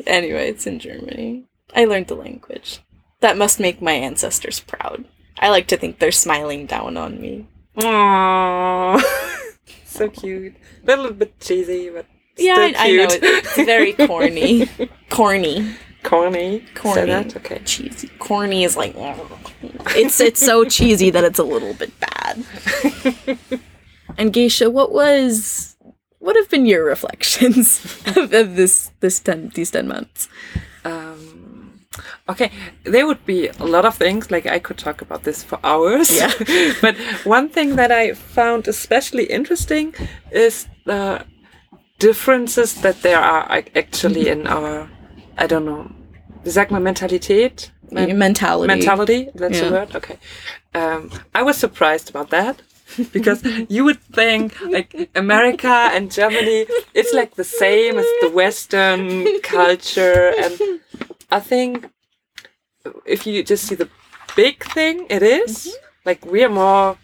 anyway, 0.07 0.49
it's 0.49 0.65
in 0.65 0.79
Germany. 0.79 1.45
I 1.75 1.85
learned 1.85 2.07
the 2.07 2.15
language. 2.15 2.79
That 3.19 3.37
must 3.37 3.59
make 3.59 3.83
my 3.83 3.93
ancestors 3.93 4.61
proud. 4.61 5.05
I 5.37 5.49
like 5.49 5.67
to 5.67 5.77
think 5.77 5.99
they're 5.99 6.11
smiling 6.11 6.65
down 6.65 6.97
on 6.97 7.21
me. 7.21 7.47
Aww. 7.77 9.01
so 9.85 10.09
cute. 10.09 10.55
A 10.83 10.87
little 10.87 11.11
bit 11.13 11.39
cheesy, 11.39 11.89
but 11.89 12.05
Yeah, 12.37 12.55
I, 12.57 12.73
I 12.77 12.91
know. 12.95 13.03
It, 13.03 13.19
it's 13.23 13.55
very 13.55 13.93
corny. 13.93 14.67
corny. 15.09 15.75
Corny. 16.01 16.63
Corny. 16.75 16.95
Say 16.95 17.05
that? 17.07 17.35
Okay. 17.35 17.59
cheesy. 17.65 18.07
Corny 18.19 18.63
is 18.63 18.77
like 18.77 18.95
it's 19.97 20.21
it's 20.21 20.39
so 20.39 20.63
cheesy 20.63 21.09
that 21.09 21.25
it's 21.25 21.39
a 21.39 21.43
little 21.43 21.73
bit 21.73 21.91
bad. 21.99 22.37
and 24.17 24.31
Gesche, 24.31 24.71
what 24.71 24.93
was 24.93 25.75
what 26.19 26.37
have 26.37 26.49
been 26.49 26.65
your 26.65 26.85
reflections 26.85 27.83
of, 28.15 28.31
of 28.33 28.55
this 28.55 28.91
this 29.01 29.19
ten 29.19 29.49
these 29.55 29.71
ten 29.71 29.89
months? 29.89 30.29
Okay, 32.29 32.51
there 32.83 33.07
would 33.07 33.25
be 33.25 33.47
a 33.59 33.65
lot 33.65 33.85
of 33.85 33.95
things. 33.95 34.29
Like 34.29 34.45
I 34.45 34.59
could 34.59 34.77
talk 34.77 35.01
about 35.01 35.23
this 35.23 35.43
for 35.43 35.59
hours. 35.63 36.11
Yeah. 36.11 36.31
but 36.81 36.95
one 37.25 37.49
thing 37.49 37.75
that 37.75 37.91
I 37.91 38.13
found 38.13 38.67
especially 38.67 39.25
interesting 39.25 39.95
is 40.31 40.67
the 40.85 41.25
differences 41.97 42.81
that 42.81 43.01
there 43.01 43.19
are 43.19 43.63
actually 43.75 44.29
in 44.29 44.47
our, 44.47 44.87
I 45.37 45.47
don't 45.47 45.65
know, 45.65 45.91
wie 46.43 46.51
sagt 46.51 46.71
man 46.71 46.83
Mentalität? 46.83 47.71
Mentality. 47.91 48.67
mentality. 48.67 49.29
That's 49.33 49.57
Yeah. 49.57 49.69
the 49.69 49.71
word. 49.75 49.95
Okay. 49.95 50.17
Um, 50.75 51.09
I 51.33 51.41
was 51.41 51.57
surprised 51.57 52.09
about 52.09 52.29
that. 52.29 52.61
because 53.13 53.43
you 53.69 53.83
would 53.83 54.01
think 54.01 54.59
like 54.61 55.09
America 55.15 55.89
and 55.93 56.11
Germany, 56.11 56.65
it's 56.93 57.13
like 57.13 57.35
the 57.35 57.43
same 57.43 57.99
as 57.99 58.05
the 58.21 58.29
Western 58.29 59.39
culture, 59.41 60.33
and 60.37 60.79
I 61.29 61.39
think 61.39 61.85
if 63.05 63.25
you 63.25 63.43
just 63.43 63.65
see 63.65 63.75
the 63.75 63.89
big 64.35 64.63
thing, 64.63 65.05
it 65.09 65.23
is. 65.23 65.75
like 66.05 66.25
we 66.25 66.43
are 66.43 66.49
more 66.49 66.97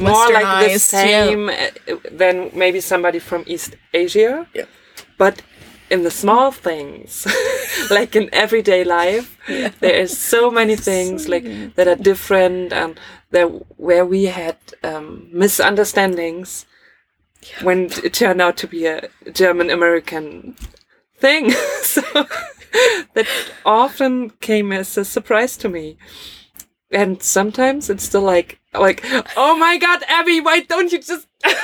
more 0.00 0.32
like 0.32 0.44
the 0.64 0.74
Westernized, 0.74 0.92
yeah. 0.92 1.24
same 1.24 1.48
uh, 1.48 1.96
than 2.10 2.50
maybe 2.54 2.80
somebody 2.80 3.18
from 3.18 3.44
East 3.46 3.76
Asia. 3.92 4.46
Yeah. 4.54 4.64
But 5.18 5.42
in 5.90 6.02
the 6.02 6.10
small 6.10 6.50
things, 6.50 7.26
like 7.90 8.16
in 8.16 8.28
everyday 8.32 8.84
life, 8.84 9.36
there 9.80 9.94
is 9.94 10.16
so 10.34 10.50
many 10.50 10.76
things 10.76 11.28
like 11.28 11.44
that 11.74 11.86
are 11.86 11.96
different 11.96 12.72
and 12.72 12.98
there 13.30 13.48
where 13.76 14.06
we 14.06 14.24
had 14.24 14.56
um, 14.82 15.28
misunderstandings 15.32 16.66
when 17.62 17.90
it 18.04 18.14
turned 18.14 18.40
out 18.40 18.56
to 18.56 18.66
be 18.66 18.86
a 18.86 19.08
German 19.32 19.68
American 19.70 20.56
thing. 21.18 21.50
so 21.82 22.02
that 23.14 23.26
often 23.64 24.30
came 24.40 24.72
as 24.72 24.96
a 24.96 25.04
surprise 25.04 25.56
to 25.58 25.68
me. 25.68 25.96
And 26.90 27.22
sometimes 27.22 27.88
it's 27.88 28.04
still 28.04 28.22
like 28.22 28.60
like, 28.74 29.04
oh 29.36 29.56
my 29.56 29.78
god, 29.78 30.02
Abby, 30.08 30.40
why 30.40 30.60
don't 30.60 30.92
you 30.92 30.98
just 30.98 31.26
I 31.44 31.54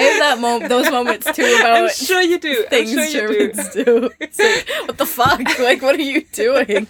have 0.00 0.18
that 0.18 0.38
moment, 0.40 0.68
those 0.68 0.90
moments 0.90 1.30
too 1.32 1.44
I'm 1.44 1.60
about 1.60 1.92
sure 1.92 2.20
you 2.20 2.38
do. 2.38 2.64
Things 2.68 2.90
sure 2.90 3.04
you 3.04 3.10
do. 3.10 3.52
Germans 3.52 3.74
do. 3.74 4.10
It's 4.20 4.38
like, 4.38 4.88
what 4.88 4.98
the 4.98 5.06
fuck? 5.06 5.40
Like, 5.58 5.82
what 5.82 5.96
are 5.96 6.02
you 6.02 6.22
doing? 6.32 6.86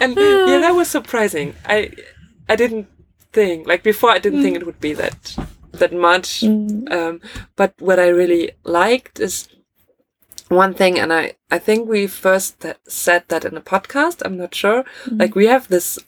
and 0.00 0.16
yeah, 0.16 0.58
that 0.60 0.74
was 0.74 0.88
surprising. 0.88 1.54
I 1.66 1.90
I 2.48 2.56
didn't 2.56 2.88
think 3.32 3.66
like 3.66 3.82
before. 3.82 4.10
I 4.10 4.18
didn't 4.18 4.42
think 4.42 4.56
it 4.56 4.66
would 4.66 4.80
be 4.80 4.94
that 4.94 5.36
that 5.72 5.92
much. 5.92 6.44
Um, 6.44 7.20
but 7.56 7.74
what 7.80 7.98
I 7.98 8.08
really 8.08 8.52
liked 8.64 9.20
is 9.20 9.48
one 10.48 10.74
thing, 10.74 10.98
and 10.98 11.12
I 11.12 11.34
I 11.50 11.58
think 11.58 11.88
we 11.88 12.06
first 12.06 12.60
th- 12.60 12.76
said 12.86 13.24
that 13.28 13.44
in 13.44 13.56
a 13.56 13.60
podcast. 13.60 14.22
I'm 14.24 14.36
not 14.36 14.54
sure. 14.54 14.82
Mm-hmm. 14.82 15.16
Like 15.18 15.34
we 15.34 15.46
have 15.46 15.68
this 15.68 15.98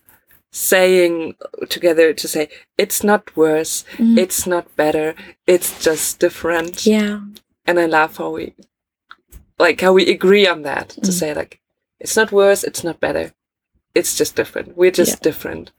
saying 0.57 1.35
together 1.69 2.15
to 2.15 2.27
say 2.27 2.49
it's 2.79 3.05
not 3.05 3.37
worse, 3.37 3.85
mm-hmm. 3.93 4.17
it's 4.17 4.47
not 4.47 4.75
better, 4.75 5.15
it's 5.47 5.85
just 5.85 6.19
different 6.19 6.87
Yeah. 6.87 7.21
and 7.67 7.79
I 7.79 7.85
love 7.85 8.17
how 8.17 8.31
we 8.31 8.55
like 9.59 9.83
how 9.83 9.93
we 9.93 10.11
agree 10.11 10.47
on 10.47 10.63
that 10.63 10.89
to 10.91 11.11
mm. 11.11 11.13
say 11.13 11.35
like 11.35 11.61
it's 12.01 12.17
not 12.17 12.33
worse, 12.33 12.65
it's 12.65 12.83
not 12.83 13.01
better. 13.01 13.33
It's 13.95 14.17
just 14.17 14.35
different. 14.35 14.77
We're 14.77 14.91
just 14.91 15.19
Yeah. 15.19 15.29
different. 15.29 15.73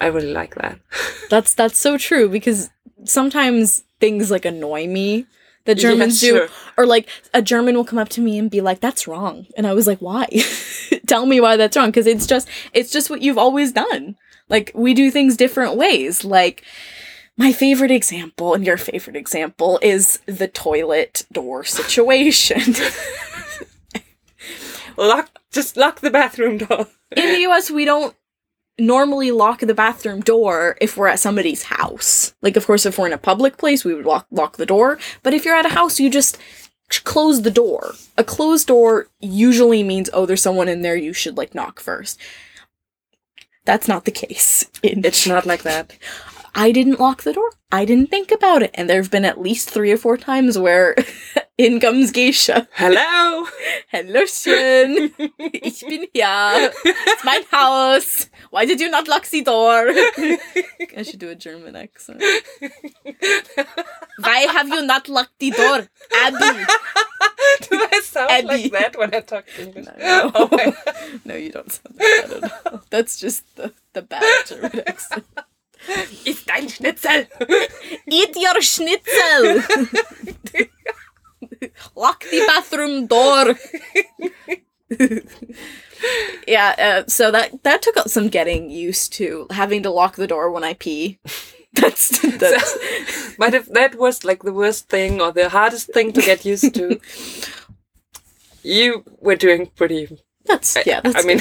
I 0.00 0.06
really 0.06 0.32
like 0.32 0.56
that. 0.56 0.80
That's 1.30 1.54
that's 1.54 1.78
so 1.78 1.96
true 1.96 2.28
because 2.28 2.70
sometimes 3.04 3.84
things 4.00 4.30
like 4.32 4.44
annoy 4.44 4.88
me 4.88 5.26
that 5.64 5.78
Yeah, 5.78 5.90
Germans 5.90 6.20
do, 6.20 6.48
or 6.76 6.86
like 6.86 7.08
a 7.32 7.42
German 7.42 7.76
will 7.76 7.84
come 7.84 7.98
up 7.98 8.08
to 8.10 8.20
me 8.20 8.38
and 8.38 8.50
be 8.50 8.60
like, 8.60 8.80
"That's 8.80 9.06
wrong," 9.06 9.46
and 9.56 9.66
I 9.66 9.74
was 9.74 9.86
like, 9.86 9.98
"Why? 9.98 10.26
Tell 11.06 11.26
me 11.26 11.40
why 11.40 11.56
that's 11.56 11.76
wrong." 11.76 11.88
Because 11.88 12.06
it's 12.06 12.26
just 12.26 12.48
it's 12.72 12.90
just 12.90 13.10
what 13.10 13.22
you've 13.22 13.38
always 13.38 13.72
done. 13.72 14.16
Like 14.48 14.72
we 14.74 14.94
do 14.94 15.10
things 15.10 15.36
different 15.36 15.76
ways. 15.76 16.24
Like 16.24 16.64
my 17.36 17.52
favorite 17.52 17.90
example 17.90 18.54
and 18.54 18.66
your 18.66 18.76
favorite 18.76 19.16
example 19.16 19.78
is 19.82 20.18
the 20.26 20.48
toilet 20.48 21.24
door 21.32 21.64
situation. 21.64 22.60
Lock 24.96 25.30
just 25.50 25.76
lock 25.76 26.00
the 26.00 26.10
bathroom 26.10 26.58
door. 26.58 26.86
in 27.16 27.32
the 27.32 27.50
US, 27.50 27.70
we 27.70 27.84
don't 27.84 28.14
normally 28.82 29.30
lock 29.30 29.60
the 29.60 29.74
bathroom 29.74 30.20
door 30.20 30.76
if 30.80 30.96
we're 30.96 31.06
at 31.06 31.20
somebody's 31.20 31.64
house. 31.64 32.34
Like, 32.42 32.56
of 32.56 32.66
course, 32.66 32.84
if 32.84 32.98
we're 32.98 33.06
in 33.06 33.12
a 33.12 33.18
public 33.18 33.56
place, 33.56 33.84
we 33.84 33.94
would 33.94 34.04
lock, 34.04 34.26
lock 34.30 34.56
the 34.56 34.66
door. 34.66 34.98
But 35.22 35.32
if 35.32 35.44
you're 35.44 35.56
at 35.56 35.66
a 35.66 35.70
house, 35.70 36.00
you 36.00 36.10
just 36.10 36.36
close 37.04 37.42
the 37.42 37.50
door. 37.50 37.94
A 38.18 38.24
closed 38.24 38.66
door 38.66 39.06
usually 39.20 39.82
means, 39.82 40.10
oh, 40.12 40.26
there's 40.26 40.42
someone 40.42 40.68
in 40.68 40.82
there, 40.82 40.96
you 40.96 41.12
should, 41.12 41.36
like, 41.36 41.54
knock 41.54 41.80
first. 41.80 42.18
That's 43.64 43.88
not 43.88 44.04
the 44.04 44.10
case. 44.10 44.68
It's 44.82 45.26
not 45.26 45.46
like 45.46 45.62
that. 45.62 45.96
I 46.54 46.72
didn't 46.72 47.00
lock 47.00 47.22
the 47.22 47.32
door. 47.32 47.50
I 47.70 47.84
didn't 47.84 48.10
think 48.10 48.30
about 48.30 48.62
it. 48.62 48.72
And 48.74 48.90
there 48.90 49.00
have 49.00 49.10
been 49.10 49.24
at 49.24 49.40
least 49.40 49.70
three 49.70 49.92
or 49.92 49.96
four 49.96 50.18
times 50.18 50.58
where 50.58 50.94
in 51.56 51.80
comes 51.80 52.12
Gesche. 52.12 52.66
Hello. 52.72 53.46
Hallöchen, 53.92 55.12
ich 55.52 55.80
bin 55.86 56.06
hier. 56.12 56.72
It's 56.84 57.24
mein 57.24 57.44
Haus. 57.52 58.30
Why 58.50 58.66
did 58.66 58.80
you 58.80 58.90
not 58.90 59.06
lock 59.08 59.26
the 59.30 59.42
door? 59.42 59.86
I 60.96 61.02
should 61.02 61.18
do 61.20 61.28
a 61.30 61.34
German 61.34 61.76
accent. 61.76 62.22
Why 64.18 64.46
have 64.52 64.68
you 64.68 64.82
not 64.82 65.08
locked 65.08 65.38
the 65.38 65.50
door, 65.50 65.86
Abby? 66.24 66.64
Do 67.68 67.78
I 67.92 68.00
sound 68.02 68.30
Abby. 68.30 68.46
like 68.46 68.72
that 68.72 68.96
when 68.98 69.14
I 69.14 69.20
talk 69.20 69.44
English? 69.58 69.86
No. 69.98 70.30
Oh 70.34 70.48
my- 70.50 70.74
No, 71.24 71.34
you 71.36 71.50
don't 71.50 71.70
sound 71.70 71.96
like 71.98 72.28
that 72.28 72.42
at 72.44 72.72
all. 72.72 72.80
That's 72.90 73.18
just 73.20 73.44
the, 73.56 73.72
the 73.92 74.02
bad 74.02 74.22
German 74.46 74.82
accent. 74.86 75.24
Ist 76.24 76.46
dein 76.48 76.68
Schnitzel. 76.68 77.26
Eat 78.06 78.36
your 78.36 78.62
schnitzel! 78.62 79.62
Lock 81.96 82.24
the 82.30 82.44
bathroom 82.46 83.06
door! 83.06 83.54
yeah, 86.46 86.74
uh, 86.78 87.08
so 87.08 87.30
that 87.30 87.62
that 87.62 87.82
took 87.82 87.96
some 88.08 88.28
getting 88.28 88.70
used 88.70 89.12
to 89.14 89.46
having 89.50 89.82
to 89.82 89.90
lock 89.90 90.16
the 90.16 90.26
door 90.26 90.50
when 90.50 90.64
I 90.64 90.74
pee. 90.74 91.18
That's 91.74 92.20
that's 92.36 93.36
But 93.38 93.54
if 93.54 93.66
that 93.72 93.94
was 93.94 94.24
like 94.24 94.42
the 94.42 94.52
worst 94.52 94.90
thing 94.90 95.22
or 95.22 95.32
the 95.32 95.48
hardest 95.48 95.90
thing 95.94 96.12
to 96.12 96.20
get 96.20 96.44
used 96.44 96.74
to, 96.74 97.00
you 98.62 99.02
were 99.20 99.36
doing 99.36 99.70
pretty. 99.74 100.18
that's 100.44 100.76
yeah. 100.84 101.00
That's 101.00 101.24
I 101.24 101.26
mean, 101.26 101.40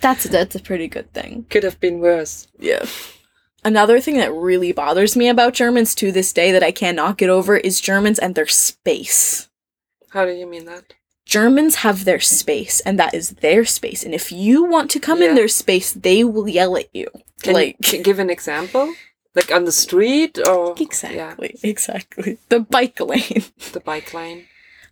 that's 0.00 0.24
that's 0.24 0.56
a 0.56 0.60
pretty 0.60 0.88
good 0.88 1.12
thing. 1.12 1.46
could 1.48 1.62
have 1.62 1.78
been 1.78 2.00
worse. 2.00 2.48
Yeah. 2.58 2.86
Another 3.66 3.98
thing 4.00 4.16
that 4.18 4.32
really 4.32 4.70
bothers 4.70 5.16
me 5.16 5.28
about 5.28 5.52
Germans 5.52 5.96
to 5.96 6.12
this 6.12 6.32
day 6.32 6.52
that 6.52 6.62
I 6.62 6.70
cannot 6.70 7.18
get 7.18 7.28
over 7.28 7.56
is 7.56 7.80
Germans 7.80 8.20
and 8.20 8.36
their 8.36 8.46
space. 8.46 9.48
How 10.10 10.24
do 10.24 10.30
you 10.30 10.46
mean 10.46 10.66
that? 10.66 10.94
Germans 11.24 11.76
have 11.82 12.04
their 12.04 12.20
space, 12.20 12.78
and 12.78 12.96
that 13.00 13.12
is 13.12 13.30
their 13.30 13.64
space. 13.64 14.04
And 14.04 14.14
if 14.14 14.30
you 14.30 14.62
want 14.62 14.88
to 14.92 15.00
come 15.00 15.20
in 15.20 15.34
their 15.34 15.48
space, 15.48 15.92
they 15.92 16.22
will 16.22 16.48
yell 16.48 16.76
at 16.76 16.94
you. 16.94 17.08
Can 17.42 17.54
like 17.54 17.76
you 17.80 17.88
c- 17.88 18.02
give 18.04 18.20
an 18.20 18.30
example? 18.30 18.94
Like 19.34 19.50
on 19.50 19.64
the 19.64 19.72
street 19.72 20.38
or 20.38 20.76
Yeah, 20.78 20.84
exactly, 20.84 21.58
exactly. 21.64 22.38
The 22.48 22.60
bike 22.60 23.00
lane. 23.00 23.42
the 23.72 23.80
bike 23.80 24.14
lane. 24.14 24.44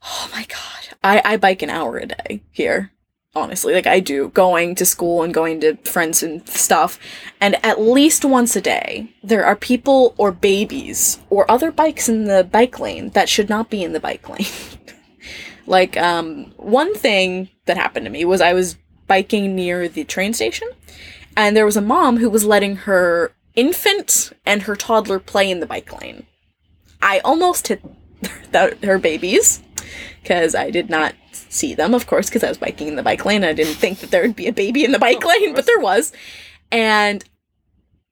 Oh 0.03 0.29
my 0.33 0.47
god, 0.49 0.97
I 1.05 1.23
I 1.25 1.37
bike 1.37 1.63
an 1.63 1.71
hour 1.71 1.99
a 1.99 2.07
day 2.07 2.43
here. 2.51 2.91
Honestly, 3.37 3.75
like 3.75 3.87
I 3.87 3.99
do, 3.99 4.29
going 4.29 4.77
to 4.77 4.87
school 4.87 5.23
and 5.23 5.35
going 5.35 5.61
to 5.61 5.77
friends 5.79 6.23
and 6.23 6.49
stuff. 6.49 6.99
And 7.41 7.57
at 7.65 7.81
least 7.81 8.25
once 8.25 8.55
a 8.55 8.61
day, 8.61 9.13
there 9.25 9.45
are 9.45 9.57
people 9.57 10.15
or 10.17 10.31
babies 10.31 11.19
or 11.31 11.51
other 11.51 11.73
bikes 11.73 12.09
in 12.09 12.25
the 12.25 12.45
bike 12.45 12.79
lane 12.79 13.11
that 13.11 13.29
should 13.29 13.49
not 13.49 13.71
be 13.71 13.83
in 13.83 13.93
the 13.93 14.01
bike 14.01 14.29
lane. 14.29 14.47
like, 15.67 15.97
um, 15.97 16.53
one 16.57 16.95
thing 16.95 17.49
that 17.67 17.77
happened 17.77 18.07
to 18.07 18.11
me 18.11 18.25
was 18.25 18.41
I 18.41 18.53
was 18.53 18.77
biking 19.07 19.55
near 19.55 19.89
the 19.89 20.05
train 20.05 20.33
station, 20.33 20.69
and 21.37 21.57
there 21.57 21.67
was 21.67 21.77
a 21.77 21.83
mom 21.83 22.19
who 22.19 22.31
was 22.31 22.45
letting 22.45 22.77
her 22.77 23.33
infant 23.55 24.33
and 24.47 24.63
her 24.63 24.77
toddler 24.77 25.19
play 25.19 25.51
in 25.51 25.61
the 25.61 25.67
bike 25.67 26.01
lane. 26.01 26.27
I 27.03 27.19
almost 27.21 27.69
hit 27.69 27.83
her 28.83 28.99
babies 28.99 29.63
because 30.23 30.55
I 30.55 30.71
did 30.71 30.89
not 30.89 31.15
see 31.55 31.75
them, 31.75 31.95
of 31.95 32.07
course, 32.07 32.29
because 32.29 32.45
I 32.45 32.49
was 32.49 32.59
biking 32.59 32.89
in 32.89 32.97
the 32.97 33.03
bike 33.03 33.25
lane. 33.25 33.45
I 33.45 33.53
didn't 33.53 33.75
think 33.75 34.01
that 34.01 34.11
there 34.11 34.23
would 34.23 34.37
be 34.37 34.47
a 34.47 34.53
baby 34.53 34.85
in 34.85 34.93
the 34.93 34.99
bike 34.99 35.25
lane, 35.25 35.55
but 35.55 35.67
there 35.67 35.79
was. 35.79 36.13
And 36.71 37.25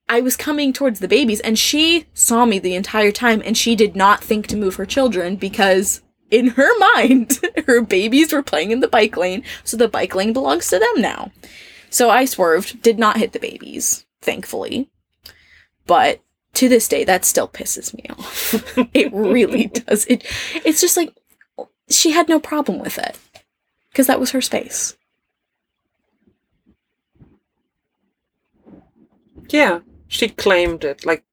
I 0.09 0.21
was 0.21 0.37
coming 0.37 0.73
towards 0.73 1.01
the 1.01 1.09
babies, 1.09 1.41
and 1.41 1.59
she 1.59 2.07
saw 2.15 2.45
me 2.45 2.59
the 2.59 2.75
entire 2.75 3.13
time, 3.13 3.43
and 3.45 3.57
she 3.57 3.75
did 3.75 3.97
not 3.97 4.23
think 4.23 4.47
to 4.49 4.57
move 4.57 4.77
her 4.77 4.87
children 4.87 5.37
because. 5.37 6.03
In 6.31 6.47
her 6.47 6.79
mind, 6.79 7.41
her 7.67 7.83
babies 7.83 8.33
were 8.33 8.43
playing 8.43 8.71
in 8.71 8.81
the 8.81 8.89
bike 8.89 9.19
lane, 9.19 9.45
so 9.65 9.77
the 9.77 9.87
bike 9.87 10.15
lane 10.15 10.33
belongs 10.33 10.71
to 10.71 10.79
them 10.79 11.03
now. 11.03 11.31
So 11.91 12.09
I 12.09 12.25
swerved, 12.25 12.81
did 12.81 12.99
not 12.99 13.19
hit 13.19 13.33
the 13.33 13.39
babies, 13.39 14.07
thankfully. 14.23 14.89
But 15.87 16.23
to 16.55 16.71
this 16.71 16.89
day, 16.89 17.05
that 17.05 17.27
still 17.27 17.49
pisses 17.49 17.95
me 17.95 18.07
off. 18.09 18.55
it 18.95 19.13
really 19.13 19.67
does. 19.87 20.07
It 20.07 20.27
it's 20.65 20.81
just 20.81 20.97
like 20.97 21.15
she 21.91 22.13
had 22.13 22.31
no 22.31 22.41
problem 22.41 22.79
with 22.79 22.97
it 22.99 23.19
because 23.93 24.07
that 24.09 24.19
was 24.21 24.31
her 24.33 24.41
space. 24.41 24.97
Yeah, 29.49 29.81
she 30.09 30.29
claimed 30.29 30.85
it. 30.85 31.05
Like 31.05 31.25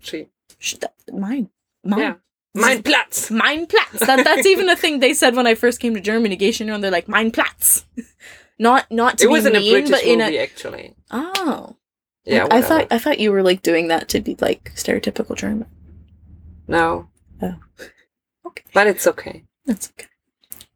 she. 0.00 0.28
Sh- 0.58 0.74
that- 0.80 0.94
Mine, 1.12 1.50
mine, 1.84 2.00
Yeah. 2.00 2.14
Mein 2.54 2.82
Platz. 2.82 3.30
mine 3.30 3.66
Platz. 3.66 4.00
That 4.06 4.24
that's 4.24 4.46
even 4.46 4.68
a 4.68 4.76
thing 4.76 5.00
they 5.00 5.12
said 5.14 5.34
when 5.36 5.46
I 5.46 5.54
first 5.54 5.80
came 5.80 5.94
to 5.94 6.00
Germany. 6.00 6.36
Gesche, 6.36 6.72
and 6.72 6.82
they're 6.82 6.90
like 6.90 7.08
mine 7.08 7.30
Platz. 7.30 7.84
Not 8.58 8.90
not 8.90 9.18
to 9.18 9.24
It 9.24 9.30
was 9.30 9.44
be 9.44 9.50
in 9.50 9.56
a 9.56 9.70
British 9.70 9.90
but 9.90 10.02
in 10.04 10.18
movie, 10.20 10.36
a 10.36 10.42
actually. 10.42 10.94
oh 11.10 11.76
Yeah, 12.24 12.46
I 12.50 12.62
thought 12.62 12.86
I 12.92 12.98
thought 12.98 13.18
you 13.18 13.32
were 13.32 13.42
like 13.42 13.62
doing 13.62 13.88
that 13.88 14.08
to 14.10 14.20
be 14.20 14.36
like 14.40 14.72
stereotypical 14.76 15.36
German. 15.36 15.66
no. 16.68 17.08
Oh. 17.42 17.56
Okay. 18.46 18.62
But 18.72 18.86
it's 18.86 19.06
okay. 19.08 19.44
That's 19.66 19.90
okay. 19.90 20.06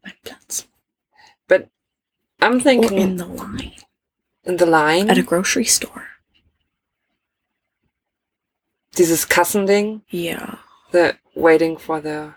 Mein 0.04 0.14
Platz. 0.24 0.66
I'm 2.40 2.60
thinking 2.60 2.92
in 2.98 3.08
in 3.10 3.16
the 3.16 3.26
line 3.26 3.72
In 4.44 4.56
the 4.56 4.66
line. 4.66 5.10
at 5.10 5.18
a 5.18 5.22
grocery 5.22 5.64
store. 5.64 6.04
dieses 8.94 9.26
Kassending, 9.28 10.02
Yeah. 10.10 10.56
the 10.90 11.16
waiting 11.34 11.76
for 11.78 12.00
the 12.00 12.34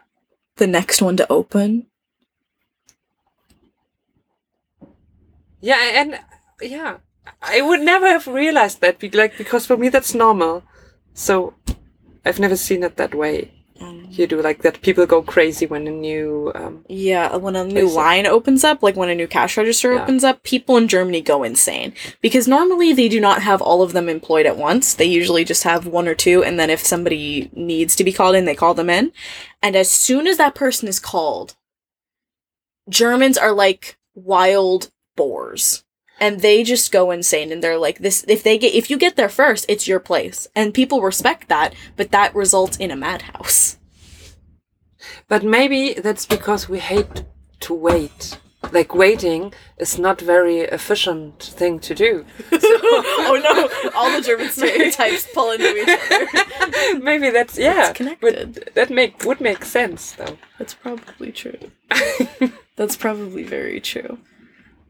The 0.58 0.68
next 0.68 1.02
one 1.02 1.18
to 1.18 1.26
open. 1.32 1.88
Yeah, 5.62 5.78
and 6.02 6.20
yeah, 6.62 6.98
I 7.42 7.62
would 7.62 7.82
never 7.82 8.08
have 8.08 8.28
realized 8.28 8.82
that, 8.82 9.00
be- 9.00 9.10
like 9.10 9.38
because 9.38 9.66
for 9.66 9.78
me 9.78 9.90
that's 9.90 10.14
normal. 10.14 10.64
So 11.14 11.54
I've 12.26 12.40
never 12.40 12.56
seen 12.58 12.84
it 12.84 12.98
that 12.98 13.14
way. 13.16 13.61
You 14.10 14.28
do 14.28 14.42
like 14.42 14.62
that. 14.62 14.82
People 14.82 15.06
go 15.06 15.22
crazy 15.22 15.66
when 15.66 15.88
a 15.88 15.92
new. 15.92 16.52
Um, 16.54 16.84
Yeah, 16.90 17.36
when 17.38 17.56
a 17.56 17.64
new 17.64 17.88
line 17.90 18.26
opens 18.26 18.64
up, 18.64 18.84
like 18.84 18.96
when 18.96 19.10
a 19.10 19.16
new 19.16 19.28
cash 19.28 19.56
register 19.58 19.94
Yeah. 19.94 20.04
opens 20.04 20.24
up, 20.24 20.44
people 20.44 20.76
in 20.78 20.88
Germany 20.88 21.22
go 21.22 21.44
insane. 21.44 21.94
Because 22.22 22.48
normally 22.48 22.94
they 22.94 23.08
do 23.08 23.20
not 23.22 23.42
have 23.42 23.62
all 23.62 23.82
of 23.82 23.94
them 23.94 24.10
employed 24.10 24.46
at 24.46 24.58
once. 24.58 24.94
They 24.94 25.06
usually 25.06 25.44
just 25.46 25.64
have 25.64 25.88
one 25.88 26.08
or 26.08 26.16
two, 26.16 26.44
and 26.44 26.60
then 26.60 26.70
if 26.70 26.86
somebody 26.86 27.50
needs 27.54 27.96
to 27.96 28.04
be 28.04 28.12
called 28.12 28.36
in, 28.36 28.46
they 28.46 28.56
call 28.56 28.74
them 28.74 28.90
in. 28.90 29.14
And 29.62 29.76
as 29.76 29.90
soon 29.90 30.28
as 30.28 30.38
that 30.38 30.56
person 30.56 30.88
is 30.88 31.00
called, 31.00 31.56
Germans 32.90 33.38
are 33.38 33.54
like 33.54 33.98
wild 34.14 34.92
boars. 35.16 35.84
And 36.22 36.40
they 36.42 36.64
just 36.64 36.92
go 36.92 37.10
insane 37.12 37.52
and 37.52 37.64
they're 37.64 37.80
like 37.80 38.00
this 38.00 38.24
if 38.28 38.44
they 38.44 38.58
get 38.60 38.76
if 38.76 38.90
you 38.92 38.98
get 38.98 39.16
there 39.16 39.28
first, 39.30 39.66
it's 39.68 39.88
your 39.88 40.00
place. 40.00 40.48
And 40.56 40.74
people 40.74 41.02
respect 41.02 41.50
that, 41.50 41.74
but 41.98 42.12
that 42.12 42.36
results 42.36 42.78
in 42.78 42.92
a 42.92 42.96
madhouse. 42.96 43.78
but 45.28 45.44
maybe 45.44 45.94
that's 45.94 46.26
because 46.28 46.70
we 46.70 46.80
hate 46.80 47.24
to 47.62 47.74
wait. 47.74 48.38
Like 48.72 48.94
waiting 48.94 49.52
is 49.78 49.98
not 49.98 50.22
very 50.22 50.60
efficient 50.60 51.42
thing 51.42 51.80
to 51.80 51.96
do. 51.96 52.26
oh 52.52 53.42
no, 53.44 53.92
all 53.98 54.12
the 54.16 54.22
German 54.22 54.50
stereotypes 54.58 55.28
pull 55.34 55.52
into 55.52 55.76
each 55.76 55.90
other. 56.12 57.00
maybe 57.10 57.32
that's 57.32 57.58
yeah. 57.58 57.90
It's 57.90 57.98
connected. 57.98 58.54
But 58.64 58.76
that 58.76 58.90
make 58.92 59.26
would 59.26 59.42
make 59.42 59.66
sense 59.66 60.12
though. 60.14 60.38
That's 60.60 60.76
probably 60.76 61.32
true. 61.32 61.72
That's 62.76 62.96
probably 62.96 63.44
very 63.44 63.80
true. 63.82 64.20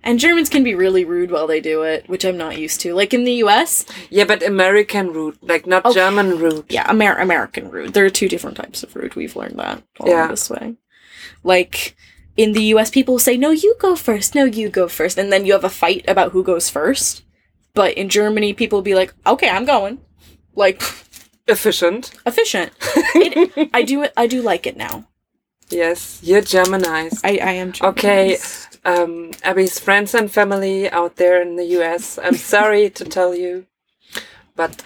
And 0.03 0.19
Germans 0.19 0.49
can 0.49 0.63
be 0.63 0.73
really 0.73 1.05
rude 1.05 1.29
while 1.31 1.45
they 1.45 1.61
do 1.61 1.83
it, 1.83 2.09
which 2.09 2.25
I'm 2.25 2.37
not 2.37 2.57
used 2.57 2.81
to. 2.81 2.93
Like 2.95 3.13
in 3.13 3.23
the 3.23 3.33
US, 3.45 3.85
Yeah, 4.09 4.23
but 4.25 4.41
American 4.41 5.13
rude, 5.13 5.37
like 5.41 5.67
not 5.67 5.83
Oh. 5.85 5.93
German 5.93 6.39
rude. 6.39 6.65
yeah, 6.69 6.89
Amer- 6.89 7.17
American 7.19 7.69
rude. 7.69 7.93
There 7.93 8.05
are 8.05 8.09
two 8.09 8.27
different 8.27 8.57
types 8.57 8.81
of 8.83 8.95
rude. 8.95 9.15
We've 9.15 9.35
learned 9.35 9.59
that 9.59 9.83
along 9.99 10.11
Yeah. 10.11 10.27
this 10.27 10.49
way. 10.49 10.75
Like 11.43 11.95
in 12.37 12.53
the 12.53 12.63
US, 12.73 12.89
people 12.89 13.19
say, 13.19 13.37
"No, 13.37 13.51
you 13.51 13.75
go 13.79 13.95
first. 13.95 14.33
No, 14.33 14.45
you 14.45 14.69
go 14.69 14.87
first. 14.87 15.17
and 15.19 15.31
then 15.31 15.45
you 15.45 15.53
have 15.53 15.63
a 15.63 15.69
fight 15.69 16.03
about 16.07 16.31
who 16.31 16.43
goes 16.43 16.69
first. 16.69 17.21
But 17.73 17.93
in 17.93 18.09
Germany, 18.09 18.53
people 18.53 18.77
will 18.77 18.83
be 18.83 18.95
like, 18.95 19.13
"Okay, 19.25 19.49
I'm 19.49 19.65
going." 19.65 19.99
Like 20.55 20.81
Efficient. 21.47 22.11
efficient. 22.25 22.71
It, 23.15 23.69
I 23.73 23.83
do 23.83 24.07
I 24.17 24.25
do 24.27 24.41
like 24.41 24.65
it 24.65 24.77
now. 24.77 25.07
Yes, 25.71 26.19
you're 26.21 26.41
Germanized. 26.41 27.25
I, 27.25 27.37
I 27.41 27.51
am 27.53 27.73
Okay, 27.81 28.37
Germanized. 28.37 28.79
um, 28.85 29.31
Abby's 29.43 29.79
friends 29.79 30.13
and 30.13 30.31
family 30.31 30.89
out 30.89 31.15
there 31.15 31.41
in 31.41 31.55
the 31.55 31.65
US, 31.81 32.19
I'm 32.21 32.35
sorry 32.35 32.89
to 32.91 33.05
tell 33.05 33.33
you, 33.35 33.65
but 34.55 34.83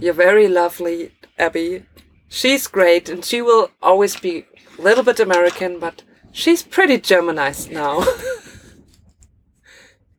you're 0.00 0.12
very 0.14 0.48
lovely, 0.48 1.12
Abby. 1.38 1.84
She's 2.28 2.66
great, 2.66 3.08
and 3.08 3.24
she 3.24 3.40
will 3.40 3.70
always 3.82 4.20
be 4.20 4.44
a 4.78 4.82
little 4.82 5.02
bit 5.02 5.18
American, 5.18 5.80
but 5.80 6.02
she's 6.30 6.62
pretty 6.62 6.98
Germanized 6.98 7.70
now. 7.70 8.04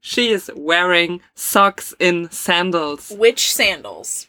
she 0.02 0.32
is 0.32 0.50
wearing 0.56 1.22
socks 1.36 1.94
in 2.00 2.32
sandals 2.32 3.12
Which 3.12 3.54
sandals? 3.54 4.26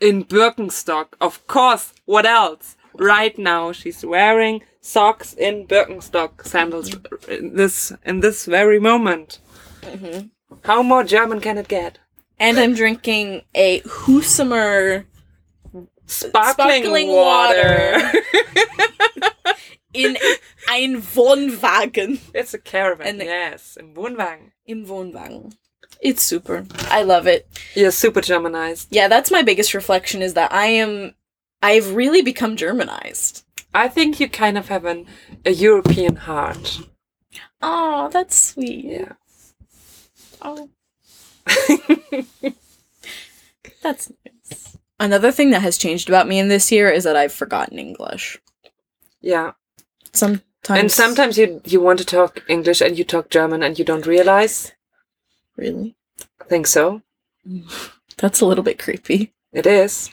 in 0.00 0.24
Birkenstock, 0.24 1.08
of 1.20 1.46
course. 1.46 1.92
What 2.06 2.24
else? 2.24 2.74
Right 2.94 3.38
now, 3.38 3.72
she's 3.72 4.04
wearing 4.04 4.62
socks 4.80 5.34
in 5.34 5.66
Birkenstock 5.66 6.46
sandals. 6.46 6.94
In 7.28 7.56
this 7.56 7.92
in 8.04 8.20
this 8.20 8.46
very 8.46 8.78
moment. 8.78 9.38
Mm-hmm. 9.82 10.28
How 10.64 10.82
more 10.82 11.04
German 11.04 11.40
can 11.40 11.58
it 11.58 11.68
get? 11.68 11.98
And 12.38 12.58
I'm 12.58 12.74
drinking 12.74 13.42
a 13.54 13.80
Husumer 13.80 15.04
Sparkling, 16.06 16.82
Sparkling 16.82 17.08
water. 17.08 18.12
in 19.92 20.16
ein 20.68 21.02
Wohnwagen. 21.02 22.18
it's 22.34 22.54
a 22.54 22.58
caravan. 22.58 23.06
And 23.06 23.18
yes, 23.20 23.76
im 23.78 23.94
Wohnwagen. 23.94 24.52
Im 24.66 24.86
Wohnwagen. 24.86 25.54
It's 26.00 26.22
super. 26.22 26.66
I 26.90 27.02
love 27.02 27.26
it. 27.26 27.46
You're 27.74 27.90
super 27.90 28.22
Germanized. 28.22 28.88
Yeah, 28.90 29.08
that's 29.08 29.30
my 29.30 29.42
biggest 29.42 29.74
reflection 29.74 30.22
is 30.22 30.34
that 30.34 30.52
I 30.52 30.66
am 30.66 31.14
I've 31.62 31.94
really 31.94 32.22
become 32.22 32.56
Germanized. 32.56 33.44
I 33.74 33.88
think 33.88 34.18
you 34.20 34.28
kind 34.28 34.58
of 34.58 34.68
have 34.68 34.84
an 34.84 35.06
a 35.44 35.50
European 35.52 36.16
heart. 36.16 36.80
Oh, 37.62 38.08
that's 38.12 38.34
sweet. 38.40 38.84
Yeah. 38.84 39.12
Oh. 40.42 40.70
That's 43.82 44.10
nice. 44.24 44.76
Another 44.98 45.32
thing 45.32 45.50
that 45.50 45.62
has 45.62 45.78
changed 45.78 46.08
about 46.08 46.28
me 46.28 46.38
in 46.38 46.48
this 46.48 46.70
year 46.70 46.90
is 46.90 47.04
that 47.04 47.16
I've 47.16 47.32
forgotten 47.32 47.78
English. 47.78 48.38
yeah. 49.20 49.52
Sometimes 50.12 50.42
And 50.80 50.90
sometimes 50.92 51.38
you 51.38 51.60
you 51.64 51.80
want 51.80 51.98
to 52.00 52.04
talk 52.04 52.42
English 52.48 52.80
and 52.80 52.98
you 52.98 53.04
talk 53.04 53.30
German 53.30 53.62
and 53.62 53.78
you 53.78 53.84
don't 53.84 54.06
realize. 54.06 54.72
really. 55.56 55.94
I 56.40 56.44
think 56.44 56.66
so. 56.66 57.02
Mm. 57.46 57.64
That's 58.16 58.40
a 58.40 58.46
little 58.46 58.64
bit 58.64 58.78
creepy. 58.78 59.32
It 59.52 59.66
is. 59.66 60.10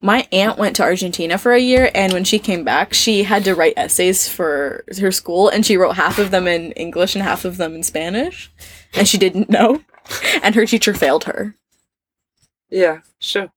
My 0.00 0.28
aunt 0.30 0.58
went 0.58 0.76
to 0.76 0.84
Argentina 0.84 1.38
for 1.38 1.52
a 1.52 1.58
year, 1.60 1.90
and 1.94 2.12
when 2.12 2.22
she 2.22 2.38
came 2.38 2.62
back, 2.62 2.94
she 2.94 3.24
had 3.24 3.42
to 3.44 3.54
write 3.54 3.74
essays 3.76 4.28
for 4.28 4.84
her 5.00 5.10
school, 5.10 5.48
and 5.48 5.66
she 5.66 5.76
wrote 5.76 5.96
half 5.96 6.18
of 6.18 6.30
them 6.30 6.46
in 6.46 6.70
English 6.72 7.16
and 7.16 7.24
half 7.24 7.44
of 7.44 7.56
them 7.56 7.74
in 7.74 7.82
Spanish, 7.82 8.50
and 8.94 9.08
she 9.08 9.18
didn't 9.18 9.50
know, 9.58 9.82
and 10.42 10.54
her 10.54 10.66
teacher 10.66 10.94
failed 10.94 11.24
her. 11.24 11.56
Yeah, 12.70 12.98
sure. 13.18 13.50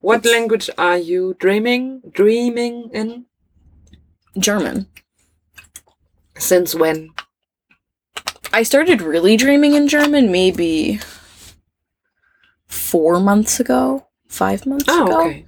What 0.00 0.18
It's- 0.20 0.32
language 0.34 0.68
are 0.76 0.98
you 0.98 1.36
dreaming 1.38 2.02
dreaming 2.12 2.90
in? 2.92 3.26
German. 4.38 4.88
Since 6.36 6.74
when? 6.74 7.10
I 8.52 8.62
started 8.64 9.00
really 9.00 9.36
dreaming 9.36 9.74
in 9.74 9.88
German 9.88 10.30
maybe 10.30 11.00
four 12.66 13.18
months 13.20 13.58
ago, 13.60 14.06
five 14.28 14.66
months 14.66 14.84
Oh, 14.88 15.06
ago. 15.06 15.26
okay. 15.26 15.45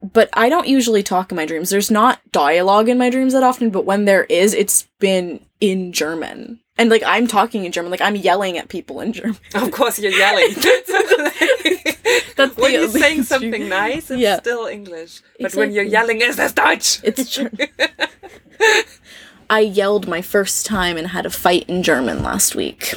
But 0.00 0.28
I 0.32 0.48
don't 0.48 0.68
usually 0.68 1.02
talk 1.02 1.32
in 1.32 1.36
my 1.36 1.44
dreams. 1.46 1.70
There's 1.70 1.90
not 1.90 2.20
dialogue 2.30 2.88
in 2.88 2.98
my 2.98 3.10
dreams 3.10 3.32
that 3.32 3.42
often, 3.42 3.70
but 3.70 3.84
when 3.84 4.04
there 4.04 4.24
is, 4.24 4.54
it's 4.54 4.86
been 5.00 5.40
in 5.60 5.92
German. 5.92 6.60
And 6.76 6.88
like 6.90 7.02
I'm 7.04 7.26
talking 7.26 7.64
in 7.64 7.72
German, 7.72 7.90
like 7.90 8.00
I'm 8.00 8.14
yelling 8.14 8.56
at 8.58 8.68
people 8.68 9.00
in 9.00 9.12
German. 9.12 9.36
Of 9.54 9.72
course, 9.72 9.98
you're 9.98 10.12
yelling. 10.12 10.54
That's 12.36 12.56
when 12.56 12.72
you're 12.72 12.88
saying 12.88 13.24
something 13.24 13.68
nice, 13.68 14.08
it's 14.12 14.20
Yeah. 14.20 14.38
still 14.38 14.66
English. 14.66 15.20
But 15.40 15.54
when 15.56 15.72
you're 15.72 15.82
yelling, 15.84 16.20
is 16.20 16.36
this 16.36 16.52
Deutsch? 16.52 17.00
It's 17.02 17.28
German. 17.28 17.66
I 19.50 19.60
yelled 19.60 20.06
my 20.06 20.22
first 20.22 20.66
time 20.66 20.96
and 20.96 21.08
had 21.08 21.26
a 21.26 21.30
fight 21.30 21.64
in 21.68 21.82
German 21.82 22.22
last 22.22 22.54
week. 22.54 22.94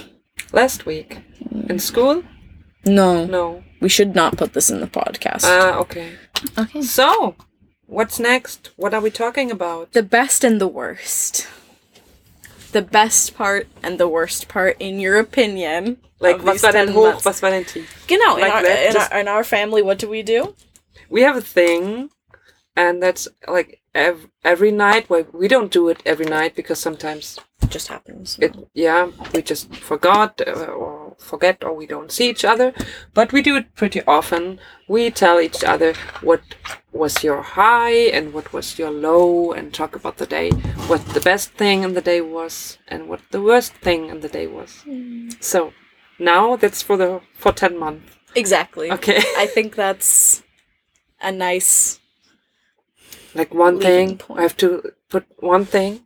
Last 0.51 0.85
week 0.85 1.17
in 1.67 1.79
school? 1.79 2.23
No, 2.85 3.25
No. 3.25 3.63
We 3.81 3.89
should 3.89 4.15
not 4.15 4.37
put 4.37 4.53
this 4.53 4.69
in 4.69 4.79
the 4.79 4.87
podcast. 4.87 5.43
Ah, 5.43 5.77
okay. 5.79 6.13
okay. 6.57 6.81
So, 6.81 7.35
what's 7.87 8.19
next? 8.19 8.69
What 8.77 8.93
are 8.93 9.01
we 9.01 9.11
talking 9.11 9.51
about? 9.51 9.91
The 9.91 10.03
best 10.03 10.43
and 10.45 10.61
the 10.61 10.67
worst. 10.67 11.47
The 12.71 12.81
best 12.81 13.35
part 13.35 13.67
and 13.83 13.99
the 13.99 14.07
worst 14.07 14.47
part, 14.47 14.77
in 14.79 14.99
your 15.01 15.19
opinion. 15.19 15.97
Like, 16.19 16.37
of 16.37 16.43
was 16.45 16.53
these 16.61 16.63
war 16.63 16.71
denn 16.71 16.87
10 16.87 16.95
hoch, 16.95 17.25
was 17.25 17.41
war 17.41 17.51
denn 17.51 17.65
tief? 17.65 18.05
Genau, 18.07 18.35
in, 18.35 18.41
like 18.41 18.53
our, 18.53 18.61
that, 18.63 18.95
in, 18.95 19.01
our, 19.01 19.19
in 19.21 19.27
our 19.27 19.43
family, 19.43 19.81
what 19.81 19.99
do 19.99 20.07
we 20.07 20.21
do? 20.23 20.55
We 21.09 21.23
have 21.23 21.35
a 21.35 21.41
thing, 21.41 22.11
and 22.75 23.01
that's 23.03 23.27
like 23.47 23.81
ev- 23.93 24.29
every 24.43 24.71
night. 24.71 25.09
Well, 25.09 25.25
we 25.33 25.47
don't 25.47 25.71
do 25.71 25.89
it 25.89 26.01
every 26.05 26.27
night 26.27 26.55
because 26.55 26.79
sometimes 26.79 27.39
It 27.63 27.69
just 27.71 27.87
happens. 27.89 28.37
it 28.39 28.55
yeah 28.73 29.09
we 29.33 29.41
just 29.41 29.73
forgot 29.75 30.39
uh, 30.45 30.51
or 30.65 31.00
forget 31.19 31.63
or 31.63 31.73
we 31.73 31.85
don't 31.85 32.11
see 32.11 32.29
each 32.29 32.45
other 32.45 32.73
but 33.13 33.31
we 33.31 33.41
do 33.41 33.55
it 33.55 33.75
pretty 33.75 34.01
often 34.07 34.59
we 34.87 35.09
tell 35.09 35.39
each 35.39 35.63
other 35.63 35.93
what 36.21 36.41
was 36.91 37.23
your 37.23 37.41
high 37.41 37.91
and 37.91 38.33
what 38.33 38.51
was 38.53 38.77
your 38.77 38.91
low 38.91 39.51
and 39.51 39.73
talk 39.73 39.95
about 39.95 40.17
the 40.17 40.25
day 40.25 40.49
what 40.87 41.05
the 41.07 41.21
best 41.21 41.51
thing 41.51 41.83
in 41.83 41.93
the 41.93 42.01
day 42.01 42.21
was 42.21 42.77
and 42.87 43.07
what 43.07 43.21
the 43.31 43.41
worst 43.41 43.73
thing 43.75 44.07
in 44.09 44.19
the 44.21 44.29
day 44.29 44.47
was 44.47 44.83
mm. 44.85 45.31
so 45.43 45.73
now 46.19 46.55
that's 46.55 46.81
for 46.81 46.97
the 46.97 47.21
for 47.33 47.51
10 47.51 47.77
months 47.77 48.17
Exactly. 48.35 48.91
Okay. 48.91 49.17
I 49.37 49.45
think 49.45 49.75
that's 49.75 50.43
a 51.21 51.31
nice 51.31 51.99
Like 53.33 53.53
one 53.53 53.79
thing. 53.79 54.17
point. 54.17 54.39
I 54.39 54.43
have 54.43 54.57
to 54.57 54.93
put 55.09 55.25
one 55.39 55.65
thing. 55.65 56.01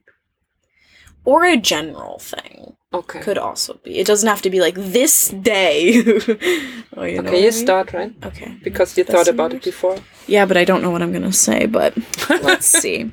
Or 1.26 1.44
a 1.46 1.58
general 1.58 2.20
thing 2.20 2.76
Okay. 2.94 3.20
could 3.20 3.38
also 3.38 3.74
be. 3.84 4.00
It 4.00 4.08
doesn't 4.08 4.30
have 4.30 4.42
to 4.44 4.50
be 4.50 4.62
like 4.62 4.76
this 4.76 5.30
day. 5.30 5.96
oh, 6.96 7.04
you 7.04 7.20
okay, 7.20 7.42
you 7.42 7.48
I 7.48 7.52
mean? 7.52 7.52
start, 7.52 7.92
right? 7.92 8.14
Okay. 8.24 8.58
Because 8.64 8.98
you 8.98 9.04
thought 9.04 9.28
about 9.28 9.54
it 9.54 9.64
before. 9.64 9.98
Yeah, 10.28 10.46
but 10.46 10.56
I 10.56 10.64
don't 10.64 10.82
know 10.82 10.92
what 10.92 11.02
I'm 11.02 11.12
gonna 11.12 11.34
say. 11.34 11.66
But 11.66 11.98
let's 12.30 12.66
see 12.68 13.12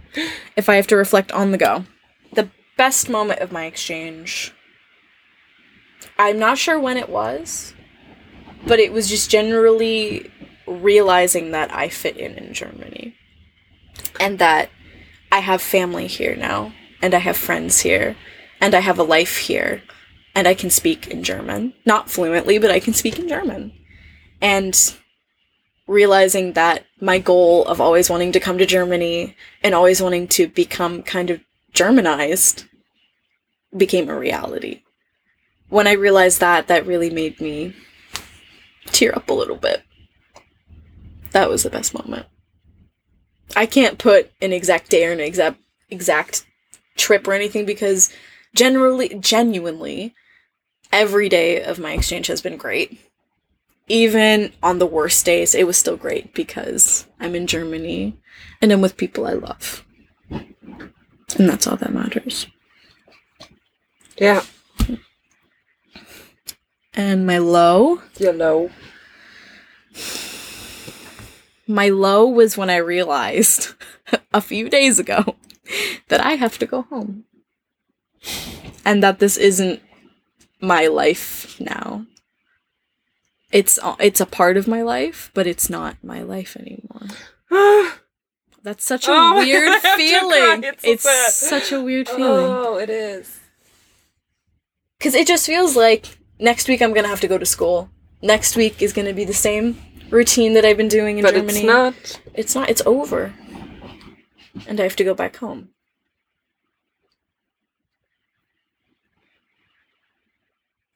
if 0.57 0.69
I 0.69 0.77
have 0.77 0.87
to 0.89 0.97
reflect 0.97 1.33
on 1.33 1.51
the 1.51 1.59
go. 1.59 1.85
The 2.35 2.49
best 2.77 3.09
moment 3.09 3.41
of 3.41 3.51
my 3.51 3.65
exchange. 3.65 4.53
I'm 6.19 6.39
not 6.39 6.59
sure 6.59 6.79
when 6.79 6.97
it 6.97 7.09
was, 7.09 7.75
but 8.67 8.79
it 8.79 8.93
was 8.93 9.09
just 9.09 9.31
generally 9.31 10.31
realizing 10.67 11.51
that 11.53 11.75
I 11.75 11.89
fit 11.89 12.17
in 12.17 12.35
in 12.39 12.55
Germany, 12.55 13.17
and 14.21 14.39
that 14.39 14.71
I 15.33 15.39
have 15.41 15.61
family 15.63 16.07
here 16.07 16.37
now, 16.37 16.73
and 17.03 17.15
I 17.15 17.19
have 17.19 17.37
friends 17.37 17.81
here, 17.81 18.17
and 18.61 18.75
I 18.75 18.81
have 18.81 18.99
a 18.99 19.03
life 19.03 19.37
here, 19.37 19.83
and 20.35 20.49
I 20.49 20.55
can 20.55 20.71
speak 20.71 21.09
in 21.09 21.23
German. 21.23 21.75
Not 21.85 22.09
fluently, 22.09 22.59
but 22.59 22.71
I 22.71 22.81
can 22.81 22.95
speak 22.95 23.19
in 23.19 23.29
German. 23.29 23.73
And 24.41 24.97
realizing 25.87 26.53
that 26.53 26.87
my 27.01 27.19
goal 27.19 27.67
of 27.67 27.81
always 27.81 28.09
wanting 28.09 28.33
to 28.33 28.41
come 28.41 28.57
to 28.59 28.67
Germany 28.67 29.37
and 29.63 29.75
always 29.75 30.01
wanting 30.01 30.29
to 30.29 30.47
become 30.47 31.03
kind 31.03 31.29
of 31.29 31.41
Germanized 31.75 32.65
became 33.77 34.09
a 34.09 34.19
reality. 34.19 34.83
When 35.69 35.87
I 35.87 35.93
realized 35.93 36.41
that, 36.41 36.69
that 36.69 36.87
really 36.87 37.09
made 37.09 37.41
me 37.41 37.75
tear 38.87 39.15
up 39.17 39.31
a 39.31 39.33
little 39.33 39.57
bit. 39.57 39.83
That 41.31 41.49
was 41.49 41.63
the 41.63 41.71
best 41.71 41.95
moment. 41.95 42.27
I 43.57 43.65
can't 43.65 43.99
put 43.99 44.31
an 44.43 44.53
exact 44.53 44.91
day 44.91 45.07
or 45.07 45.13
an 45.13 45.21
exact 45.21 45.59
exact 45.91 46.47
trip 46.97 47.27
or 47.27 47.33
anything 47.33 47.65
because 47.65 48.13
generally 48.55 49.15
genuinely 49.21 50.15
every 50.93 51.29
day 51.29 51.63
of 51.63 51.79
my 51.79 51.93
exchange 51.93 52.27
has 52.27 52.43
been 52.43 52.57
great 52.57 52.99
even 53.89 54.53
on 54.63 54.79
the 54.79 54.87
worst 54.87 55.25
days, 55.27 55.55
it 55.55 55.67
was 55.67 55.77
still 55.77 55.97
great 55.97 56.35
because 56.35 57.07
I'm 57.21 57.35
in 57.35 57.47
Germany 57.47 58.17
and 58.61 58.73
I'm 58.73 58.81
with 58.81 58.97
people 58.97 59.27
I 59.27 59.35
love. 59.35 59.85
And 60.31 61.49
that's 61.49 61.67
all 61.67 61.77
that 61.77 61.93
matters. 61.93 62.47
Yeah. 64.17 64.43
And 66.95 67.27
my 67.27 67.39
low, 67.39 68.03
You're 68.19 68.33
low. 68.33 68.71
my 71.67 71.89
low 71.89 72.27
was 72.27 72.57
when 72.57 72.71
I 72.71 72.77
realized 72.77 73.75
a 74.33 74.41
few 74.41 74.69
days 74.69 74.99
ago 74.99 75.37
that 76.09 76.21
I 76.21 76.33
have 76.33 76.59
to 76.59 76.67
go 76.67 76.83
home. 76.83 77.25
And 78.85 79.03
that 79.03 79.19
this 79.19 79.37
isn't 79.37 79.81
my 80.61 80.87
life 80.87 81.59
now. 81.61 82.07
It's 83.51 83.79
uh, 83.83 83.97
it's 84.01 84.21
a 84.21 84.27
part 84.27 84.57
of 84.57 84.67
my 84.67 84.83
life, 84.83 85.31
but 85.35 85.47
it's 85.47 85.69
not 85.69 85.97
my 86.03 86.23
life 86.23 86.57
anymore. 86.57 87.09
That's 88.63 88.85
such 88.85 89.09
a 89.09 89.11
Oh, 89.13 89.35
weird 89.39 89.69
have 89.69 89.83
to 89.83 89.89
cry. 89.89 89.97
feeling. 89.99 90.65
It's 90.65 90.85
It's 90.85 91.37
such 91.37 91.73
a 91.73 91.81
weird 91.83 92.09
oh, 92.13 92.17
feeling. 92.17 92.51
oh, 92.51 92.79
it 92.79 92.89
is. 92.91 93.41
Because 94.99 95.15
it 95.15 95.27
just 95.27 95.47
feels 95.47 95.75
like 95.77 96.17
next 96.39 96.69
week 96.69 96.81
I'm 96.81 96.93
going 96.93 97.03
to 97.05 97.11
have 97.11 97.21
to 97.21 97.29
go 97.29 97.39
to 97.39 97.47
school. 97.47 97.91
Next 98.23 98.55
week 98.57 98.81
is 98.81 98.93
going 98.93 99.07
to 99.09 99.13
be 99.15 99.25
the 99.25 99.35
same 99.35 99.77
routine 100.11 100.55
that 100.55 100.65
I've 100.65 100.77
been 100.77 100.89
doing 100.89 101.19
in 101.19 101.25
But 101.25 101.35
Germany. 101.35 101.59
it's 101.59 101.67
not. 101.67 102.21
It's 102.35 102.55
not. 102.55 102.71
It's 102.71 102.83
over. 102.87 103.35
And 104.67 104.81
I 104.81 104.85
have 104.85 104.97
to 104.97 105.05
go 105.05 105.15
back 105.15 105.37
home. 105.37 105.71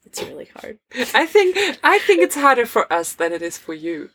It's 0.04 0.22
really 0.22 0.48
hard. 0.56 0.78
I 1.14 1.26
think 1.26 1.56
I 1.82 1.98
think 1.98 2.22
it's 2.22 2.36
harder 2.36 2.64
for 2.64 2.90
us 2.92 3.12
than 3.12 3.32
it 3.32 3.42
is 3.42 3.58
for 3.58 3.74
you. 3.74 4.10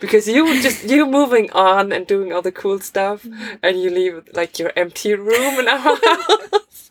Because 0.00 0.28
you 0.28 0.60
just 0.60 0.84
you 0.84 1.06
moving 1.06 1.50
on 1.52 1.92
and 1.92 2.06
doing 2.06 2.32
all 2.32 2.42
the 2.42 2.52
cool 2.52 2.80
stuff 2.80 3.22
mm-hmm. 3.22 3.54
and 3.62 3.80
you 3.80 3.90
leave 3.90 4.28
like 4.34 4.58
your 4.58 4.72
empty 4.76 5.14
room 5.14 5.58
in 5.58 5.68
our 5.68 5.78
house. 5.78 6.90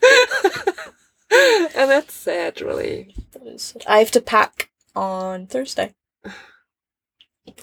and 1.76 1.90
that's 1.90 2.14
sad 2.14 2.60
really. 2.60 3.14
I 3.86 3.98
have 3.98 4.10
to 4.12 4.20
pack 4.20 4.70
on 4.96 5.46
Thursday. 5.46 5.94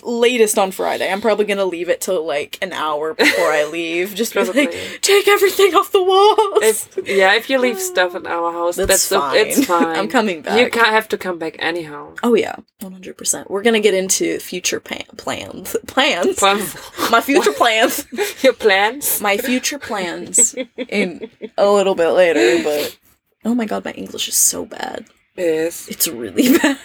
Latest 0.04 0.58
on 0.58 0.72
Friday. 0.72 1.12
I'm 1.12 1.22
probably 1.22 1.46
gonna 1.46 1.66
leave 1.66 1.90
it 1.90 2.02
till 2.02 2.26
like 2.26 2.58
an 2.62 2.74
hour 2.74 3.14
before 3.14 3.52
I 3.52 3.66
leave. 3.66 4.16
Just 4.16 4.34
be 4.34 4.44
like, 4.44 4.72
take 5.02 5.28
everything 5.28 5.74
off 5.76 5.92
the 5.92 6.04
walls. 6.04 6.64
If 6.64 7.08
yeah, 7.08 7.34
if 7.36 7.50
you 7.50 7.60
leave 7.60 7.80
stuff 7.80 8.16
in 8.16 8.26
our 8.28 8.52
house, 8.52 8.76
That's 8.76 8.88
that's, 8.88 9.08
fine. 9.08 9.38
it's 9.38 9.66
fine. 9.66 9.88
I'm 9.98 10.08
coming 10.08 10.42
back. 10.42 10.60
You 10.60 10.70
can't 10.70 10.88
have 10.90 11.08
to 11.10 11.18
come 11.18 11.38
back 11.40 11.56
anyhow. 11.60 12.14
oh 12.24 12.36
yeah, 12.36 12.56
100. 12.82 13.18
percent 13.18 13.50
We're 13.50 13.64
gonna 13.64 13.80
get 13.80 13.94
into 13.94 14.40
future 14.40 14.80
pan- 14.80 15.04
plans. 15.18 15.76
Plans. 15.88 16.38
Plans. 16.38 16.76
My 17.12 17.22
future 17.22 17.54
plans. 17.62 18.06
Your 18.44 18.54
plans? 18.54 19.22
My 19.22 19.38
future 19.38 19.80
plans 19.80 20.56
in 20.90 21.30
a 21.58 21.70
little 21.70 21.96
bit 21.96 22.10
later. 22.10 22.64
But 22.64 22.98
oh 23.46 23.56
my 23.56 23.66
god, 23.66 23.86
my 23.86 23.92
English 23.92 24.28
is 24.28 24.36
so 24.36 24.66
bad. 24.66 25.06
Yes. 25.38 25.88
It's 25.90 26.08
really 26.08 26.58
bad. 26.58 26.78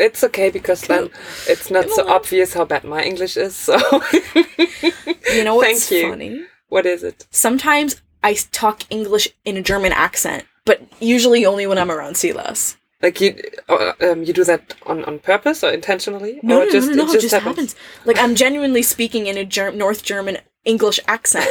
It's 0.00 0.24
okay 0.24 0.48
because 0.50 0.80
then 0.82 1.10
it's 1.46 1.70
not 1.70 1.88
so 1.90 2.02
on. 2.04 2.10
obvious 2.18 2.54
how 2.54 2.64
bad 2.64 2.84
my 2.84 3.02
English 3.02 3.36
is. 3.36 3.54
So, 3.54 3.76
You 5.34 5.44
know 5.44 5.54
what's 5.56 5.88
Thank 5.88 6.02
you. 6.02 6.10
funny? 6.10 6.44
what 6.68 6.86
is 6.86 7.02
it? 7.02 7.26
sometimes 7.30 8.00
I 8.22 8.34
talk 8.52 8.82
English 8.90 9.28
in 9.44 9.56
a 9.56 9.62
German 9.62 9.92
accent, 9.92 10.44
but 10.64 10.82
usually 11.00 11.44
only 11.46 11.66
when 11.66 11.78
I'm 11.78 11.90
around 11.90 12.16
Silas. 12.16 12.76
Like 13.02 13.20
you, 13.20 13.34
uh, 13.68 13.92
um, 14.02 14.24
you 14.24 14.32
do 14.34 14.44
that 14.44 14.74
on, 14.84 15.04
on 15.06 15.18
purpose 15.20 15.64
or 15.64 15.70
intentionally, 15.70 16.38
No, 16.42 16.60
or 16.60 16.64
no, 16.66 16.70
just 16.70 16.88
no, 16.90 16.94
no, 16.96 17.04
no, 17.06 17.12
it 17.14 17.20
just, 17.20 17.32
happens. 17.34 17.72
happens. 17.72 17.76
Like 18.04 18.18
I'm 18.18 18.34
genuinely 18.34 18.82
speaking 18.82 19.26
in 19.26 19.36
a 19.38 19.44
Ger- 19.44 19.72
North 19.72 20.02
German 20.02 20.36
English 20.66 21.00
accent. 21.08 21.48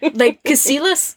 like, 0.14 0.38
cause 0.44 0.60
Silas 0.60 1.16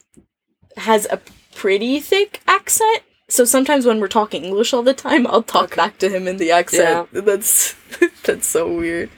has 0.77 1.05
a 1.11 1.19
pretty 1.53 1.99
thick 1.99 2.41
accent. 2.47 3.01
So 3.31 3.45
sometimes 3.45 3.85
when 3.85 4.01
we're 4.01 4.09
talking 4.09 4.43
English 4.43 4.73
all 4.73 4.83
the 4.83 4.93
time, 4.93 5.25
I'll 5.25 5.41
talk 5.41 5.73
back 5.77 5.97
to 5.99 6.09
him 6.09 6.27
in 6.27 6.35
the 6.35 6.51
accent. 6.51 7.07
Yeah. 7.13 7.21
That's 7.29 7.75
that's 8.25 8.47
so 8.47 8.67
weird. 8.67 9.09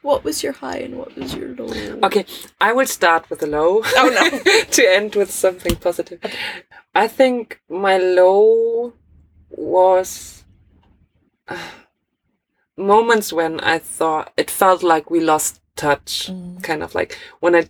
What 0.00 0.24
was 0.24 0.42
your 0.42 0.52
high 0.54 0.78
and 0.78 0.96
what 0.96 1.14
was 1.16 1.34
your 1.34 1.54
low? 1.54 1.98
Okay, 2.04 2.24
I 2.60 2.72
will 2.72 2.86
start 2.86 3.28
with 3.28 3.42
a 3.42 3.46
low. 3.46 3.82
Oh, 3.84 4.08
no. 4.18 4.62
to 4.76 4.82
end 4.98 5.14
with 5.16 5.30
something 5.30 5.76
positive. 5.76 6.18
I 6.94 7.08
think 7.08 7.60
my 7.68 7.98
low 7.98 8.94
was 9.50 10.44
uh, 11.48 11.58
moments 12.76 13.32
when 13.34 13.60
I 13.60 13.78
thought 13.78 14.32
it 14.36 14.50
felt 14.50 14.82
like 14.82 15.10
we 15.10 15.20
lost 15.20 15.60
touch, 15.76 16.28
Mm. 16.30 16.62
kind 16.62 16.82
of 16.82 16.94
like 16.94 17.18
when 17.40 17.54
I 17.54 17.58
r- 17.58 17.68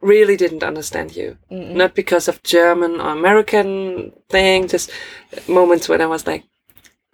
really 0.00 0.36
didn't 0.36 0.62
understand 0.62 1.16
you. 1.16 1.38
Mm-mm. 1.50 1.74
Not 1.74 1.94
because 1.94 2.28
of 2.28 2.42
German 2.42 3.00
or 3.00 3.10
American 3.10 4.12
thing, 4.28 4.68
just 4.68 4.90
moments 5.48 5.88
when 5.88 6.00
I 6.00 6.06
was 6.06 6.26
like, 6.26 6.44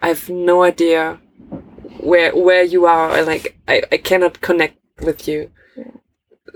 I 0.01 0.09
have 0.09 0.29
no 0.29 0.63
idea 0.63 1.19
where 1.99 2.35
where 2.35 2.63
you 2.63 2.85
are, 2.85 3.15
and 3.17 3.27
like 3.27 3.57
I, 3.67 3.83
I 3.91 3.97
cannot 3.97 4.41
connect 4.41 4.77
with 5.01 5.27
you. 5.27 5.51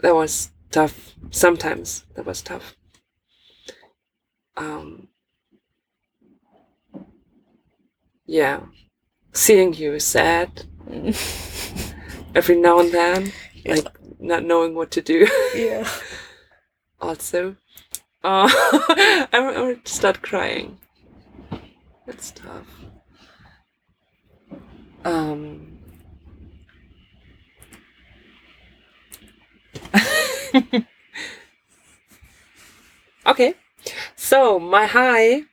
That 0.01 0.15
was 0.15 0.51
tough. 0.71 1.15
Sometimes 1.31 2.05
that 2.15 2.25
was 2.25 2.41
tough. 2.41 2.75
Um. 4.57 5.09
Yeah, 8.27 8.61
seeing 9.33 9.73
you 9.73 9.93
is 9.93 10.05
sad 10.05 10.63
every 12.35 12.55
now 12.59 12.79
and 12.79 12.91
then, 12.91 13.31
like 13.65 13.87
not 14.25 14.43
knowing 14.43 14.75
what 14.75 14.91
to 14.91 15.01
do. 15.01 15.27
yeah. 15.55 15.87
also. 17.01 17.55
Uh, 18.23 18.49
I'm, 19.31 19.47
I'm 19.47 19.53
gonna 19.53 19.75
start 19.85 20.21
crying. 20.21 20.79
That's 22.05 22.31
tough. 22.31 22.67
Um. 25.03 25.77
okay, 33.27 33.53
so 34.15 34.59
my 34.59 34.85
high. 34.87 35.43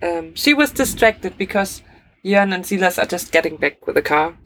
Um, 0.00 0.36
she 0.36 0.54
was 0.54 0.70
distracted 0.70 1.36
because 1.36 1.82
Jan 2.24 2.52
and 2.52 2.64
Silas 2.64 3.00
are 3.00 3.06
just 3.06 3.32
getting 3.32 3.56
back 3.56 3.84
with 3.84 3.96
the 3.96 4.02
car 4.02 4.36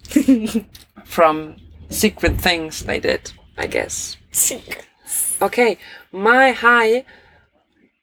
from 1.05 1.57
secret 1.93 2.41
things 2.41 2.85
they 2.85 3.01
did, 3.01 3.33
I 3.57 3.67
guess. 3.67 4.17
Secrets. 4.33 5.37
Okay, 5.41 5.79
my 6.13 6.53
high 6.53 7.05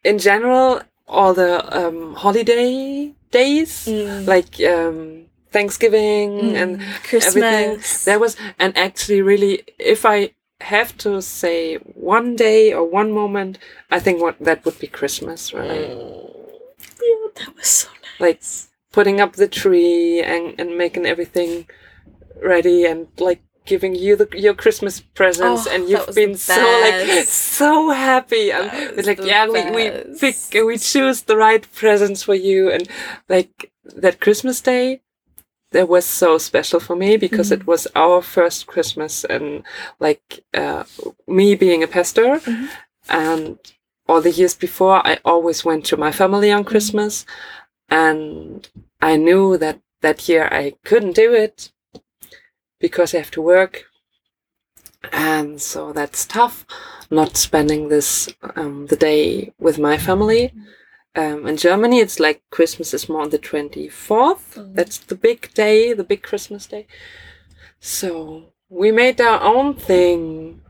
in 0.04 0.18
general, 0.20 0.82
all 1.08 1.34
the 1.34 1.54
um, 1.78 2.14
holiday 2.16 3.14
days, 3.32 3.86
Mm. 3.88 4.26
like 4.28 4.60
um, 4.62 5.26
Thanksgiving 5.52 6.56
and 6.56 6.82
everything. 6.82 7.02
Christmas. 7.04 8.06
There 8.06 8.20
was, 8.20 8.36
and 8.60 8.78
actually, 8.78 9.22
really, 9.22 9.64
if 9.78 10.06
I 10.06 10.32
have 10.62 10.98
to 11.00 11.22
say 11.22 11.76
one 11.96 12.36
day 12.36 12.74
or 12.74 12.84
one 12.84 13.12
moment, 13.12 13.58
I 13.90 14.00
think 14.00 14.22
what 14.22 14.36
that 14.40 14.64
would 14.66 14.78
be 14.80 14.88
Christmas, 14.88 15.54
really. 15.54 15.88
Yeah, 17.02 17.28
that 17.36 17.56
was 17.56 17.68
so 17.68 17.90
nice. 17.90 18.20
Like 18.20 18.42
putting 18.92 19.22
up 19.22 19.34
the 19.34 19.48
tree 19.48 20.22
and, 20.22 20.60
and 20.60 20.78
making 20.78 21.06
everything 21.06 21.68
ready 22.44 22.86
and 22.86 23.08
like 23.20 23.42
giving 23.66 23.96
you 23.96 24.16
the, 24.16 24.28
your 24.38 24.54
Christmas 24.54 25.00
presents 25.00 25.68
Oh, 25.68 25.72
and 25.72 25.90
you've 25.90 26.16
been 26.16 26.36
so 26.36 26.62
like 26.82 27.26
so 27.26 27.92
happy. 27.92 28.52
And 28.52 28.70
That 28.70 28.98
it's 28.98 29.08
like 29.08 29.24
yeah 29.24 29.48
we, 29.48 29.62
we 29.72 29.92
pick 30.20 30.38
we 30.66 30.78
choose 30.78 31.24
the 31.24 31.38
right 31.38 31.66
presents 31.76 32.24
for 32.24 32.36
you. 32.36 32.72
And 32.72 32.88
like 33.28 33.72
that 33.96 34.20
Christmas 34.20 34.62
day 34.62 35.02
that 35.72 35.88
was 35.88 36.06
so 36.06 36.38
special 36.40 36.80
for 36.80 36.96
me 36.96 37.16
because 37.18 37.52
Mm-hmm. 37.52 37.62
it 37.62 37.68
was 37.68 37.88
our 37.96 38.22
first 38.22 38.66
Christmas 38.66 39.24
and 39.24 39.64
like 40.00 40.44
uh, 40.54 40.84
me 41.28 41.56
being 41.56 41.84
a 41.84 41.88
pastor. 41.88 42.40
Mhm. 42.40 42.70
and 43.10 43.58
all 44.08 44.22
the 44.22 44.32
years 44.32 44.56
before 44.56 45.06
I 45.06 45.20
always 45.24 45.64
went 45.64 45.86
to 45.86 45.98
my 45.98 46.12
family 46.12 46.48
Mm-hmm. 46.50 46.58
on 46.60 46.72
Christmas. 46.72 47.26
And 47.90 48.68
I 49.02 49.16
knew 49.18 49.58
that 49.58 49.80
that 50.02 50.28
year 50.30 50.48
I 50.52 50.74
couldn't 50.86 51.16
do 51.16 51.34
it 51.34 51.72
because 52.80 53.14
I 53.14 53.20
have 53.20 53.32
to 53.32 53.42
work. 53.42 53.86
And 55.12 55.62
so 55.62 55.94
that's 55.94 56.26
tough 56.26 56.66
not 57.10 57.38
spending 57.38 57.90
this 57.90 58.30
um, 58.56 58.88
the 58.88 58.96
day 58.96 59.54
with 59.60 59.80
my 59.80 59.98
family. 59.98 60.54
Um, 61.16 61.48
in 61.48 61.58
Germany 61.58 62.00
it's 62.00 62.20
like 62.20 62.42
Christmas 62.52 62.94
is 62.94 63.10
more 63.10 63.22
on 63.22 63.32
the 63.32 63.40
24th 63.40 64.56
Mhm. 64.56 64.76
that's 64.76 65.00
the 65.00 65.16
big 65.16 65.54
day 65.54 65.94
the 65.94 66.04
big 66.04 66.22
Christmas 66.22 66.68
day. 66.68 66.86
So 67.80 68.54
we 68.70 68.92
made 68.92 69.20
our 69.22 69.42
own 69.42 69.76
thing 69.76 70.62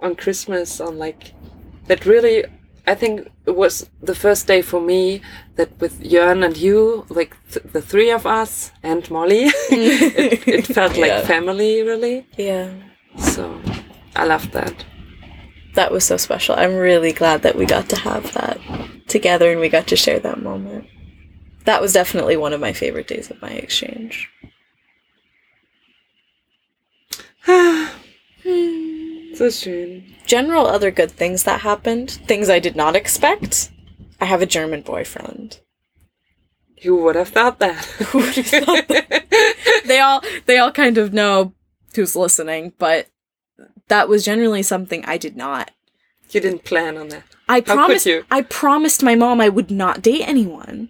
on 0.00 0.16
Christmas 0.16 0.80
on 0.80 0.98
like 0.98 1.34
that 1.88 2.06
really 2.06 2.44
I 2.86 2.94
think 2.94 3.28
it 3.46 3.56
was 3.56 3.90
the 4.00 4.14
first 4.14 4.46
day 4.46 4.62
for 4.62 4.80
me 4.80 5.20
that 5.56 5.70
with 5.80 6.00
Jörn 6.02 6.44
and 6.44 6.56
you, 6.56 7.04
like 7.08 7.36
th- 7.50 7.66
the 7.72 7.82
three 7.82 8.10
of 8.12 8.26
us 8.26 8.70
and 8.82 9.08
Molly, 9.10 9.44
it, 9.70 10.46
it 10.46 10.66
felt 10.74 10.96
like 10.96 11.08
Yeah. 11.10 11.22
family 11.26 11.82
really. 11.82 12.26
Yeah. 12.38 12.70
So 13.18 13.60
I 14.14 14.24
loved 14.24 14.52
that. 14.52 14.84
That 15.74 15.90
was 15.92 16.04
so 16.04 16.16
special. 16.16 16.54
I'm 16.54 16.74
really 16.76 17.12
glad 17.12 17.42
that 17.42 17.56
we 17.56 17.66
got 17.66 17.88
to 17.90 17.96
have 17.96 18.32
that 18.34 18.58
together 19.08 19.50
and 19.50 19.60
we 19.60 19.68
got 19.68 19.86
to 19.88 19.96
share 19.96 20.20
that 20.20 20.40
moment. 20.42 20.86
That 21.64 21.82
was 21.82 21.92
definitely 21.92 22.36
one 22.36 22.52
of 22.52 22.60
my 22.60 22.72
favorite 22.72 23.08
days 23.08 23.30
of 23.30 23.42
my 23.42 23.50
exchange. 23.50 24.30
so 29.36 29.46
schön. 29.48 30.02
General 30.26 30.66
other 30.66 30.90
good 30.90 31.10
things 31.10 31.44
that 31.44 31.60
happened, 31.60 32.10
things 32.26 32.48
I 32.48 32.58
did 32.58 32.76
not 32.76 32.96
expect. 32.96 33.70
I 34.20 34.24
have 34.24 34.42
a 34.42 34.46
German 34.46 34.82
boyfriend. 34.82 35.60
Who 36.82 37.02
would 37.04 37.16
have 37.16 37.28
thought 37.28 37.58
that? 37.60 37.84
Who 38.10 38.18
would 38.18 38.34
have 38.34 38.46
thought 38.46 38.88
They 39.86 40.00
all 40.00 40.22
they 40.46 40.58
all 40.58 40.72
kind 40.72 40.98
of 40.98 41.12
know 41.12 41.54
who's 41.94 42.16
listening, 42.16 42.72
but 42.78 43.08
that 43.88 44.08
was 44.08 44.24
generally 44.24 44.62
something 44.62 45.04
I 45.04 45.16
did 45.16 45.36
not. 45.36 45.70
you 46.30 46.40
didn't 46.40 46.64
plan 46.64 46.96
on 46.96 47.08
that. 47.08 47.22
I 47.48 47.60
could 47.60 47.74
promised 47.74 48.06
you? 48.06 48.24
I 48.30 48.42
promised 48.42 49.02
my 49.02 49.14
mom 49.14 49.40
I 49.40 49.48
would 49.48 49.70
not 49.70 50.02
date 50.02 50.22
anyone. 50.26 50.88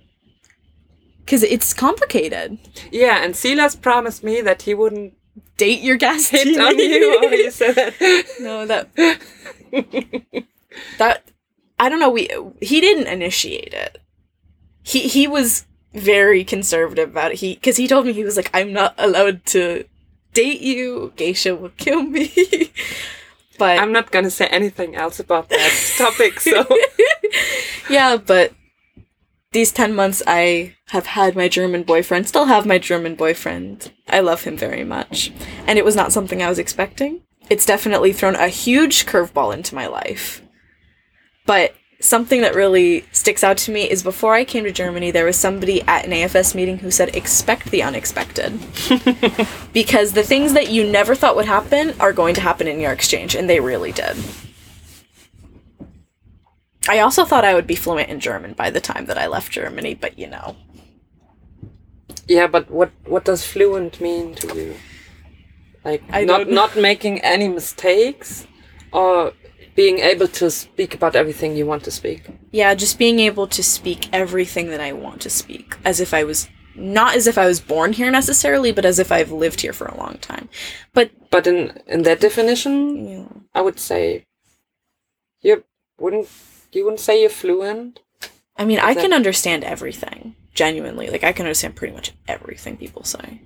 Cuz 1.26 1.42
it's 1.42 1.74
complicated. 1.74 2.58
Yeah, 2.90 3.22
and 3.24 3.36
Silas 3.36 3.76
promised 3.76 4.22
me 4.24 4.40
that 4.40 4.62
he 4.62 4.74
wouldn't 4.74 5.14
Date 5.56 5.80
your 5.80 5.96
guest 5.96 6.30
hit 6.30 6.58
on 6.58 6.78
you. 6.78 7.22
Or 7.22 7.32
you 7.32 7.50
said 7.50 7.74
that. 7.74 8.26
No, 8.40 8.66
that 8.66 8.88
that 10.98 11.30
I 11.78 11.88
don't 11.88 12.00
know. 12.00 12.10
We 12.10 12.28
he 12.60 12.80
didn't 12.80 13.06
initiate 13.06 13.72
it. 13.72 13.98
He 14.82 15.08
he 15.08 15.26
was 15.26 15.66
very 15.94 16.44
conservative 16.44 17.10
about 17.10 17.32
it. 17.32 17.38
He 17.38 17.54
because 17.54 17.76
he 17.76 17.88
told 17.88 18.06
me 18.06 18.12
he 18.12 18.24
was 18.24 18.36
like, 18.36 18.50
I'm 18.52 18.72
not 18.72 18.94
allowed 18.98 19.44
to 19.46 19.84
date 20.34 20.60
you. 20.60 21.12
Gesche 21.16 21.58
will 21.58 21.70
kill 21.70 22.02
me. 22.02 22.30
but 23.58 23.78
I'm 23.78 23.92
not 23.92 24.10
gonna 24.10 24.30
say 24.30 24.46
anything 24.46 24.94
else 24.94 25.18
about 25.18 25.48
that 25.48 25.94
topic. 25.96 26.40
So 26.40 26.66
yeah, 27.90 28.16
but 28.16 28.52
these 29.52 29.72
10 29.72 29.94
months 29.94 30.22
I 30.26 30.74
have 30.88 31.06
had 31.06 31.36
my 31.36 31.48
German 31.48 31.82
boyfriend, 31.82 32.28
still 32.28 32.46
have 32.46 32.66
my 32.66 32.78
German 32.78 33.14
boyfriend. 33.14 33.92
I 34.08 34.20
love 34.20 34.42
him 34.42 34.56
very 34.56 34.84
much. 34.84 35.32
And 35.66 35.78
it 35.78 35.84
was 35.84 35.96
not 35.96 36.12
something 36.12 36.42
I 36.42 36.48
was 36.48 36.58
expecting. 36.58 37.22
It's 37.48 37.66
definitely 37.66 38.12
thrown 38.12 38.34
a 38.34 38.48
huge 38.48 39.06
curveball 39.06 39.54
into 39.54 39.74
my 39.74 39.86
life. 39.86 40.42
But 41.46 41.74
something 42.00 42.42
that 42.42 42.54
really 42.54 43.04
sticks 43.12 43.42
out 43.42 43.56
to 43.56 43.72
me 43.72 43.88
is 43.88 44.02
before 44.02 44.34
I 44.34 44.44
came 44.44 44.64
to 44.64 44.72
Germany, 44.72 45.10
there 45.10 45.24
was 45.24 45.36
somebody 45.36 45.80
at 45.82 46.04
an 46.04 46.10
AFS 46.10 46.54
meeting 46.54 46.78
who 46.78 46.90
said, 46.90 47.14
expect 47.14 47.70
the 47.70 47.82
unexpected. 47.82 48.52
because 49.72 50.12
the 50.12 50.22
things 50.22 50.52
that 50.52 50.70
you 50.70 50.84
never 50.84 51.14
thought 51.14 51.36
would 51.36 51.46
happen 51.46 51.94
are 52.00 52.12
going 52.12 52.34
to 52.34 52.40
happen 52.40 52.68
in 52.68 52.80
your 52.80 52.92
exchange, 52.92 53.34
and 53.34 53.48
they 53.48 53.60
really 53.60 53.92
did. 53.92 54.16
I 56.88 57.00
also 57.00 57.24
thought 57.24 57.44
I 57.44 57.54
would 57.54 57.66
be 57.66 57.76
fluent 57.76 58.10
in 58.10 58.20
German 58.20 58.54
by 58.54 58.70
the 58.70 58.80
time 58.80 59.06
that 59.06 59.18
I 59.18 59.26
left 59.26 59.52
Germany, 59.52 59.94
but 59.94 60.18
you 60.18 60.28
know. 60.28 60.56
yeah, 62.28 62.46
but 62.46 62.70
what 62.70 62.92
what 63.06 63.24
does 63.24 63.44
fluent 63.46 64.00
mean 64.00 64.34
to 64.36 64.48
you? 64.56 64.76
Like 65.84 66.02
I 66.12 66.24
not 66.24 66.48
don't 66.48 66.82
making 66.82 67.20
any 67.20 67.48
mistakes, 67.48 68.46
or 68.92 69.32
being 69.76 69.98
able 70.00 70.28
to 70.28 70.50
speak 70.50 70.94
about 70.94 71.16
everything 71.16 71.56
you 71.56 71.66
want 71.66 71.84
to 71.84 71.90
speak. 71.90 72.28
Yeah, 72.52 72.74
just 72.74 72.98
being 72.98 73.20
able 73.20 73.46
to 73.48 73.62
speak 73.62 74.08
everything 74.12 74.68
that 74.70 74.80
I 74.80 74.92
want 74.92 75.20
to 75.22 75.30
speak, 75.30 75.76
as 75.84 76.00
if 76.00 76.14
I 76.14 76.24
was 76.24 76.48
not 76.74 77.16
as 77.16 77.26
if 77.26 77.38
I 77.38 77.46
was 77.46 77.60
born 77.60 77.92
here 77.94 78.10
necessarily, 78.10 78.72
but 78.72 78.84
as 78.84 78.98
if 78.98 79.12
I've 79.12 79.32
lived 79.32 79.60
here 79.62 79.72
for 79.72 79.86
a 79.86 79.96
long 79.96 80.18
time. 80.18 80.48
But 80.92 81.10
But 81.30 81.46
in 81.46 81.80
in 81.86 82.02
that 82.02 82.20
definition, 82.20 83.06
know, 83.18 83.42
I 83.54 83.62
would 83.62 83.78
say 83.80 84.26
you 85.42 85.64
wouldn't 85.98 86.28
you 86.76 86.84
wouldn't 86.84 87.00
say 87.00 87.20
you're 87.20 87.30
fluent. 87.30 88.00
I 88.56 88.64
mean, 88.64 88.78
I 88.78 88.94
That- 88.94 89.02
can 89.02 89.12
understand 89.12 89.64
everything 89.64 90.34
genuinely. 90.54 91.08
Like 91.08 91.24
I 91.24 91.32
can 91.32 91.46
understand 91.46 91.76
pretty 91.76 91.94
much 91.94 92.12
everything 92.28 92.76
people 92.76 93.04
say, 93.04 93.40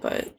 but 0.00 0.34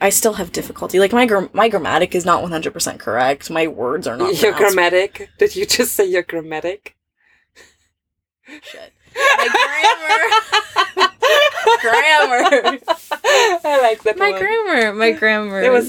I 0.00 0.10
still 0.10 0.34
have 0.34 0.52
difficulty. 0.52 0.98
Like 1.00 1.12
my 1.12 1.26
gram- 1.26 1.50
my 1.52 1.68
grammatic 1.68 2.14
is 2.14 2.24
not 2.24 2.42
one 2.42 2.50
hundred 2.52 2.72
percent 2.72 3.00
correct. 3.00 3.50
My 3.50 3.66
words 3.66 4.06
are 4.06 4.16
not. 4.16 4.40
Your 4.40 4.52
grammatic. 4.52 5.28
Did 5.38 5.56
you 5.56 5.66
just 5.66 5.92
say 5.94 6.06
your 6.06 6.22
grammatic? 6.22 6.96
Shit. 8.62 8.92
My 9.14 9.48
grammar. 9.52 11.10
grammar. 11.82 12.78
I 13.64 13.80
like 13.82 14.02
that 14.04 14.16
My 14.18 14.30
one. 14.30 14.40
grammar. 14.40 14.92
My 14.94 15.12
grammar. 15.12 15.37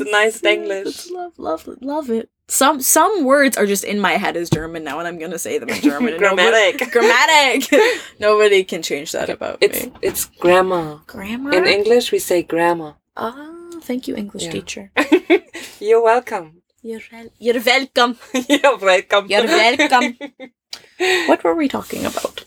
It 0.02 0.12
nice 0.12 0.44
English. 0.44 1.10
Love, 1.12 1.34
love, 1.38 1.68
love 1.82 2.10
it. 2.10 2.30
Some 2.48 2.82
some 2.82 3.26
words 3.26 3.58
are 3.58 3.66
just 3.68 3.84
in 3.84 4.00
my 4.00 4.14
head 4.14 4.36
as 4.36 4.50
German 4.50 4.84
now, 4.84 4.98
and 5.00 5.08
I'm 5.08 5.20
gonna 5.20 5.38
say 5.38 5.60
them 5.60 5.70
in 5.70 5.82
German. 5.82 6.14
and 6.14 6.22
nobody- 6.22 6.50
Grammatic. 6.92 6.92
grammatic. 6.96 7.62
Nobody 8.20 8.64
can 8.64 8.82
change 8.82 9.12
that 9.12 9.30
about 9.30 9.60
It's 9.62 9.86
me. 9.86 9.92
it's 10.02 10.26
grammar. 10.40 11.02
Grammar. 11.06 11.54
In 11.54 11.66
English, 11.68 12.12
we 12.12 12.18
say 12.20 12.42
grammar. 12.42 12.96
Ah, 13.16 13.54
thank 13.82 14.08
you, 14.08 14.16
English 14.16 14.46
Yeah. 14.46 14.52
teacher. 14.52 14.92
You're 15.80 16.04
welcome. 16.04 16.62
You're 16.82 17.02
you're 17.38 17.62
welcome. 17.62 18.18
You're 18.50 18.78
welcome. 18.78 19.28
You're 19.30 19.46
welcome. 19.46 20.18
What 21.30 21.44
were 21.44 21.56
we 21.56 21.68
talking 21.68 22.06
about? 22.06 22.46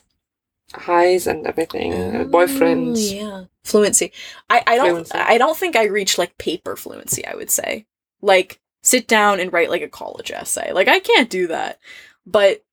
Highs 0.75 1.27
and 1.27 1.47
everything. 1.47 1.93
uh, 1.93 2.25
boyfriends. 2.25 2.97
Oh, 3.13 3.15
yeah. 3.15 3.45
Fluency. 3.65 4.13
I, 4.51 4.63
I 4.67 4.77
don't 4.77 4.91
Fluency. 4.91 5.15
I 5.19 5.39
don't 5.39 5.57
think 5.57 5.77
I 5.77 5.85
reached 5.85 6.19
like 6.19 6.37
paper 6.39 6.77
fluency, 6.77 7.25
I 7.27 7.35
would 7.35 7.51
say. 7.51 7.87
Like 8.21 8.61
sit 8.83 9.07
down 9.07 9.39
and 9.41 9.53
write 9.53 9.71
like 9.71 9.83
a 9.83 9.89
college 9.89 10.31
essay. 10.31 10.73
Like 10.73 10.89
I 10.89 10.99
can't 11.01 11.31
do 11.31 11.47
that. 11.49 11.79
But 12.27 12.65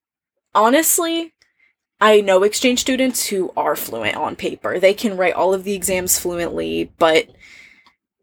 honestly, 0.56 1.34
I 2.02 2.22
know 2.22 2.43
exchange 2.43 2.80
students 2.80 3.28
who 3.28 3.52
are 3.58 3.76
fluent 3.76 4.16
on 4.16 4.36
paper. 4.36 4.80
They 4.80 4.93
can 4.93 5.18
write 5.18 5.34
all 5.34 5.54
of 5.54 5.64
the 5.64 5.74
exams 5.74 6.18
fluently, 6.18 6.91
but 6.97 7.28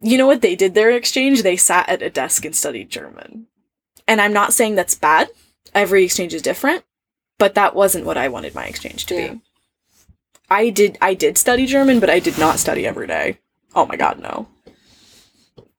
you 0.00 0.18
know 0.18 0.26
what 0.26 0.42
they 0.42 0.56
did 0.56 0.74
their 0.74 0.90
exchange? 0.90 1.42
They 1.42 1.56
sat 1.56 1.88
at 1.88 2.02
a 2.02 2.10
desk 2.10 2.44
and 2.44 2.54
studied 2.56 2.90
German. 2.90 3.46
And 4.08 4.20
I'm 4.20 4.32
not 4.32 4.52
saying 4.52 4.74
that's 4.76 4.94
bad. 4.94 5.28
Every 5.74 6.04
exchange 6.04 6.32
is 6.32 6.42
different, 6.42 6.84
but 7.38 7.54
that 7.54 7.74
wasn't 7.74 8.06
what 8.06 8.16
I 8.16 8.28
wanted 8.28 8.54
my 8.54 8.66
exchange 8.66 9.06
to 9.06 9.14
Yeah. 9.14 9.32
be. 9.34 9.40
I 10.48 10.70
did 10.70 10.96
I 11.00 11.14
did 11.14 11.38
study 11.38 11.66
German, 11.66 12.00
but 12.00 12.10
I 12.10 12.20
did 12.20 12.38
not 12.38 12.58
study 12.58 12.86
every 12.86 13.06
day. 13.06 13.38
Oh 13.74 13.86
my 13.86 13.96
god, 13.96 14.18
no. 14.20 14.48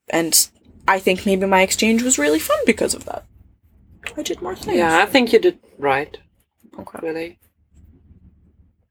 And 0.09 0.49
I 0.87 0.99
think 0.99 1.25
maybe 1.25 1.45
my 1.45 1.61
exchange 1.61 2.01
was 2.03 2.17
really 2.17 2.39
fun 2.39 2.59
because 2.65 2.93
of 2.93 3.05
that. 3.05 3.25
I 4.17 4.23
did 4.23 4.41
more 4.41 4.55
things. 4.55 4.77
Yeah, 4.77 4.97
I 4.99 5.05
think 5.05 5.33
you 5.33 5.39
did 5.39 5.59
right. 5.77 6.17
Okay. 6.79 6.99
Really. 7.01 7.39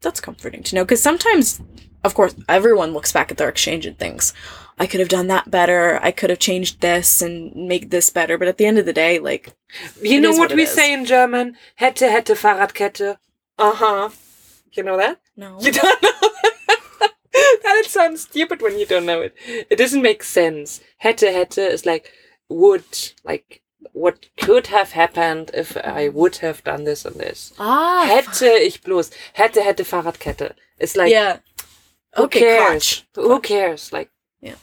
that's 0.02 0.20
comforting 0.20 0.62
to 0.64 0.74
know 0.74 0.84
because 0.84 1.02
sometimes, 1.02 1.60
of 2.04 2.14
course, 2.14 2.34
everyone 2.48 2.92
looks 2.92 3.12
back 3.12 3.30
at 3.30 3.38
their 3.38 3.48
exchange 3.48 3.86
and 3.86 3.98
thinks, 3.98 4.32
I 4.78 4.86
could 4.86 5.00
have 5.00 5.08
done 5.08 5.28
that 5.28 5.50
better. 5.50 5.98
I 6.02 6.10
could 6.10 6.30
have 6.30 6.38
changed 6.38 6.80
this 6.80 7.22
and 7.22 7.54
make 7.68 7.90
this 7.90 8.10
better. 8.10 8.36
But 8.36 8.48
at 8.48 8.58
the 8.58 8.66
end 8.66 8.78
of 8.78 8.84
the 8.86 8.92
day, 8.92 9.18
like, 9.18 9.52
You 10.02 10.20
know 10.20 10.30
what, 10.32 10.50
what 10.50 10.54
we 10.56 10.64
is. 10.64 10.70
say 10.70 10.92
in 10.92 11.04
German? 11.06 11.56
Hätte, 11.80 12.10
hätte, 12.10 12.34
Fahrradkette. 12.36 13.16
Uh 13.58 13.72
huh. 13.74 14.10
You 14.72 14.82
know 14.82 14.96
that? 14.98 15.18
No. 15.36 15.58
You 15.60 15.72
don't 15.72 16.02
know 16.02 16.10
that? 17.00 17.12
that 17.62 17.84
sounds 17.86 18.22
stupid 18.22 18.62
when 18.62 18.78
you 18.78 18.86
don't 18.86 19.06
know 19.06 19.20
it. 19.20 19.34
It 19.70 19.76
doesn't 19.76 20.02
make 20.02 20.22
sense. 20.22 20.80
Hätte, 21.02 21.32
hätte 21.32 21.58
is 21.70 21.84
like 21.86 22.12
would, 22.48 22.84
like 23.24 23.62
what 23.92 24.26
could 24.36 24.68
have 24.68 24.92
happened 24.92 25.50
if 25.54 25.76
I 25.76 26.08
would 26.08 26.36
have 26.36 26.62
done 26.64 26.84
this 26.84 27.04
and 27.04 27.16
this. 27.16 27.52
Ah, 27.58 28.04
Hätte 28.08 28.46
ich 28.58 28.82
bloß. 28.82 29.10
Hätte, 29.34 29.62
hätte, 29.62 29.84
Fahrradkette. 29.84 30.54
It's 30.78 30.96
like, 30.96 31.10
yeah. 31.10 31.38
who 32.16 32.24
Okay, 32.24 32.40
cares? 32.40 33.04
crotch. 33.14 33.24
Who 33.26 33.40
cares? 33.40 33.92
Like, 33.92 34.10
Yeah. 34.40 34.56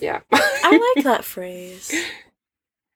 Yeah. 0.00 0.20
I 0.32 0.92
like 0.96 1.04
that 1.04 1.24
phrase. 1.24 1.92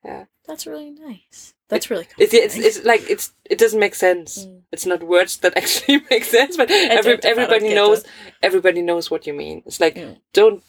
Yeah. 0.05 0.25
That's 0.47 0.67
really 0.67 0.91
nice. 0.91 1.55
That's 1.69 1.91
really 1.91 2.07
It's, 2.19 2.33
it's 2.35 2.57
it's 2.57 2.85
like 2.85 3.03
it's 3.11 3.33
it 3.45 3.59
doesn't 3.59 3.79
make 3.81 3.95
sense. 3.95 4.45
Mm. 4.45 4.63
It's 4.73 4.87
not 4.87 5.03
words 5.03 5.37
that 5.39 5.57
actually 5.63 6.01
make 6.11 6.25
sense, 6.25 6.57
but 6.57 6.71
every, 6.71 7.19
everybody 7.23 7.75
knows 7.75 8.03
that. 8.03 8.11
everybody 8.43 8.83
knows 8.83 9.11
what 9.11 9.27
you 9.27 9.35
mean. 9.35 9.63
It's 9.67 9.81
like 9.81 9.97
Yeah. 9.97 10.15
don't 10.33 10.63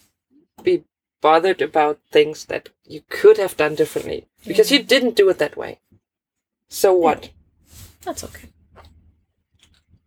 be 0.64 0.84
bothered 1.22 1.62
about 1.62 2.00
things 2.12 2.46
that 2.46 2.70
you 2.86 3.02
could 3.10 3.38
have 3.38 3.56
done 3.58 3.76
differently 3.76 4.28
because 4.46 4.72
you 4.72 4.84
didn't 4.84 5.16
do 5.16 5.30
it 5.30 5.38
that 5.40 5.56
way. 5.58 5.80
So 6.68 6.94
what? 6.94 7.30
That's 8.04 8.24
okay. 8.24 8.50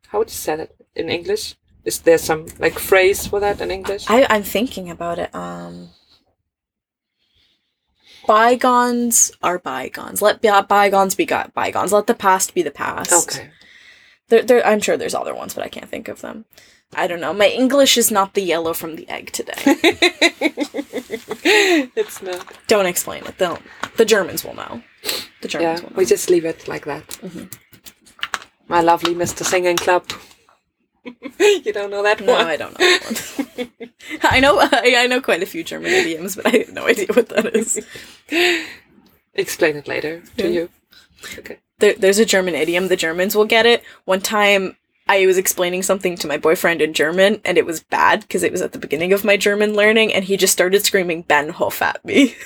How 0.08 0.18
would 0.18 0.28
you 0.28 0.34
say 0.36 0.56
that 0.56 0.72
in 0.94 1.08
English? 1.08 1.54
Is 1.84 2.00
there 2.00 2.18
some 2.18 2.46
like 2.58 2.78
phrase 2.78 3.26
for 3.26 3.40
that 3.40 3.60
in 3.60 3.70
English? 3.70 4.04
I, 4.08 4.26
I'm 4.30 4.42
thinking 4.44 4.90
about 4.90 5.18
it. 5.18 5.34
Um, 5.34 5.88
bygones 8.26 9.32
are 9.42 9.58
bygones. 9.58 10.22
Let 10.22 10.40
by- 10.42 10.62
bygones 10.62 11.14
be 11.14 11.24
got 11.26 11.52
bygones. 11.54 11.92
Let 11.92 12.06
the 12.06 12.14
past 12.14 12.54
be 12.54 12.62
the 12.62 12.70
past. 12.70 13.12
okay. 13.12 13.50
There, 14.28 14.42
there, 14.42 14.66
I'm 14.66 14.80
sure 14.80 14.96
there's 14.96 15.14
other 15.14 15.34
ones, 15.34 15.54
but 15.54 15.64
I 15.64 15.68
can't 15.68 15.88
think 15.90 16.08
of 16.08 16.20
them. 16.22 16.44
I 16.94 17.06
don't 17.06 17.20
know. 17.20 17.32
My 17.32 17.48
English 17.48 17.96
is 17.96 18.10
not 18.10 18.34
the 18.34 18.42
yellow 18.42 18.74
from 18.74 18.96
the 18.96 19.08
egg 19.08 19.32
today. 19.32 19.54
it's 21.96 22.22
not. 22.22 22.46
don't 22.68 22.86
explain 22.86 23.24
it. 23.24 23.38
Don't. 23.38 23.62
The 23.96 24.04
Germans 24.04 24.44
will 24.44 24.54
know. 24.54 24.82
The 25.40 25.48
Germans 25.48 25.80
Yeah, 25.80 25.84
will 25.86 25.90
know. 25.90 25.96
we 25.96 26.04
just 26.04 26.28
leave 26.30 26.44
it 26.44 26.68
like 26.68 26.84
that. 26.84 27.06
Mhm. 27.22 27.52
My 28.68 28.80
lovely 28.80 29.14
Mr. 29.14 29.44
Singing 29.44 29.76
Club. 29.76 30.04
you 31.38 31.72
don't 31.72 31.90
know 31.90 32.02
that 32.02 32.20
no, 32.20 32.32
one? 32.32 32.46
I 32.46 32.56
don't 32.56 32.78
know 32.78 32.86
that 32.86 33.56
one. 33.56 33.90
I 34.22 34.40
know. 34.40 34.58
I, 34.60 34.94
I 34.98 35.06
know 35.06 35.20
quite 35.20 35.42
a 35.42 35.46
few 35.46 35.64
German 35.64 35.92
idioms, 35.92 36.36
but 36.36 36.46
I 36.46 36.58
have 36.58 36.72
no 36.72 36.86
idea 36.86 37.06
what 37.12 37.28
that 37.30 37.54
is. 37.56 37.84
Explain 39.34 39.76
it 39.76 39.88
later 39.88 40.22
to 40.36 40.44
Yeah. 40.44 40.50
you. 40.50 40.68
Okay. 41.38 41.58
there, 41.78 41.94
there's 41.94 42.18
a 42.18 42.24
German 42.24 42.54
idiom. 42.54 42.88
The 42.88 42.96
Germans 42.96 43.34
will 43.34 43.44
get 43.44 43.66
it. 43.66 43.82
One 44.04 44.20
time, 44.20 44.76
I 45.08 45.26
was 45.26 45.38
explaining 45.38 45.82
something 45.82 46.16
to 46.16 46.26
my 46.26 46.36
boyfriend 46.36 46.80
in 46.82 46.92
German, 46.94 47.40
and 47.44 47.58
it 47.58 47.66
was 47.66 47.80
bad 47.80 48.20
because 48.22 48.42
it 48.42 48.52
was 48.52 48.62
at 48.62 48.72
the 48.72 48.78
beginning 48.78 49.12
of 49.12 49.24
my 49.24 49.36
German 49.36 49.74
learning, 49.74 50.12
and 50.12 50.24
he 50.24 50.36
just 50.36 50.52
started 50.52 50.84
screaming 50.84 51.24
Bahnhof 51.24 51.80
at 51.82 52.04
me. 52.04 52.36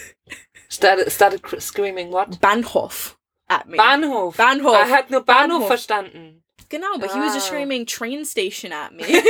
Started, 0.69 1.11
started 1.11 1.41
screaming 1.63 2.11
what? 2.11 2.41
Bahnhof 2.41 3.15
at 3.49 3.69
me. 3.69 3.79
Bahnhof. 3.79 4.35
Bahnhof. 4.35 4.75
I 4.75 4.87
had 4.87 5.11
nur 5.11 5.23
Bahnhof, 5.23 5.63
Bahnhof. 5.63 5.69
verstanden. 5.69 6.43
Genau, 6.69 6.99
but 6.99 7.13
he 7.13 7.19
was 7.19 7.33
just 7.35 7.47
screaming 7.47 7.87
train 7.87 8.25
station 8.25 8.73
at 8.73 8.93
me. 8.95 9.05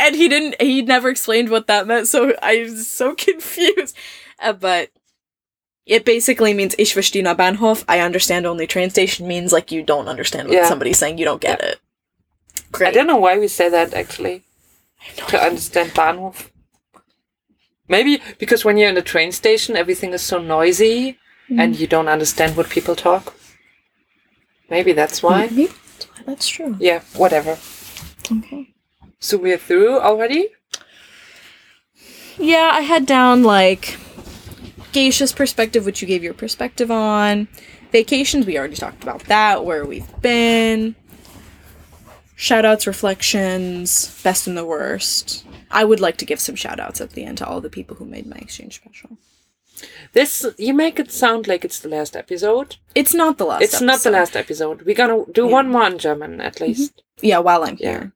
and 0.00 0.14
he 0.16 0.28
didn't, 0.28 0.60
he 0.60 0.82
never 0.82 1.08
explained 1.08 1.50
what 1.50 1.66
that 1.66 1.86
meant, 1.86 2.08
so 2.08 2.32
I 2.42 2.62
was 2.62 2.88
so 2.90 3.14
confused. 3.26 3.94
Uh, 4.40 4.52
but 4.54 4.90
it 5.84 6.04
basically 6.04 6.54
means 6.54 6.74
Ich 6.78 6.94
verstehe 6.94 7.22
nur 7.22 7.34
Bahnhof. 7.34 7.84
I 7.88 8.00
understand 8.00 8.46
only 8.46 8.66
train 8.66 8.90
station 8.90 9.26
means 9.28 9.52
like 9.52 9.70
you 9.70 9.82
don't 9.82 10.08
understand 10.08 10.48
what 10.48 10.56
Yeah. 10.56 10.68
somebody's 10.68 10.98
saying, 10.98 11.18
you 11.18 11.24
don't 11.24 11.40
get 11.40 11.60
it. 11.62 11.78
I 12.80 12.90
don't 12.90 13.06
know 13.06 13.16
why 13.16 13.38
we 13.38 13.48
say 13.48 13.68
that 13.68 13.94
actually. 13.94 14.42
To 15.28 15.40
understand 15.40 15.90
Bahnhof. 15.92 16.50
Maybe 17.88 18.20
because 18.38 18.64
when 18.64 18.76
you're 18.76 18.88
in 18.88 18.96
a 18.96 19.02
train 19.02 19.30
station, 19.30 19.76
everything 19.76 20.12
is 20.12 20.22
so 20.22 20.38
noisy 20.38 21.18
Mm. 21.48 21.60
and 21.62 21.78
you 21.78 21.86
don't 21.86 22.08
understand 22.08 22.56
what 22.56 22.68
people 22.68 22.96
talk. 22.96 23.32
Maybe 24.70 24.92
that's 24.92 25.22
why. 25.22 25.46
Maybe 25.46 25.66
that's 25.66 26.06
why- 26.08 26.22
That's 26.26 26.48
true. 26.48 26.76
Yeah, 26.80 27.00
whatever. 27.14 27.58
Okay. 28.30 28.74
So 29.20 29.36
we're 29.38 29.58
through 29.58 29.98
already? 30.00 30.48
Yeah, 32.38 32.70
I 32.72 32.80
had 32.82 33.06
down 33.06 33.42
like 33.44 33.96
Gesche's 34.92 35.32
perspective, 35.32 35.86
which 35.86 36.02
you 36.02 36.08
gave 36.08 36.22
your 36.22 36.34
perspective 36.34 36.90
on. 36.90 37.48
Vacations, 37.92 38.44
we 38.44 38.58
already 38.58 38.76
talked 38.76 39.02
about 39.02 39.24
that, 39.24 39.64
where 39.64 39.84
we've 39.86 40.20
been. 40.20 40.96
Shoutouts, 42.36 42.86
reflections, 42.86 44.20
best 44.22 44.46
and 44.46 44.56
the 44.56 44.64
worst. 44.66 45.44
I 45.70 45.84
would 45.84 46.00
like 46.00 46.18
to 46.18 46.26
give 46.26 46.40
some 46.40 46.54
shoutouts 46.54 47.00
at 47.00 47.10
the 47.10 47.24
end 47.24 47.38
to 47.38 47.46
all 47.46 47.60
the 47.62 47.70
people 47.70 47.96
who 47.96 48.04
made 48.04 48.26
my 48.26 48.36
exchange 48.36 48.74
special. 48.76 49.16
This 50.12 50.46
you 50.58 50.74
make 50.74 50.98
it 50.98 51.10
sound 51.12 51.46
like 51.46 51.64
it's 51.64 51.80
the 51.80 51.88
last 51.88 52.16
episode. 52.16 52.76
It's 52.94 53.14
not 53.14 53.38
the 53.38 53.44
last. 53.44 53.62
it's 53.62 53.80
not 53.80 54.02
the 54.02 54.10
last 54.10 54.36
episode. 54.36 54.82
We're 54.82 54.94
gonna 54.94 55.24
do 55.32 55.46
one 55.46 55.68
more 55.70 55.86
in 55.86 55.98
German 55.98 56.40
at 56.40 56.56
mm-hmm. 56.56 56.64
least. 56.64 57.02
Yeah, 57.20 57.38
while 57.38 57.64
I'm 57.64 57.76
Yeah. 57.78 57.90
here. 57.90 58.12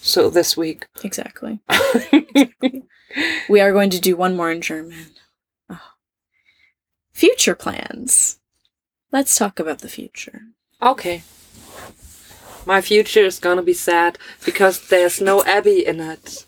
So 0.00 0.30
this 0.30 0.56
week. 0.56 0.86
Exactly. 1.04 1.60
We 3.48 3.60
are 3.60 3.72
going 3.72 3.90
to 3.90 4.00
do 4.00 4.16
one 4.16 4.36
more 4.36 4.50
in 4.50 4.60
German. 4.60 5.06
Oh. 5.68 5.80
Future 7.12 7.54
plans. 7.54 8.40
Let's 9.10 9.36
talk 9.36 9.60
about 9.60 9.80
the 9.80 9.88
future. 9.88 10.42
Okay. 10.80 11.22
My 12.64 12.80
future 12.80 13.20
is 13.24 13.38
gonna 13.38 13.62
be 13.62 13.74
sad 13.74 14.18
because 14.44 14.88
there's 14.88 15.20
no 15.20 15.44
Abby 15.44 15.84
in 15.86 16.00
it. 16.00 16.46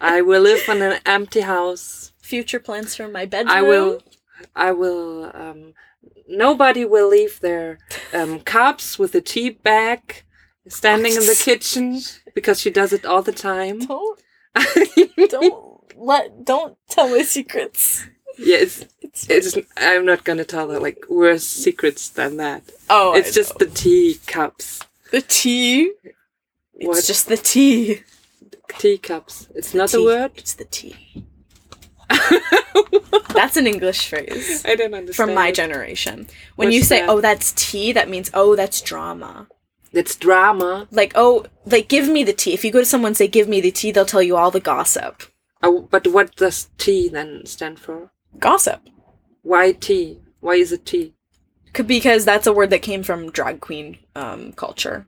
I 0.00 0.22
will 0.22 0.42
live 0.42 0.68
in 0.68 0.82
an 0.82 1.00
empty 1.06 1.42
house. 1.42 2.12
Future 2.24 2.58
plans 2.60 2.96
for 2.96 3.06
my 3.08 3.24
bedroom. 3.26 3.54
I 3.56 3.62
will. 3.62 4.02
I 4.56 4.70
will. 4.72 5.30
Um, 5.34 5.74
nobody 6.26 6.84
will 6.84 7.08
leave 7.08 7.38
their 7.40 7.78
um, 8.12 8.40
cups 8.40 8.98
with 8.98 9.14
a 9.14 9.20
tea 9.20 9.50
bag 9.50 10.22
standing 10.68 11.12
in 11.12 11.20
the 11.26 11.40
kitchen 11.50 12.00
because 12.34 12.58
she 12.60 12.70
does 12.70 12.92
it 12.92 13.04
all 13.04 13.22
the 13.22 13.32
time. 13.50 13.80
Don't 13.86 14.20
don't 15.28 15.96
let 15.96 16.44
don't 16.44 16.76
tell 16.88 17.08
my 17.10 17.22
secrets. 17.22 18.06
yeah, 18.38 18.56
it's, 18.66 18.86
It's, 19.02 19.28
it's. 19.28 19.58
I'm 19.76 20.04
not 20.06 20.24
gonna 20.24 20.44
tell 20.44 20.70
her 20.70 20.80
like 20.80 21.04
worse 21.10 21.44
secrets 21.46 22.08
than 22.08 22.38
that. 22.38 22.62
oh, 22.88 23.14
it's 23.14 23.30
I 23.30 23.32
just 23.40 23.52
know. 23.60 23.66
the 23.66 23.72
tea 23.74 24.18
cups. 24.26 24.80
the 25.10 25.20
tea. 25.20 25.92
What? 26.72 26.98
It's 26.98 27.06
just 27.06 27.28
the 27.28 27.36
tea. 27.36 28.02
Teacups. 28.78 29.48
It's 29.54 29.72
not 29.74 29.92
a 29.94 29.98
Tea. 29.98 30.04
word. 30.04 30.32
It's 30.36 30.54
the 30.54 30.64
tea. 30.64 30.96
That's 33.34 33.56
an 33.56 33.66
English 33.66 34.08
phrase 34.08 34.64
I 34.64 34.76
don't 34.76 34.94
understand. 34.94 35.14
from 35.14 35.34
my 35.34 35.50
generation. 35.50 36.26
When 36.56 36.68
What's 36.68 36.76
you 36.76 36.82
say, 36.82 37.00
that? 37.00 37.08
"Oh, 37.08 37.20
that's 37.20 37.52
tea," 37.56 37.92
that 37.92 38.08
means, 38.08 38.30
"Oh, 38.32 38.54
that's 38.54 38.80
drama." 38.80 39.48
It's 39.92 40.14
drama. 40.16 40.86
Like, 40.90 41.12
"Oh, 41.14 41.46
like 41.66 41.88
give 41.88 42.08
me 42.08 42.22
the 42.24 42.32
tea." 42.32 42.54
If 42.54 42.64
you 42.64 42.70
go 42.70 42.78
to 42.80 42.84
someone 42.86 43.10
and 43.10 43.16
say, 43.16 43.26
"Give 43.28 43.48
me 43.48 43.60
the 43.60 43.70
tea," 43.72 43.90
they'll 43.90 44.04
tell 44.06 44.22
you 44.22 44.36
all 44.36 44.50
the 44.50 44.60
gossip. 44.60 45.24
Oh, 45.62 45.88
but 45.90 46.06
what 46.06 46.36
does 46.36 46.68
T 46.78 47.08
then 47.08 47.44
stand 47.46 47.78
for? 47.80 48.12
Gossip. 48.38 48.80
Why 49.42 49.72
T? 49.72 50.20
Why 50.40 50.54
is 50.54 50.72
it 50.72 50.86
T? 50.86 51.14
C- 51.76 51.82
because 51.82 52.24
that's 52.24 52.46
a 52.46 52.52
word 52.52 52.70
that 52.70 52.82
came 52.82 53.02
from 53.02 53.30
drag 53.30 53.60
queen 53.60 53.98
um, 54.14 54.52
culture. 54.52 55.06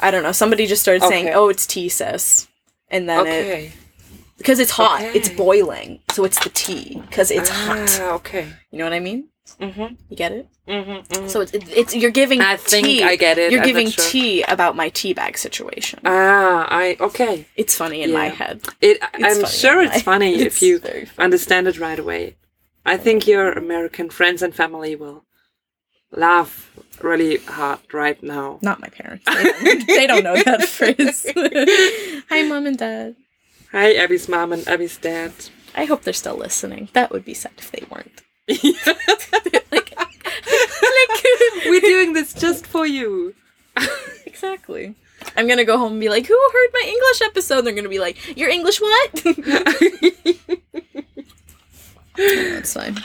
I 0.00 0.10
don't 0.10 0.22
know. 0.22 0.32
Somebody 0.32 0.66
just 0.66 0.82
started 0.82 1.02
saying, 1.04 1.28
"Oh, 1.34 1.48
it's 1.48 1.66
tea, 1.66 1.88
sis," 1.88 2.48
and 2.88 3.08
then 3.08 3.26
it 3.26 3.30
Okay. 3.30 3.72
Because 4.40 4.58
it's 4.58 4.70
hot, 4.70 5.02
it's 5.02 5.28
boiling, 5.28 6.00
so 6.12 6.24
it's 6.24 6.42
the 6.42 6.48
tea 6.50 7.02
because 7.08 7.30
it's 7.30 7.50
hot. 7.50 7.98
Ah, 8.00 8.14
okay. 8.14 8.48
You 8.70 8.78
know 8.78 8.84
what 8.84 8.94
I 8.94 9.00
mean? 9.00 9.28
Mm-hmm. 9.60 9.94
You 10.08 10.16
get 10.16 10.32
it? 10.32 10.48
Mhm. 10.66 11.06
mhm. 11.08 11.28
So 11.28 11.42
it's, 11.42 11.52
it's 11.52 11.94
you're 11.94 12.10
giving. 12.22 12.40
I 12.40 12.56
think 12.56 12.86
tea. 12.86 13.02
I 13.02 13.16
get 13.16 13.36
it. 13.36 13.52
You're 13.52 13.60
I'm 13.60 13.66
giving 13.66 13.90
sure. 13.90 14.04
tea 14.04 14.42
about 14.44 14.76
my 14.76 14.88
tea 14.88 15.12
bag 15.12 15.36
situation. 15.36 16.00
Ah, 16.06 16.66
I 16.70 16.96
okay. 17.00 17.46
it's 17.56 17.74
funny 17.76 18.00
in 18.02 18.12
my 18.12 18.28
head. 18.28 18.62
It. 18.80 18.98
It's 19.14 19.38
I'm 19.38 19.44
sure 19.46 19.82
it's 19.82 20.00
funny 20.02 20.36
It's 20.36 20.56
if 20.56 20.62
you 20.62 20.78
funny. 20.78 21.08
understand 21.18 21.66
it 21.68 21.78
right 21.78 21.98
away. 21.98 22.36
I 22.86 22.96
think 22.96 23.26
your 23.26 23.52
American 23.52 24.08
friends 24.08 24.40
and 24.42 24.54
family 24.54 24.96
will 24.96 25.24
laugh 26.12 26.70
really 27.02 27.36
hard 27.38 27.80
right 27.92 28.20
now. 28.22 28.58
Not 28.62 28.80
my 28.80 28.88
parents. 28.88 29.24
They 29.26 29.42
don't, 29.44 29.86
they 29.86 30.06
don't 30.06 30.24
know 30.24 30.36
that 30.42 30.62
phrase. 30.78 31.26
Hi, 32.30 32.42
mom 32.48 32.66
and 32.66 32.78
dad. 32.78 33.16
Hi, 33.72 33.94
Abby's 33.94 34.28
mom 34.28 34.52
and 34.52 34.66
Abby's 34.66 34.96
dad. 34.96 35.32
I 35.74 35.84
hope 35.84 36.02
they're 36.02 36.12
still 36.12 36.36
listening. 36.36 36.88
That 36.92 37.12
would 37.12 37.24
be 37.24 37.34
sad 37.34 37.52
if 37.58 37.70
they 37.70 37.84
weren't. 37.90 38.22
like, 39.72 39.94
We're 41.66 41.80
doing 41.80 42.12
this 42.12 42.32
just 42.34 42.66
for 42.66 42.84
you. 42.86 43.34
exactly. 44.26 44.96
I'm 45.36 45.46
gonna 45.46 45.64
go 45.64 45.78
home 45.78 45.92
and 45.92 46.00
be 46.00 46.08
like, 46.08 46.26
"Who 46.26 46.34
heard 46.52 46.68
my 46.72 46.82
English 46.86 47.20
episode?" 47.22 47.60
They're 47.62 47.74
gonna 47.74 47.88
be 47.88 48.00
like, 48.00 48.36
"Your 48.36 48.48
English 48.48 48.80
what?" 48.80 49.12
That's 52.16 52.72
fine. 52.74 52.96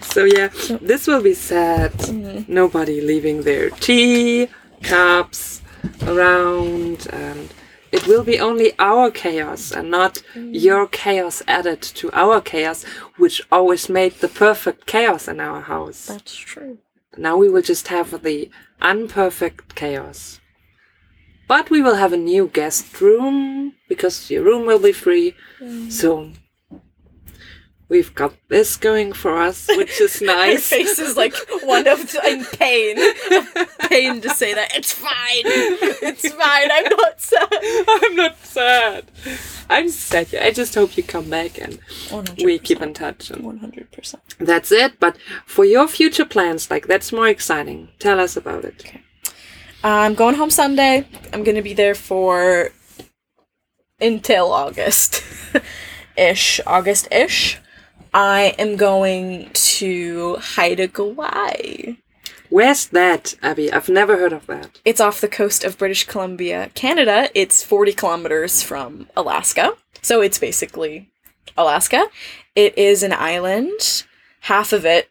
So 0.00 0.24
yeah, 0.24 0.48
this 0.80 1.06
will 1.06 1.22
be 1.22 1.34
sad. 1.34 1.92
Mm-hmm. 1.92 2.52
Nobody 2.52 3.00
leaving 3.00 3.42
their 3.42 3.70
tea 3.70 4.48
cups 4.82 5.60
around, 6.06 7.06
and 7.12 7.52
it 7.92 8.06
will 8.06 8.22
be 8.24 8.38
only 8.40 8.72
our 8.78 9.10
chaos 9.10 9.72
and 9.72 9.90
not 9.90 10.22
Mm-hmm. 10.34 10.54
your 10.54 10.86
chaos 10.86 11.42
added 11.48 11.82
to 11.82 12.10
our 12.12 12.40
chaos, 12.40 12.84
which 13.16 13.42
always 13.50 13.88
made 13.88 14.14
the 14.20 14.28
perfect 14.28 14.86
chaos 14.86 15.26
in 15.28 15.40
our 15.40 15.60
house. 15.62 16.06
That's 16.06 16.34
true. 16.34 16.78
Now 17.16 17.36
we 17.36 17.48
will 17.48 17.62
just 17.62 17.88
have 17.88 18.22
the 18.22 18.50
unperfect 18.80 19.74
chaos. 19.74 20.40
But 21.48 21.68
we 21.70 21.82
will 21.82 21.96
have 21.96 22.12
a 22.12 22.16
new 22.16 22.46
guest 22.46 23.00
room 23.00 23.74
because 23.88 24.30
your 24.30 24.44
room 24.44 24.66
will 24.66 24.78
be 24.78 24.92
free 24.92 25.34
soon. 25.88 26.36
We've 27.90 28.14
got 28.14 28.32
this 28.48 28.76
going 28.76 29.12
for 29.12 29.36
us, 29.36 29.66
which 29.76 30.00
is 30.00 30.20
Her 30.20 30.26
nice. 30.26 30.68
face 30.70 30.98
is 31.00 31.16
like 31.16 31.34
one 31.64 31.88
of 31.88 32.14
in 32.24 32.44
pain, 32.44 32.96
of 33.32 33.78
pain 33.80 34.20
to 34.20 34.30
say 34.30 34.54
that 34.54 34.74
it's 34.76 34.92
fine, 34.92 35.42
it's 36.00 36.32
fine. 36.32 36.70
I'm 36.70 36.84
not 36.96 37.20
sad. 37.20 37.48
I'm 37.88 38.14
not 38.16 38.38
sad. 38.38 39.10
I'm 39.68 39.88
sad. 39.88 40.32
I 40.36 40.52
just 40.52 40.74
hope 40.76 40.96
you 40.96 41.02
come 41.02 41.28
back 41.28 41.60
and 41.60 41.80
we 42.44 42.60
keep 42.60 42.80
in 42.80 42.94
touch. 42.94 43.28
One 43.30 43.58
hundred 43.58 43.90
percent. 43.90 44.22
that's 44.38 44.70
it. 44.70 45.00
But 45.00 45.18
for 45.44 45.64
your 45.64 45.88
future 45.88 46.24
plans, 46.24 46.70
like 46.70 46.86
that's 46.86 47.12
more 47.12 47.26
exciting. 47.28 47.88
Tell 47.98 48.20
us 48.20 48.36
about 48.36 48.64
it. 48.64 48.76
Okay. 48.86 49.02
I'm 49.82 50.14
going 50.14 50.36
home 50.36 50.50
Sunday. 50.50 51.08
I'm 51.32 51.42
gonna 51.42 51.60
be 51.62 51.74
there 51.74 51.96
for 51.96 52.70
until 54.00 54.52
August, 54.52 55.24
ish, 56.16 56.60
August 56.66 57.08
ish. 57.10 57.58
I 58.12 58.54
am 58.58 58.76
going 58.76 59.50
to 59.52 60.36
Haida 60.36 60.88
Gwaii. 60.88 61.96
Where's 62.48 62.86
that, 62.88 63.36
Abby? 63.42 63.72
I've 63.72 63.88
never 63.88 64.16
heard 64.16 64.32
of 64.32 64.46
that. 64.46 64.80
It's 64.84 65.00
off 65.00 65.20
the 65.20 65.28
coast 65.28 65.62
of 65.62 65.78
British 65.78 66.04
Columbia, 66.08 66.70
Canada. 66.74 67.28
It's 67.34 67.62
40 67.62 67.92
kilometers 67.92 68.62
from 68.62 69.06
Alaska. 69.16 69.74
So 70.02 70.20
it's 70.20 70.38
basically 70.38 71.08
Alaska. 71.56 72.08
It 72.56 72.76
is 72.76 73.04
an 73.04 73.12
island. 73.12 74.04
Half 74.40 74.72
of 74.72 74.84
it, 74.84 75.08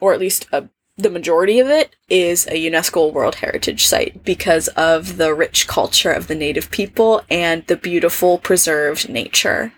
or 0.00 0.12
at 0.12 0.20
least 0.20 0.46
a, 0.52 0.68
the 0.98 1.08
majority 1.08 1.58
of 1.58 1.68
it, 1.68 1.96
is 2.10 2.46
a 2.48 2.70
UNESCO 2.70 3.10
World 3.10 3.36
Heritage 3.36 3.86
Site 3.86 4.22
because 4.24 4.68
of 4.68 5.16
the 5.16 5.32
rich 5.32 5.66
culture 5.66 6.12
of 6.12 6.26
the 6.26 6.34
native 6.34 6.70
people 6.70 7.22
and 7.30 7.66
the 7.68 7.76
beautiful 7.76 8.36
preserved 8.36 9.08
nature 9.08 9.72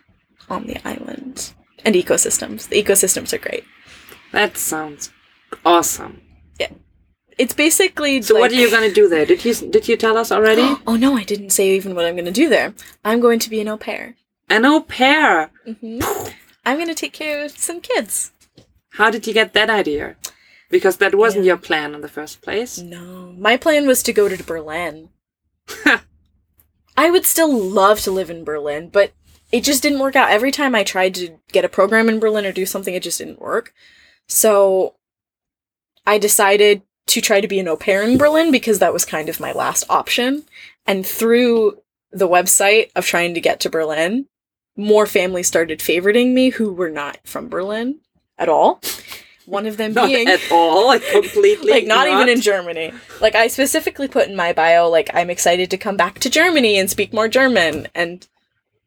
on 0.50 0.66
the 0.66 0.84
island. 0.84 1.52
And 1.84 1.94
ecosystems. 1.94 2.68
The 2.68 2.82
ecosystems 2.82 3.32
are 3.32 3.38
great. 3.38 3.64
That 4.32 4.56
sounds 4.56 5.12
awesome. 5.64 6.22
Yeah. 6.58 6.70
It's 7.38 7.54
basically 7.54 8.22
So 8.22 8.38
what 8.38 8.52
are 8.52 8.54
you 8.54 8.70
gonna 8.70 8.92
do 8.92 9.08
there? 9.08 9.26
Did 9.26 9.44
you 9.44 9.54
did 9.54 9.88
you 9.88 9.96
tell 9.96 10.16
us 10.16 10.32
already? 10.32 10.76
Oh 10.86 10.96
no, 10.96 11.16
I 11.16 11.24
didn't 11.24 11.50
say 11.50 11.74
even 11.76 11.94
what 11.94 12.04
I'm 12.04 12.14
going 12.14 12.24
to 12.26 12.30
do 12.30 12.48
there. 12.48 12.74
I'm 13.04 13.20
going 13.20 13.38
to 13.40 13.50
be 13.50 13.60
an 13.60 13.68
au 13.68 13.76
pair. 13.76 14.16
An 14.48 14.64
au 14.64 14.80
pair. 14.80 15.50
Mm-hmm. 15.66 16.28
I'm 16.66 16.76
going 16.76 16.88
to 16.88 16.94
take 16.94 17.12
care 17.12 17.44
of 17.44 17.52
some 17.52 17.80
kids. 17.80 18.32
How 18.90 19.10
did 19.10 19.26
you 19.26 19.34
get 19.34 19.52
that 19.54 19.70
idea? 19.70 20.16
Because 20.70 20.98
that 20.98 21.14
wasn't 21.14 21.44
your 21.44 21.56
plan 21.56 21.94
in 21.94 22.00
the 22.00 22.08
first 22.08 22.42
place. 22.42 22.78
No, 22.78 23.34
my 23.36 23.56
plan 23.56 23.86
was 23.86 24.02
to 24.04 24.12
go 24.12 24.28
to 24.28 24.44
Berlin. 24.44 25.10
I 26.96 27.10
would 27.10 27.26
still 27.26 27.52
love 27.52 28.00
to 28.00 28.10
live 28.10 28.30
in 28.30 28.44
Berlin, 28.44 28.88
but 28.88 29.12
it 29.52 29.64
just 29.64 29.82
didn't 29.82 30.00
work 30.00 30.16
out. 30.16 30.30
Every 30.30 30.50
time 30.50 30.74
I 30.74 30.82
tried 30.82 31.14
to 31.16 31.38
get 31.52 31.64
a 31.64 31.68
program 31.68 32.08
in 32.08 32.20
Berlin 32.20 32.46
or 32.46 32.52
do 32.52 32.66
something, 32.66 32.94
it 32.94 33.02
just 33.02 33.18
didn't 33.18 33.40
work. 33.40 33.72
So 34.28 34.94
I 36.06 36.18
decided 36.18 36.82
to 37.06 37.20
try 37.20 37.40
to 37.40 37.48
be 37.48 37.58
an 37.58 37.68
au 37.68 37.76
pair 37.76 38.02
in 38.02 38.18
Berlin 38.18 38.50
because 38.50 38.78
that 38.78 38.92
was 38.92 39.04
kind 39.04 39.28
of 39.28 39.40
my 39.40 39.52
last 39.52 39.84
option. 39.88 40.44
And 40.86 41.06
through 41.06 41.78
the 42.10 42.28
website 42.28 42.90
of 42.94 43.06
trying 43.06 43.34
to 43.34 43.40
get 43.40 43.60
to 43.60 43.70
Berlin, 43.70 44.26
more 44.76 45.06
families 45.06 45.46
started 45.46 45.80
favoriting 45.80 46.32
me 46.32 46.50
who 46.50 46.72
were 46.72 46.90
not 46.90 47.18
from 47.24 47.48
Berlin 47.48 48.00
at 48.38 48.48
all. 48.48 48.80
One 49.46 49.66
of 49.66 49.76
them 49.76 49.92
Not 49.92 50.08
being 50.08 50.26
at 50.26 50.40
all. 50.50 50.86
Like 50.86 51.06
completely. 51.10 51.70
like 51.72 51.86
not, 51.86 52.08
even 52.08 52.28
in 52.28 52.40
Germany. 52.40 52.92
Like 53.20 53.34
I 53.34 53.48
specifically 53.48 54.08
put 54.08 54.28
in 54.28 54.36
my 54.36 54.52
bio 54.52 54.88
like 54.88 55.10
I'm 55.12 55.28
excited 55.30 55.70
to 55.70 55.76
come 55.76 55.96
back 55.96 56.18
to 56.20 56.30
Germany 56.30 56.78
and 56.78 56.90
speak 56.90 57.12
more 57.12 57.28
German 57.28 57.88
and 57.94 58.26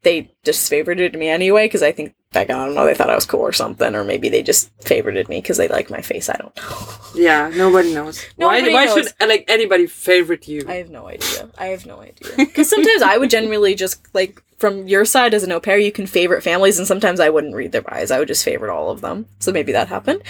they 0.02 0.32
just 0.44 0.70
favorited 0.70 1.18
me 1.18 1.28
anyway 1.28 1.66
because 1.66 1.82
I 1.82 1.92
think 1.92 2.14
like 2.34 2.50
I 2.50 2.52
don't 2.52 2.74
know 2.74 2.84
they 2.84 2.94
thought 2.94 3.10
I 3.10 3.14
was 3.14 3.26
cool 3.26 3.40
or 3.40 3.52
something 3.52 3.94
or 3.94 4.04
maybe 4.04 4.28
they 4.28 4.42
just 4.42 4.76
favorited 4.80 5.28
me 5.28 5.40
because 5.40 5.56
they 5.56 5.68
like 5.68 5.90
my 5.90 6.02
face. 6.02 6.28
I 6.28 6.34
don't 6.34 6.54
know. 6.56 6.88
Yeah, 7.14 7.50
nobody 7.54 7.92
knows. 7.92 8.24
Nobody 8.38 8.68
why? 8.68 8.72
Why 8.72 8.84
knows. 8.84 9.08
should 9.08 9.28
like 9.28 9.44
anybody 9.48 9.86
favorite 9.86 10.46
you? 10.46 10.64
I 10.68 10.74
have 10.74 10.90
no 10.90 11.08
idea. 11.08 11.48
I 11.58 11.66
have 11.66 11.86
no 11.86 12.00
idea. 12.00 12.32
Because 12.36 12.68
sometimes 12.68 13.02
I 13.02 13.16
would 13.16 13.30
generally 13.30 13.74
just 13.74 14.06
like 14.14 14.42
from 14.58 14.88
your 14.88 15.04
side 15.04 15.34
as 15.34 15.44
an 15.44 15.52
au 15.52 15.60
pair, 15.60 15.78
you 15.78 15.92
can 15.92 16.06
favorite 16.06 16.42
families, 16.42 16.78
and 16.78 16.86
sometimes 16.86 17.20
I 17.20 17.30
wouldn't 17.30 17.54
read 17.54 17.72
their 17.72 17.82
bios. 17.82 18.10
I 18.10 18.18
would 18.18 18.28
just 18.28 18.44
favorite 18.44 18.72
all 18.72 18.90
of 18.90 19.00
them. 19.00 19.26
So 19.38 19.52
maybe 19.52 19.72
that 19.72 19.88
happened. 19.88 20.22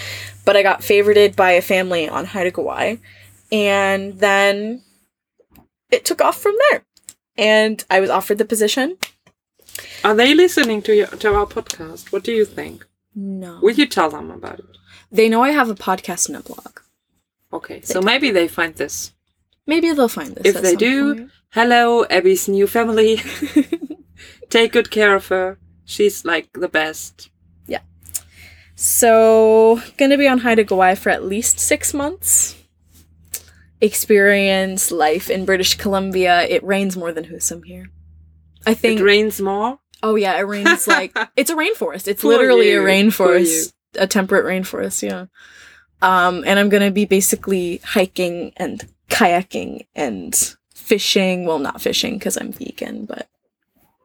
But 0.45 0.55
I 0.55 0.63
got 0.63 0.81
favorited 0.81 1.35
by 1.35 1.51
a 1.51 1.61
family 1.61 2.07
on 2.07 2.25
Haida 2.25 2.51
Gwaii, 2.51 2.99
and 3.51 4.19
then 4.19 4.83
it 5.91 6.05
took 6.05 6.21
off 6.21 6.39
from 6.39 6.55
there. 6.69 6.85
And 7.37 7.83
I 7.89 7.99
was 7.99 8.09
offered 8.09 8.37
the 8.37 8.45
position. 8.45 8.97
Are 10.03 10.15
they 10.15 10.33
listening 10.33 10.81
to 10.83 10.95
your 10.95 11.07
to 11.07 11.33
our 11.33 11.45
podcast? 11.45 12.11
What 12.11 12.23
do 12.23 12.31
you 12.31 12.45
think? 12.45 12.85
No. 13.15 13.59
Will 13.61 13.75
you 13.75 13.85
tell 13.85 14.09
them 14.09 14.31
about 14.31 14.59
it? 14.59 14.77
They 15.11 15.27
know 15.27 15.43
I 15.43 15.49
have 15.49 15.69
a 15.69 15.75
podcast 15.75 16.27
and 16.29 16.37
a 16.37 16.41
blog. 16.41 16.79
Okay, 17.51 17.81
so 17.81 18.01
maybe 18.01 18.31
they 18.31 18.47
find 18.47 18.75
this. 18.75 19.13
Maybe 19.65 19.91
they'll 19.91 20.07
find 20.07 20.35
this. 20.35 20.55
If 20.55 20.61
they 20.61 20.75
do, 20.75 21.15
point. 21.15 21.31
hello, 21.49 22.05
Abby's 22.05 22.47
new 22.47 22.67
family. 22.67 23.21
Take 24.49 24.71
good 24.71 24.91
care 24.91 25.15
of 25.15 25.27
her. 25.27 25.57
She's 25.85 26.23
like 26.23 26.49
the 26.53 26.69
best. 26.69 27.29
Yeah. 27.67 27.81
So, 28.75 29.81
gonna 29.97 30.17
be 30.17 30.27
on 30.27 30.39
Haida 30.39 30.63
Gwaii 30.63 30.97
for 30.97 31.09
at 31.09 31.23
least 31.25 31.59
six 31.59 31.93
months. 31.93 32.55
Experience 33.81 34.91
life 34.91 35.29
in 35.29 35.45
British 35.45 35.75
Columbia. 35.75 36.43
It 36.43 36.63
rains 36.63 36.95
more 36.95 37.11
than 37.11 37.25
Husum 37.25 37.65
here. 37.65 37.89
I 38.65 38.73
think. 38.73 38.99
It 38.99 39.03
rains 39.03 39.41
more. 39.41 39.78
Oh 40.03 40.15
yeah, 40.15 40.37
it 40.37 40.41
rains 40.43 40.87
like 40.87 41.17
it's 41.35 41.49
a 41.49 41.55
rainforest. 41.55 42.07
It's 42.07 42.21
Poor 42.21 42.31
literally 42.33 42.71
you, 42.71 42.81
a 42.81 42.85
rainforest, 42.85 43.73
a 43.95 44.07
temperate 44.07 44.45
rainforest. 44.45 45.01
Yeah. 45.03 45.25
Um, 46.01 46.43
and 46.47 46.59
I'm 46.59 46.69
gonna 46.69 46.91
be 46.91 47.05
basically 47.05 47.77
hiking 47.83 48.53
and 48.57 48.87
kayaking 49.09 49.85
and 49.95 50.55
fishing. 50.73 51.45
Well, 51.45 51.59
not 51.59 51.81
fishing 51.81 52.17
because 52.17 52.37
I'm 52.37 52.51
vegan, 52.51 53.05
but 53.05 53.27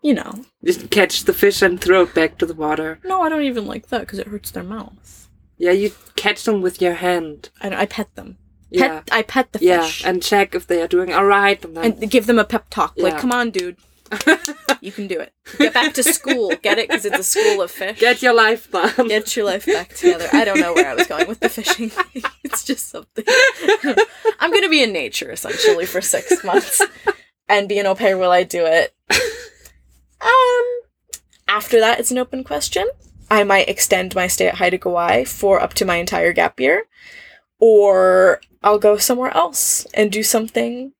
you 0.02 0.14
know. 0.14 0.44
Just 0.64 0.90
catch 0.90 1.24
the 1.24 1.32
fish 1.32 1.62
and 1.62 1.80
throw 1.80 2.02
it 2.02 2.14
back 2.14 2.38
to 2.38 2.46
the 2.46 2.54
water. 2.54 2.98
No, 3.04 3.22
I 3.22 3.28
don't 3.28 3.42
even 3.44 3.66
like 3.66 3.88
that 3.88 4.00
because 4.00 4.18
it 4.18 4.26
hurts 4.26 4.50
their 4.50 4.64
mouth. 4.64 5.28
Yeah, 5.56 5.70
you 5.70 5.92
catch 6.16 6.42
them 6.44 6.62
with 6.62 6.82
your 6.82 6.94
hand. 6.94 7.50
I, 7.60 7.82
I 7.82 7.86
pet 7.86 8.14
them. 8.16 8.38
Yeah. 8.70 9.02
I 9.12 9.22
pet 9.22 9.52
the 9.52 9.60
Yeah, 9.64 9.82
fish. 9.82 10.04
and 10.04 10.20
check 10.20 10.54
if 10.54 10.66
they 10.66 10.82
are 10.82 10.88
doing 10.88 11.12
all 11.14 11.24
right. 11.24 11.64
And 11.64 11.76
then 11.76 11.84
and 11.84 12.10
give 12.10 12.26
them 12.26 12.40
a 12.40 12.44
pep 12.44 12.66
talk. 12.70 12.94
Like, 12.96 13.18
come 13.18 13.30
on, 13.30 13.50
dude, 13.50 13.76
you 14.80 14.92
can 14.92 15.06
do 15.06 15.18
it. 15.20 15.32
Get 15.58 15.74
back 15.74 15.94
to 15.94 16.02
school. 16.02 16.52
Get 16.62 16.78
it? 16.78 16.88
Because 16.88 17.04
it's 17.04 17.18
a 17.18 17.22
school 17.22 17.62
of 17.62 17.70
fish. 17.70 17.98
get 18.00 18.22
your 18.22 18.34
life 18.34 18.70
done. 18.70 19.08
Get 19.08 19.34
your 19.36 19.46
life 19.46 19.66
back 19.66 19.94
together. 19.94 20.28
I 20.32 20.44
don't 20.44 20.60
know 20.60 20.74
where 20.74 20.88
I 20.88 20.94
was 20.94 21.06
going 21.06 21.26
with 21.26 21.40
the 21.40 21.48
fishing. 21.48 21.90
It's 22.44 22.62
just 22.62 22.88
something. 22.88 23.24
I'm 24.38 24.52
gonna 24.52 24.68
be 24.68 24.82
in 24.82 24.92
nature 24.92 25.32
essentially 25.32 25.86
for 25.86 26.00
six 26.00 26.44
months, 26.44 26.80
and 27.48 27.68
be 27.68 27.78
an 27.78 27.86
au 27.86 27.94
pair 27.96 28.16
while 28.16 28.30
I 28.30 28.44
do 28.44 28.64
it. 28.64 28.94
Um, 30.20 30.80
after 31.48 31.80
that, 31.80 31.98
it's 31.98 32.10
an 32.10 32.18
open 32.18 32.44
question. 32.44 32.88
I 33.30 33.42
might 33.42 33.68
extend 33.68 34.14
my 34.14 34.26
stay 34.28 34.46
at 34.46 34.56
Haida 34.56 34.78
Gwaii 34.78 35.26
for 35.26 35.60
up 35.60 35.74
to 35.74 35.84
my 35.84 35.96
entire 35.96 36.32
gap 36.32 36.60
year, 36.60 36.84
or 37.58 38.40
I'll 38.62 38.78
go 38.78 38.96
somewhere 38.98 39.34
else 39.34 39.84
and 39.94 40.12
do 40.12 40.22
something 40.22 40.92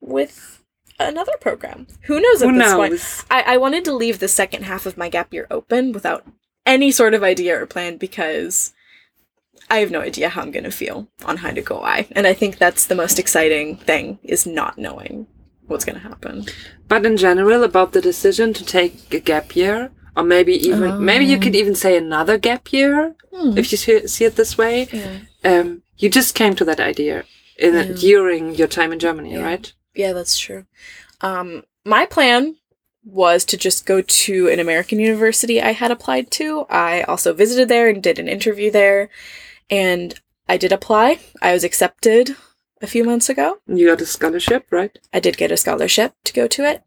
with 0.00 0.57
another 0.98 1.32
program. 1.40 1.86
Who 2.02 2.20
knows 2.20 2.42
at 2.42 2.48
Who 2.50 2.58
this 2.58 2.74
point? 2.74 3.24
I, 3.30 3.54
I 3.54 3.56
wanted 3.56 3.84
to 3.86 3.92
leave 3.92 4.18
the 4.18 4.28
second 4.28 4.64
half 4.64 4.86
of 4.86 4.96
my 4.96 5.08
gap 5.08 5.32
year 5.32 5.46
open 5.50 5.92
without 5.92 6.24
any 6.66 6.90
sort 6.90 7.14
of 7.14 7.22
idea 7.22 7.60
or 7.60 7.66
plan 7.66 7.96
because 7.96 8.72
I 9.70 9.78
have 9.78 9.90
no 9.90 10.00
idea 10.00 10.28
how 10.30 10.42
I'm 10.42 10.50
going 10.50 10.64
to 10.64 10.70
feel 10.70 11.08
on 11.24 11.38
Haida 11.38 11.62
Gwaii. 11.62 12.06
And 12.12 12.26
I 12.26 12.34
think 12.34 12.58
that's 12.58 12.86
the 12.86 12.94
most 12.94 13.18
exciting 13.18 13.76
thing 13.76 14.18
is 14.22 14.46
not 14.46 14.78
knowing 14.78 15.26
what's 15.66 15.84
going 15.84 15.96
to 16.00 16.08
happen. 16.08 16.46
But 16.88 17.04
in 17.06 17.16
general, 17.16 17.62
about 17.62 17.92
the 17.92 18.00
decision 18.00 18.52
to 18.54 18.64
take 18.64 19.12
a 19.12 19.20
gap 19.20 19.54
year, 19.54 19.90
or 20.16 20.24
maybe 20.24 20.54
even 20.54 21.04
maybe 21.04 21.24
you 21.26 21.38
could 21.38 21.54
even 21.54 21.74
say 21.74 21.96
another 21.96 22.38
gap 22.38 22.72
year, 22.72 23.14
if 23.32 23.70
you 23.70 23.78
see 23.78 24.06
see 24.08 24.24
it 24.24 24.36
this 24.36 24.58
way. 24.58 24.88
Yeah. 24.92 25.18
Um, 25.44 25.82
you 25.98 26.08
just 26.10 26.34
came 26.34 26.54
to 26.56 26.64
that 26.64 26.80
idea 26.80 27.24
in 27.58 27.74
Yeah. 27.74 27.92
during 27.92 28.54
your 28.54 28.68
time 28.68 28.92
in 28.92 28.98
Germany, 28.98 29.34
Yeah. 29.34 29.42
right? 29.44 29.72
Yeah, 29.98 30.12
that's 30.12 30.38
true. 30.38 30.64
Um, 31.22 31.64
my 31.84 32.06
plan 32.06 32.54
was 33.04 33.44
to 33.46 33.56
just 33.56 33.84
go 33.84 34.00
to 34.00 34.48
an 34.48 34.60
American 34.60 35.00
university 35.00 35.60
I 35.60 35.72
had 35.72 35.90
applied 35.90 36.30
to. 36.32 36.66
I 36.70 37.02
also 37.02 37.34
visited 37.34 37.68
there 37.68 37.88
and 37.88 38.00
did 38.00 38.20
an 38.20 38.28
interview 38.28 38.70
there, 38.70 39.08
and 39.68 40.14
I 40.48 40.56
did 40.56 40.70
apply. 40.70 41.18
I 41.42 41.52
was 41.52 41.64
accepted 41.64 42.36
a 42.80 42.86
few 42.86 43.02
months 43.02 43.28
ago. 43.28 43.58
You 43.66 43.88
got 43.88 44.00
a 44.00 44.06
scholarship, 44.06 44.68
right? 44.70 44.96
I 45.12 45.18
did 45.18 45.36
get 45.36 45.50
a 45.50 45.56
scholarship 45.56 46.14
to 46.26 46.32
go 46.32 46.46
to 46.46 46.64
it, 46.64 46.84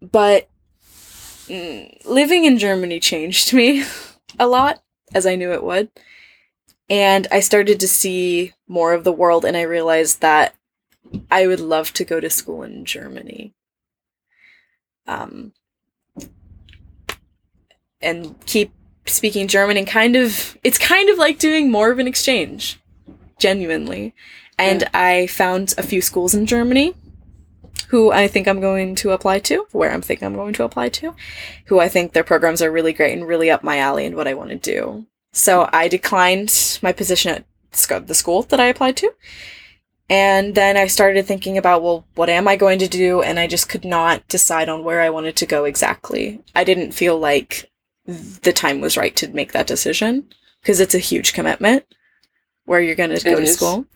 but 0.00 0.48
mm, 1.48 2.06
living 2.06 2.44
in 2.44 2.56
Germany 2.56 3.00
changed 3.00 3.52
me 3.52 3.82
a 4.38 4.46
lot, 4.46 4.80
as 5.12 5.26
I 5.26 5.34
knew 5.34 5.52
it 5.52 5.64
would. 5.64 5.90
And 6.88 7.26
I 7.32 7.40
started 7.40 7.80
to 7.80 7.88
see 7.88 8.52
more 8.68 8.92
of 8.92 9.02
the 9.02 9.12
world, 9.12 9.44
and 9.44 9.56
I 9.56 9.62
realized 9.62 10.20
that 10.20 10.54
I 11.30 11.46
would 11.46 11.60
love 11.60 11.92
to 11.94 12.04
go 12.04 12.20
to 12.20 12.30
school 12.30 12.62
in 12.62 12.84
Germany. 12.84 13.54
Um, 15.06 15.52
and 18.00 18.34
keep 18.46 18.72
speaking 19.06 19.48
German, 19.48 19.76
and 19.76 19.86
kind 19.86 20.16
of, 20.16 20.56
it's 20.64 20.78
kind 20.78 21.08
of 21.10 21.18
like 21.18 21.38
doing 21.38 21.70
more 21.70 21.90
of 21.90 21.98
an 21.98 22.06
exchange, 22.06 22.80
genuinely. 23.38 24.14
And 24.58 24.82
Yeah. 24.82 24.90
I 24.94 25.26
found 25.26 25.74
a 25.76 25.82
few 25.82 26.00
schools 26.00 26.34
in 26.34 26.46
Germany 26.46 26.94
who 27.88 28.10
I 28.10 28.28
think 28.28 28.48
I'm 28.48 28.60
going 28.60 28.94
to 28.96 29.10
apply 29.10 29.40
to, 29.40 29.66
where 29.72 29.92
I'm 29.92 30.02
thinking 30.02 30.26
I'm 30.26 30.34
going 30.34 30.54
to 30.54 30.64
apply 30.64 30.88
to, 30.90 31.14
who 31.66 31.80
I 31.80 31.88
think 31.88 32.12
their 32.12 32.24
programs 32.24 32.62
are 32.62 32.70
really 32.72 32.92
great 32.92 33.16
and 33.16 33.26
really 33.26 33.50
up 33.50 33.62
my 33.62 33.78
alley 33.78 34.06
and 34.06 34.16
what 34.16 34.26
I 34.26 34.34
want 34.34 34.50
to 34.50 34.56
do. 34.56 35.06
So 35.32 35.68
I 35.72 35.88
declined 35.88 36.78
my 36.82 36.92
position 36.92 37.32
at 37.32 38.06
the 38.06 38.14
school 38.14 38.42
that 38.42 38.60
I 38.60 38.66
applied 38.66 38.96
to. 38.98 39.12
And 40.10 40.54
then 40.54 40.76
I 40.76 40.86
started 40.86 41.26
thinking 41.26 41.56
about, 41.56 41.82
well, 41.82 42.06
what 42.14 42.28
am 42.28 42.46
I 42.46 42.56
going 42.56 42.78
to 42.80 42.88
do? 42.88 43.22
And 43.22 43.38
I 43.38 43.46
just 43.46 43.68
could 43.68 43.84
not 43.84 44.26
decide 44.28 44.68
on 44.68 44.84
where 44.84 45.00
I 45.00 45.10
wanted 45.10 45.36
to 45.36 45.46
go 45.46 45.64
exactly. 45.64 46.42
I 46.54 46.62
didn't 46.64 46.92
feel 46.92 47.18
like 47.18 47.70
the 48.06 48.52
time 48.52 48.80
was 48.80 48.96
right 48.96 49.16
to 49.16 49.28
make 49.28 49.52
that 49.52 49.66
decision 49.66 50.28
because 50.60 50.80
it's 50.80 50.94
a 50.94 50.98
huge 50.98 51.32
commitment 51.32 51.86
where 52.66 52.80
you're 52.80 52.94
going 52.94 53.16
to 53.16 53.24
go 53.24 53.40
to 53.40 53.46
school, 53.46 53.86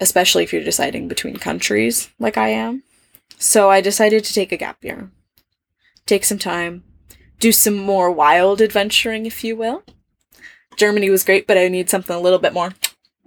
especially 0.00 0.44
if 0.44 0.52
you're 0.52 0.64
deciding 0.64 1.08
between 1.08 1.36
countries 1.36 2.10
like 2.18 2.38
I 2.38 2.48
am. 2.48 2.82
So 3.38 3.70
I 3.70 3.80
decided 3.82 4.24
to 4.24 4.32
take 4.32 4.52
a 4.52 4.56
gap 4.56 4.82
year, 4.82 5.10
take 6.06 6.24
some 6.24 6.38
time, 6.38 6.84
do 7.38 7.52
some 7.52 7.76
more 7.76 8.10
wild 8.10 8.62
adventuring, 8.62 9.26
if 9.26 9.44
you 9.44 9.56
will. 9.56 9.82
Germany 10.76 11.10
was 11.10 11.24
great, 11.24 11.46
but 11.46 11.58
I 11.58 11.68
need 11.68 11.90
something 11.90 12.16
a 12.16 12.20
little 12.20 12.38
bit 12.38 12.54
more. 12.54 12.72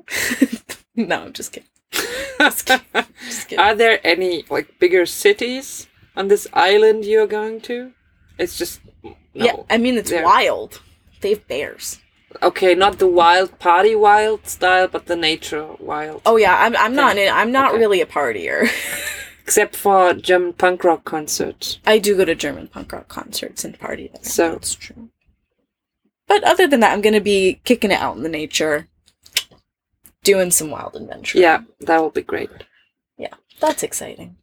no, 0.98 1.24
I'm 1.24 1.34
just 1.34 1.54
kidding. 1.54 1.70
Just 2.40 3.48
kidding. 3.48 3.60
Are 3.60 3.74
there 3.74 4.00
any 4.04 4.44
like 4.50 4.78
bigger 4.80 5.06
cities 5.06 5.88
on 6.16 6.28
this 6.28 6.48
island 6.54 7.06
you're 7.06 7.26
going 7.28 7.62
to? 7.62 7.94
It's 8.38 8.58
just 8.58 8.82
no. 9.04 9.16
Yeah, 9.34 9.56
I 9.70 9.78
mean 9.78 9.96
it's 9.98 10.10
There. 10.12 10.24
wild. 10.24 10.82
They 11.22 11.30
have 11.30 11.48
bears. 11.48 12.00
Okay, 12.44 12.76
not 12.76 13.00
the 13.00 13.08
wild 13.08 13.58
party 13.58 13.96
wild 13.96 14.46
style, 14.48 14.88
but 14.88 15.08
the 15.08 15.16
nature 15.16 15.68
wild. 15.80 16.22
Oh 16.26 16.38
yeah, 16.38 16.56
I'm 16.60 16.76
I'm 16.78 16.94
not 16.94 17.18
in, 17.18 17.34
I'm 17.34 17.52
not 17.52 17.72
Okay. 17.72 17.80
really 17.80 18.02
a 18.02 18.06
partier. 18.06 18.68
Except 19.44 19.76
for 19.76 20.14
German 20.14 20.54
punk 20.54 20.84
rock 20.84 21.06
concerts. 21.06 21.80
I 21.88 21.98
do 22.00 22.16
go 22.18 22.26
to 22.26 22.36
German 22.36 22.68
punk 22.68 22.92
rock 22.92 23.08
concerts 23.08 23.64
and 23.66 23.80
party 23.80 24.10
there. 24.14 24.24
So- 24.24 24.52
that's 24.52 24.76
true. 24.76 25.10
But 26.28 26.44
other 26.44 26.68
than 26.68 26.82
that, 26.82 26.92
I'm 26.92 27.02
gonna 27.02 27.22
be 27.22 27.62
kicking 27.64 27.92
it 27.92 28.00
out 28.02 28.18
in 28.18 28.24
the 28.24 28.30
nature, 28.30 28.88
doing 30.28 30.52
some 30.52 30.70
wild 30.70 30.94
adventure. 30.98 31.40
Yeah, 31.40 31.62
that 31.80 32.02
will 32.02 32.10
be 32.10 32.22
great. 32.22 32.50
Yeah, 33.18 33.36
that's 33.62 33.82
exciting. 33.82 34.36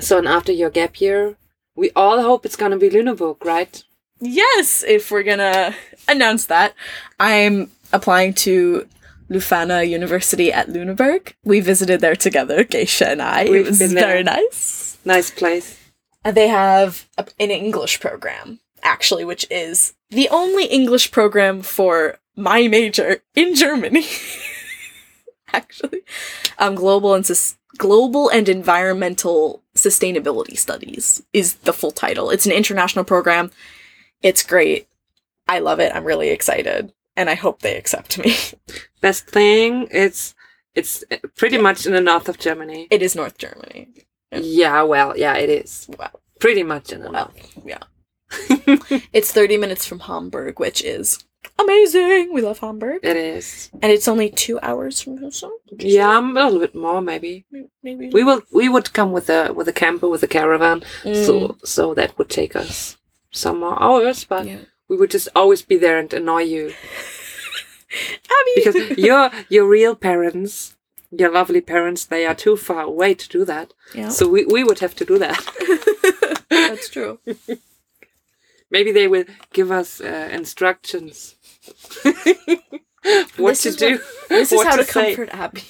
So, 0.00 0.18
and 0.18 0.26
after 0.26 0.50
your 0.50 0.68
gap 0.68 1.00
year, 1.00 1.36
we 1.76 1.92
all 1.94 2.20
hope 2.20 2.44
it's 2.44 2.56
gonna 2.56 2.76
be 2.76 2.90
Lüneburg, 2.90 3.44
right? 3.44 3.84
Yes, 4.20 4.84
if 4.86 5.12
we're 5.12 5.22
gonna 5.22 5.76
announce 6.08 6.46
that, 6.46 6.74
I'm 7.20 7.70
applying 7.92 8.34
to 8.46 8.88
Leuphana 9.30 9.88
University 9.88 10.52
at 10.52 10.66
Lüneburg. 10.66 11.34
We 11.44 11.60
visited 11.60 12.00
there 12.00 12.16
together, 12.16 12.64
Gesche 12.64 13.06
and 13.06 13.22
I. 13.22 13.44
We've 13.44 13.66
it 13.66 13.68
was 13.68 13.78
been 13.78 13.94
very 13.94 14.24
nice. 14.24 14.98
Nice 15.04 15.30
place. 15.30 15.78
And 16.24 16.36
they 16.36 16.48
have 16.48 17.08
a, 17.16 17.28
an 17.38 17.52
English 17.52 18.00
program, 18.00 18.58
actually, 18.82 19.24
which 19.24 19.46
is 19.50 19.94
the 20.10 20.28
only 20.30 20.64
English 20.66 21.12
program 21.12 21.62
for 21.62 22.18
my 22.34 22.66
major 22.66 23.22
in 23.36 23.54
Germany. 23.54 24.04
actually, 25.54 26.02
um, 26.58 26.74
global 26.74 27.14
and 27.14 27.26
sus- 27.26 27.56
global 27.78 28.28
and 28.28 28.48
environmental 28.48 29.62
sustainability 29.74 30.56
studies 30.58 31.22
is 31.32 31.54
the 31.54 31.72
full 31.72 31.90
title. 31.92 32.30
It's 32.30 32.46
an 32.46 32.52
international 32.52 33.04
program. 33.04 33.50
It's 34.22 34.42
great. 34.42 34.88
I 35.48 35.58
love 35.58 35.80
it. 35.80 35.92
I'm 35.94 36.04
really 36.04 36.28
excited, 36.30 36.92
and 37.16 37.28
I 37.30 37.34
hope 37.34 37.60
they 37.60 37.76
accept 37.76 38.18
me. 38.18 38.34
Best 39.00 39.26
thing, 39.26 39.88
it's 39.90 40.34
it's 40.74 41.02
pretty 41.36 41.58
much 41.58 41.86
in 41.86 41.92
the 41.92 42.00
north 42.00 42.28
of 42.28 42.38
Germany. 42.38 42.86
it 42.90 43.02
is 43.02 43.16
North 43.16 43.38
Germany. 43.38 43.88
Yeah, 44.32 44.82
well, 44.82 45.16
yeah, 45.16 45.34
it 45.36 45.50
is. 45.50 45.88
Wow. 45.98 46.10
Pretty 46.38 46.62
much 46.62 46.92
in 46.92 47.00
the 47.02 47.10
Well, 47.10 47.32
north. 47.34 47.58
yeah. 47.66 47.82
It's 49.12 49.32
30 49.32 49.56
minutes 49.56 49.84
from 49.86 50.00
Hamburg, 50.00 50.60
which 50.60 50.82
is 50.84 51.24
amazing. 51.58 52.32
We 52.34 52.42
love 52.42 52.58
Hamburg. 52.58 53.00
It 53.02 53.16
is. 53.16 53.70
And 53.82 53.90
it's 53.92 54.08
only 54.08 54.30
two 54.30 54.58
hours 54.62 55.00
from 55.00 55.18
Husum. 55.18 55.50
Yeah, 55.78 56.18
a 56.18 56.22
little 56.22 56.60
bit 56.60 56.74
more 56.74 57.00
maybe. 57.00 57.44
Maybe. 57.82 58.10
We 58.10 58.24
will 58.24 58.42
we 58.52 58.68
would 58.68 58.92
come 58.92 59.12
with 59.12 59.28
a 59.30 59.52
with 59.52 59.68
a 59.68 59.72
camper 59.72 60.08
with 60.08 60.22
a 60.22 60.28
caravan, 60.28 60.82
Mm, 61.04 61.26
so 61.26 61.56
so 61.64 61.94
that 61.94 62.16
would 62.18 62.28
take 62.30 62.54
us 62.56 62.96
some 63.30 63.60
more 63.60 63.80
hours, 63.82 64.24
but 64.24 64.46
yeah. 64.46 64.58
we 64.88 64.96
would 64.96 65.10
just 65.10 65.28
always 65.36 65.62
be 65.62 65.76
there 65.76 65.98
and 65.98 66.12
annoy 66.12 66.42
you 66.42 66.64
Abby! 68.36 68.52
because 68.56 68.98
your 68.98 69.30
your 69.48 69.66
real 69.66 69.94
parents, 69.94 70.76
your 71.10 71.30
lovely 71.32 71.60
parents, 71.60 72.04
they 72.04 72.26
are 72.26 72.34
too 72.34 72.56
far 72.56 72.82
away 72.82 73.14
to 73.14 73.28
do 73.28 73.44
that. 73.44 73.72
yeah. 73.94 74.08
So 74.08 74.28
we, 74.28 74.44
we 74.46 74.62
would 74.64 74.80
have 74.80 74.94
to 74.96 75.04
do 75.04 75.18
that. 75.18 75.40
That's 76.50 76.88
true. 76.88 77.18
Maybe 78.70 78.92
they 78.92 79.08
will 79.08 79.24
give 79.52 79.70
us 79.70 80.00
uh, 80.00 80.28
instructions. 80.32 81.34
what 83.36 83.56
This 83.58 83.62
to 83.62 83.70
do. 83.72 83.92
what- 83.96 84.28
This 84.28 84.52
is 84.52 84.62
how 84.62 84.76
to, 84.76 84.84
say. 84.84 85.14
comfort 85.14 85.30
Abby. 85.34 85.62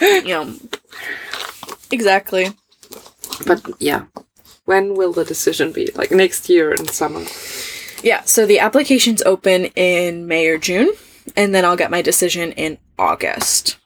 yeah. 0.28 0.50
Exactly. 1.90 2.48
But 3.46 3.62
yeah, 3.78 4.04
when 4.64 4.94
will 4.94 5.12
the 5.12 5.24
decision 5.24 5.72
be? 5.72 5.90
Like 5.94 6.10
next 6.10 6.48
year 6.48 6.72
in 6.72 6.86
summer. 6.88 7.24
Yeah, 8.02 8.22
so 8.24 8.46
the 8.46 8.58
applications 8.60 9.22
open 9.22 9.66
in 9.76 10.26
May 10.26 10.46
or 10.48 10.58
June, 10.58 10.90
and 11.36 11.54
then 11.54 11.64
I'll 11.64 11.76
get 11.76 11.90
my 11.90 12.02
decision 12.02 12.52
in 12.52 12.78
August. 12.98 13.76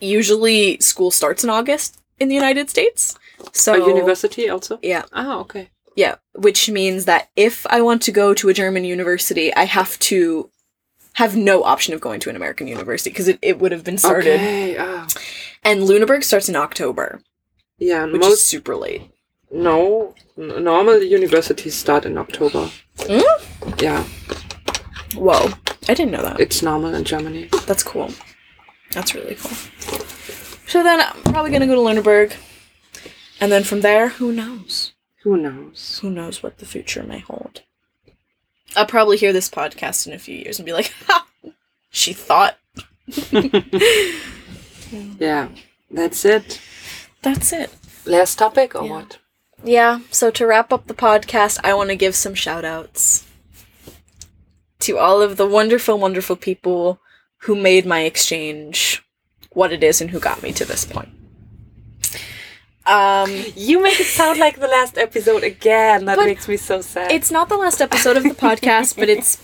Usually, 0.00 0.78
school 0.80 1.10
starts 1.10 1.42
in 1.44 1.50
August 1.50 1.98
in 2.18 2.28
the 2.28 2.34
United 2.34 2.68
States. 2.68 3.16
So, 3.52 3.74
A 3.74 3.88
university 3.88 4.48
also. 4.48 4.78
yeah, 4.82 5.04
Oh, 5.12 5.40
okay. 5.40 5.70
Yeah, 5.96 6.16
which 6.34 6.68
means 6.70 7.04
that 7.04 7.28
if 7.36 7.66
I 7.68 7.80
want 7.82 8.02
to 8.02 8.12
go 8.12 8.34
to 8.34 8.48
a 8.48 8.54
German 8.54 8.84
university, 8.84 9.54
I 9.54 9.64
have 9.64 9.98
to 10.00 10.50
have 11.14 11.36
no 11.36 11.62
option 11.62 11.94
of 11.94 12.00
going 12.00 12.18
to 12.20 12.30
an 12.30 12.36
American 12.36 12.66
university 12.66 13.10
because 13.10 13.28
it, 13.28 13.38
it 13.42 13.58
would 13.60 13.70
have 13.72 13.84
been 13.84 13.98
started. 13.98 14.34
Okay. 14.34 14.76
Ah. 14.78 15.06
And 15.62 15.82
Lüneburg 15.82 16.24
starts 16.24 16.48
in 16.48 16.56
October, 16.56 17.20
Yeah, 17.78 18.04
which 18.06 18.22
is 18.24 18.44
super 18.44 18.74
late. 18.76 19.02
no 19.52 20.14
n- 20.36 20.64
normal 20.64 21.00
universities 21.02 21.74
start 21.76 22.04
in 22.04 22.18
October. 22.18 22.70
Mm? 22.98 23.80
Yeah, 23.80 24.02
Whoa, 25.14 25.50
I 25.88 25.94
didn't 25.94 26.10
know 26.10 26.22
that. 26.22 26.40
it's 26.40 26.60
normal 26.62 26.92
in 26.94 27.04
Germany. 27.04 27.48
That's 27.66 27.84
cool. 27.84 28.10
That's 28.90 29.14
really 29.14 29.36
cool. 29.36 29.56
So 30.66 30.82
then 30.82 31.00
I'm 31.00 31.22
probably 31.32 31.52
gonna 31.52 31.68
go 31.68 31.76
to 31.76 31.80
Lüneburg. 31.80 32.34
And 33.40 33.52
then 33.52 33.62
from 33.62 33.80
there, 33.82 34.08
who 34.08 34.32
knows? 34.32 34.93
Who 35.24 35.36
knows? 35.36 35.98
Who 36.00 36.10
knows 36.10 36.42
what 36.42 36.58
the 36.58 36.66
future 36.66 37.02
may 37.02 37.18
hold? 37.18 37.62
I'll 38.76 38.86
probably 38.86 39.16
hear 39.16 39.32
this 39.32 39.48
podcast 39.50 40.06
in 40.06 40.12
a 40.12 40.18
few 40.18 40.36
years 40.36 40.58
and 40.58 40.66
be 40.66 40.72
like, 40.72 40.92
ha! 41.06 41.26
She 41.90 42.12
thought. 42.12 42.56
Yeah, 45.18 45.48
that's 45.90 46.24
it. 46.24 46.60
That's 47.22 47.52
it. 47.52 47.74
Last 48.06 48.38
topic 48.38 48.74
or 48.76 48.84
Yeah. 48.84 48.90
what? 48.90 49.18
Yeah, 49.64 50.00
so 50.10 50.30
to 50.30 50.46
wrap 50.46 50.72
up 50.72 50.86
the 50.86 50.94
podcast, 50.94 51.58
I 51.64 51.74
want 51.74 51.88
to 51.90 51.96
give 51.96 52.14
some 52.14 52.34
shout 52.34 52.64
outs 52.64 53.24
to 54.80 54.98
all 54.98 55.20
of 55.22 55.36
the 55.36 55.46
wonderful, 55.48 55.98
wonderful 55.98 56.36
people 56.36 57.00
who 57.38 57.56
made 57.56 57.86
my 57.86 58.00
exchange 58.02 59.02
what 59.50 59.72
it 59.72 59.82
is 59.82 60.00
and 60.00 60.10
who 60.10 60.20
got 60.20 60.42
me 60.42 60.52
to 60.52 60.64
this 60.64 60.84
point. 60.84 61.08
Um, 62.86 63.30
You 63.56 63.82
make 63.82 63.98
it 63.98 64.04
sound 64.06 64.38
like 64.38 64.58
the 64.60 64.68
last 64.68 64.98
episode 64.98 65.42
again. 65.42 66.04
That 66.04 66.18
makes 66.18 66.48
me 66.48 66.56
so 66.56 66.80
sad. 66.80 67.10
it's 67.12 67.30
not 67.30 67.48
the 67.48 67.56
last 67.56 67.80
episode 67.80 68.16
of 68.16 68.22
the 68.24 68.30
podcast, 68.30 68.96
but 68.96 69.08
it's 69.08 69.38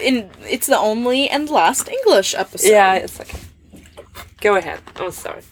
in 0.00 0.30
it's 0.42 0.66
the 0.66 0.78
only 0.78 1.28
and 1.28 1.48
last 1.48 1.88
English 1.88 2.34
episode. 2.34 2.70
yeah, 2.70 2.94
it's 2.94 3.20
okay. 3.20 3.38
Go 4.40 4.56
ahead. 4.56 4.80
I'm 4.96 5.10
sorry. 5.10 5.42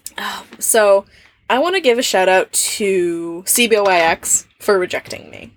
So, 0.59 1.07
I 1.49 1.59
want 1.59 1.75
to 1.77 1.81
give 1.81 1.99
a 1.99 2.03
shout 2.03 2.29
out 2.29 2.53
to 2.53 3.43
CBYX 3.47 4.47
for 4.59 4.79
rejecting 4.79 5.31
me. 5.31 5.53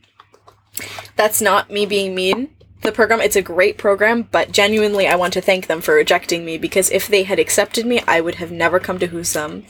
That's 1.16 1.42
not 1.42 1.70
me 1.72 1.86
being 1.86 2.16
mean. 2.16 2.50
The 2.82 2.92
program, 2.92 3.20
it's 3.20 3.36
a 3.36 3.42
great 3.42 3.78
program, 3.78 4.24
but 4.32 4.52
genuinely, 4.52 5.08
I 5.08 5.16
want 5.16 5.34
to 5.34 5.42
thank 5.42 5.68
them 5.68 5.82
for 5.82 5.96
rejecting 5.96 6.46
me 6.46 6.58
because 6.58 6.92
if 6.92 7.08
they 7.08 7.24
had 7.24 7.40
accepted 7.40 7.86
me, 7.86 8.02
I 8.08 8.22
would 8.22 8.36
have 8.36 8.52
never 8.52 8.80
come 8.80 9.00
to 9.00 9.08
Husum 9.08 9.64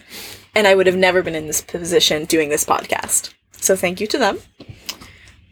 and 0.56 0.68
I 0.68 0.74
would 0.74 0.88
have 0.88 0.96
never 0.96 1.22
been 1.22 1.36
in 1.36 1.48
this 1.48 1.62
position 1.62 2.26
doing 2.26 2.50
this 2.50 2.66
podcast. 2.66 3.34
So, 3.52 3.76
thank 3.76 4.00
you 4.00 4.08
to 4.08 4.18
them. 4.18 4.40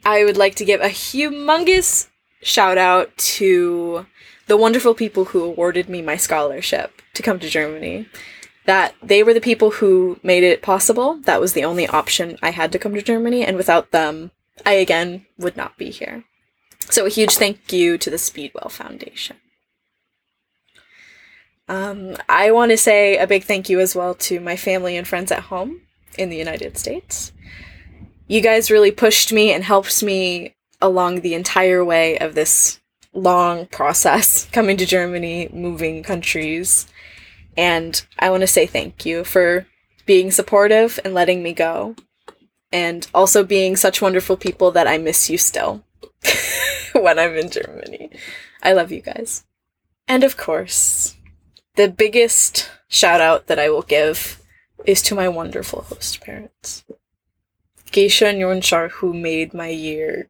I 0.05 0.23
would 0.23 0.37
like 0.37 0.55
to 0.55 0.65
give 0.65 0.81
a 0.81 0.89
humongous 0.89 2.07
shout 2.41 2.77
out 2.77 3.15
to 3.17 4.05
the 4.47 4.57
wonderful 4.57 4.93
people 4.93 5.25
who 5.25 5.43
awarded 5.43 5.87
me 5.87 6.01
my 6.01 6.17
scholarship 6.17 7.01
to 7.13 7.23
come 7.23 7.39
to 7.39 7.49
Germany 7.49 8.07
that 8.65 8.95
they 9.01 9.23
were 9.23 9.33
the 9.33 9.41
people 9.41 9.71
who 9.71 10.19
made 10.23 10.43
it 10.43 10.61
possible. 10.61 11.19
That 11.23 11.41
was 11.41 11.53
the 11.53 11.65
only 11.65 11.87
option 11.87 12.37
I 12.41 12.51
had 12.51 12.71
to 12.71 12.79
come 12.79 12.93
to 12.93 13.01
Germany, 13.01 13.45
and 13.45 13.57
without 13.57 13.91
them, 13.91 14.31
I 14.65 14.73
again 14.73 15.25
would 15.37 15.57
not 15.57 15.77
be 15.77 15.89
here. 15.89 16.23
So, 16.89 17.05
a 17.05 17.09
huge 17.09 17.35
thank 17.35 17.71
you 17.71 17.97
to 17.97 18.09
the 18.09 18.17
Speedwell 18.17 18.69
Foundation. 18.69 19.37
Um, 21.73 22.17
I 22.29 22.51
want 22.51 22.69
to 22.69 22.77
say 22.77 23.17
a 23.17 23.25
big 23.25 23.45
thank 23.45 23.67
you 23.67 23.79
as 23.79 23.95
well 23.95 24.13
to 24.15 24.39
my 24.39 24.55
family 24.55 24.95
and 24.95 25.07
friends 25.07 25.31
at 25.31 25.39
home 25.39 25.81
in 26.19 26.29
the 26.29 26.37
United 26.37 26.77
States. 26.77 27.31
You 28.27 28.41
guys 28.41 28.69
really 28.69 28.91
pushed 28.91 29.33
me 29.33 29.51
and 29.51 29.63
helped 29.63 30.03
me 30.03 30.53
along 30.79 31.21
the 31.21 31.33
entire 31.33 31.83
way 31.83 32.19
of 32.19 32.35
this 32.35 32.79
long 33.11 33.65
process 33.65 34.45
coming 34.51 34.77
to 34.77 34.85
Germany, 34.85 35.49
moving 35.51 36.03
countries. 36.03 36.85
And 37.57 38.05
I 38.19 38.29
want 38.29 38.41
to 38.41 38.47
say 38.47 38.67
thank 38.67 39.03
you 39.03 39.23
for 39.23 39.65
being 40.05 40.29
supportive 40.29 40.99
and 41.03 41.15
letting 41.15 41.41
me 41.41 41.53
go. 41.53 41.95
And 42.71 43.07
also 43.15 43.43
being 43.43 43.75
such 43.77 43.99
wonderful 43.99 44.37
people 44.37 44.69
that 44.71 44.87
I 44.87 44.99
miss 44.99 45.27
you 45.27 45.39
still 45.39 45.83
when 46.93 47.17
I'm 47.17 47.35
in 47.35 47.49
Germany. 47.49 48.11
I 48.61 48.73
love 48.73 48.91
you 48.91 49.01
guys. 49.01 49.43
And 50.07 50.23
of 50.23 50.37
course, 50.37 51.15
the 51.75 51.87
biggest 51.87 52.69
shout 52.87 53.21
out 53.21 53.47
that 53.47 53.59
I 53.59 53.69
will 53.69 53.81
give 53.81 54.41
is 54.85 55.01
to 55.03 55.15
my 55.15 55.27
wonderful 55.27 55.81
host 55.83 56.21
parents. 56.21 56.83
Gesche 57.91 58.27
and 58.27 58.39
Yonchar, 58.39 58.89
who 58.89 59.13
made 59.13 59.53
my 59.53 59.67
year 59.67 60.29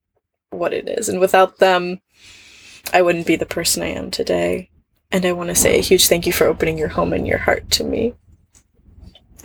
what 0.49 0.73
it 0.73 0.87
is. 0.87 1.09
And 1.09 1.19
without 1.19 1.59
them, 1.59 2.01
I 2.93 3.01
wouldn't 3.01 3.27
be 3.27 3.35
the 3.35 3.45
person 3.45 3.83
I 3.83 3.87
am 3.87 4.11
today. 4.11 4.69
And 5.11 5.25
I 5.25 5.31
want 5.31 5.49
to 5.49 5.55
say 5.55 5.77
a 5.77 5.81
huge 5.81 6.07
thank 6.07 6.25
you 6.25 6.33
for 6.33 6.47
opening 6.47 6.77
your 6.77 6.89
home 6.89 7.13
and 7.13 7.27
your 7.27 7.37
heart 7.37 7.69
to 7.71 7.83
me. 7.83 8.15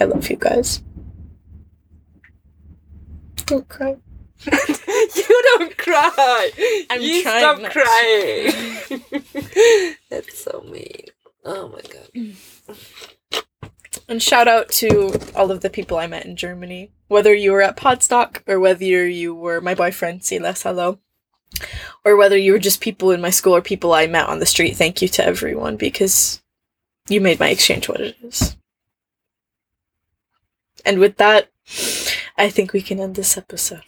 I 0.00 0.04
love 0.04 0.30
you 0.30 0.36
guys. 0.36 0.82
Don't 3.46 3.68
cry. 3.68 3.96
you 4.46 5.42
don't 5.56 5.76
cry. 5.76 6.50
I'm 6.90 7.00
you 7.00 7.22
trying 7.22 7.40
stop 7.40 7.60
not 7.60 7.72
crying. 7.72 8.52
That's 10.10 10.38
so 10.38 10.64
mean. 10.70 11.06
Oh 11.44 11.68
my 11.68 11.80
god. 11.80 12.76
And 14.08 14.22
shout 14.22 14.48
out 14.48 14.70
to 14.70 15.12
all 15.34 15.50
of 15.50 15.60
the 15.60 15.70
people 15.70 15.98
I 15.98 16.06
met 16.06 16.24
in 16.24 16.36
Germany. 16.36 16.90
Whether 17.08 17.34
you 17.34 17.52
were 17.52 17.62
at 17.62 17.76
Podstock 17.76 18.42
or 18.46 18.58
whether 18.58 19.06
you 19.06 19.34
were 19.34 19.60
my 19.60 19.74
boyfriend, 19.74 20.24
Silas, 20.24 20.62
hello. 20.62 20.98
Or 22.04 22.16
whether 22.16 22.36
you 22.36 22.52
were 22.52 22.58
just 22.58 22.80
people 22.80 23.10
in 23.10 23.20
my 23.20 23.30
school 23.30 23.54
or 23.54 23.62
people 23.62 23.92
I 23.92 24.06
met 24.06 24.28
on 24.28 24.38
the 24.38 24.46
street, 24.46 24.76
thank 24.76 25.02
you 25.02 25.08
to 25.08 25.24
everyone 25.24 25.76
because 25.76 26.42
you 27.08 27.20
made 27.20 27.40
my 27.40 27.50
exchange 27.50 27.88
what 27.88 28.00
it 28.00 28.16
is. 28.22 28.56
And 30.84 30.98
with 30.98 31.16
that, 31.16 31.50
I 32.36 32.48
think 32.48 32.72
we 32.72 32.82
can 32.82 33.00
end 33.00 33.14
this 33.14 33.36
episode. 33.36 33.82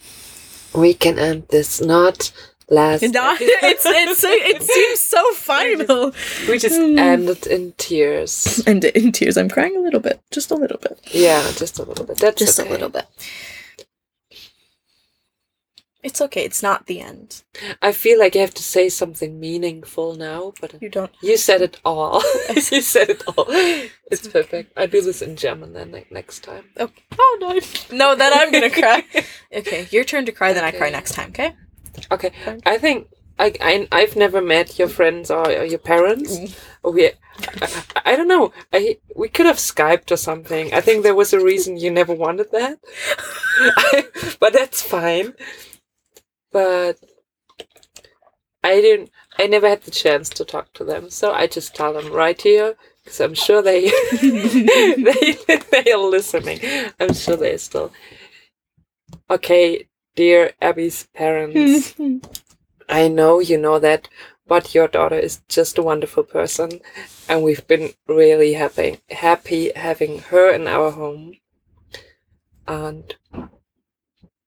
We 0.74 0.93
can 0.93 1.18
end 1.18 1.48
this 1.48 1.81
not 1.81 2.32
last. 2.70 3.02
No, 3.02 3.36
it's, 3.40 3.84
it's 3.86 4.24
it 4.24 4.62
seems 4.62 5.01
so 5.01 5.32
final. 5.34 6.12
we 6.48 6.59
just 6.59 6.80
Mm. 6.80 6.98
ended 6.98 7.47
in 7.47 7.72
tears. 7.76 8.62
And 8.66 8.84
in 8.84 9.12
tears, 9.12 9.36
I'm 9.36 9.48
crying 9.51 9.76
a 9.76 9.80
little 9.80 10.01
bit, 10.01 10.20
just 10.30 10.51
a 10.51 10.55
little 10.55 10.78
bit, 10.78 10.98
Yeah, 11.12 11.42
just 11.56 11.78
a 11.78 11.82
little 11.82 12.05
bit. 12.06 12.18
That's 12.18 12.38
just 12.38 12.59
okay. 12.60 12.68
a 12.68 12.72
little 12.72 12.88
bit. 12.88 13.06
It's 16.02 16.20
okay. 16.22 16.44
It's 16.47 16.62
not 16.62 16.86
the 16.86 17.01
end. 17.02 17.42
I 17.82 17.92
feel 17.92 18.18
like 18.18 18.34
I 18.34 18.38
have 18.38 18.55
to 18.55 18.62
say 18.62 18.88
something 18.88 19.38
meaningful 19.38 20.14
now, 20.14 20.55
but 20.59 20.80
You 20.80 20.88
don't. 20.88 21.10
you 21.22 21.36
said 21.36 21.60
it 21.60 21.78
all. 21.84 22.22
you 22.55 22.80
said 22.80 23.10
it 23.10 23.22
all. 23.28 23.44
It's 24.10 24.26
perfect. 24.26 24.72
I 24.78 24.86
do 24.86 25.02
this 25.02 25.20
in 25.20 25.36
German 25.36 25.74
then 25.74 25.92
like, 25.92 26.10
next 26.10 26.42
time. 26.42 26.64
Okay. 26.78 27.02
Oh 27.18 27.36
no. 27.42 27.60
No, 27.94 28.14
then 28.16 28.32
I'm 28.32 28.51
gonna 28.51 28.70
cry. 28.70 29.05
Okay, 29.52 29.88
your 29.90 30.05
turn 30.05 30.24
to 30.26 30.32
cry. 30.32 30.52
Then 30.55 30.64
I 30.64 30.70
cry 30.70 30.88
next 30.90 31.12
time. 31.12 31.30
Okay. 31.30 31.55
Okay, 32.10 32.32
I 32.66 32.78
think 32.78 33.08
I, 33.38 33.54
I 33.60 33.88
I've 33.90 34.16
never 34.16 34.42
met 34.42 34.78
your 34.78 34.88
friends 34.88 35.30
or, 35.30 35.46
or 35.48 35.64
your 35.64 35.78
parents. 35.78 36.38
Mm. 36.38 36.92
We, 36.92 37.06
I, 37.62 37.82
I 38.04 38.16
don't 38.16 38.28
know. 38.28 38.52
I 38.72 38.98
we 39.16 39.28
could 39.28 39.46
have 39.46 39.56
skyped 39.56 40.10
or 40.10 40.16
something. 40.16 40.72
I 40.74 40.80
think 40.82 41.02
there 41.02 41.14
was 41.14 41.32
a 41.32 41.42
reason 41.42 41.78
you 41.78 41.90
never 41.90 42.14
wanted 42.14 42.52
that, 42.52 42.78
but 44.40 44.52
that's 44.52 44.82
fine. 44.82 45.34
But 46.52 46.98
I 48.62 48.80
didn't. 48.80 49.10
I 49.38 49.46
never 49.46 49.68
had 49.68 49.82
the 49.82 49.90
chance 49.90 50.28
to 50.30 50.44
talk 50.44 50.72
to 50.74 50.84
them, 50.84 51.08
so 51.08 51.32
I 51.32 51.46
just 51.46 51.74
tell 51.74 51.94
them 51.94 52.12
right 52.12 52.40
here 52.40 52.76
because 53.04 53.20
I'm 53.20 53.34
sure 53.34 53.62
they 53.62 53.88
they 54.20 55.38
they 55.72 55.92
are 55.92 55.98
listening. 55.98 56.60
I'm 57.00 57.14
sure 57.14 57.36
they're 57.36 57.58
still 57.58 57.90
okay. 59.30 59.86
Dear 60.16 60.53
Abby's 60.61 61.07
parents. 61.15 61.95
I 62.89 63.09
know 63.09 63.39
you 63.39 63.57
know 63.57 63.78
that, 63.78 64.09
but 64.47 64.74
your 64.74 64.89
daughter 64.89 65.19
is 65.19 65.43
just 65.49 65.78
a 65.78 65.82
wonderful 65.82 66.24
person, 66.24 66.81
and 67.28 67.43
we've 67.43 67.66
been 67.66 67.91
really 68.09 68.55
happy 68.55 68.99
happy 69.11 69.70
having 69.77 70.19
her 70.31 70.51
in 70.53 70.66
our 70.66 70.91
home. 70.91 71.37
And 72.66 73.15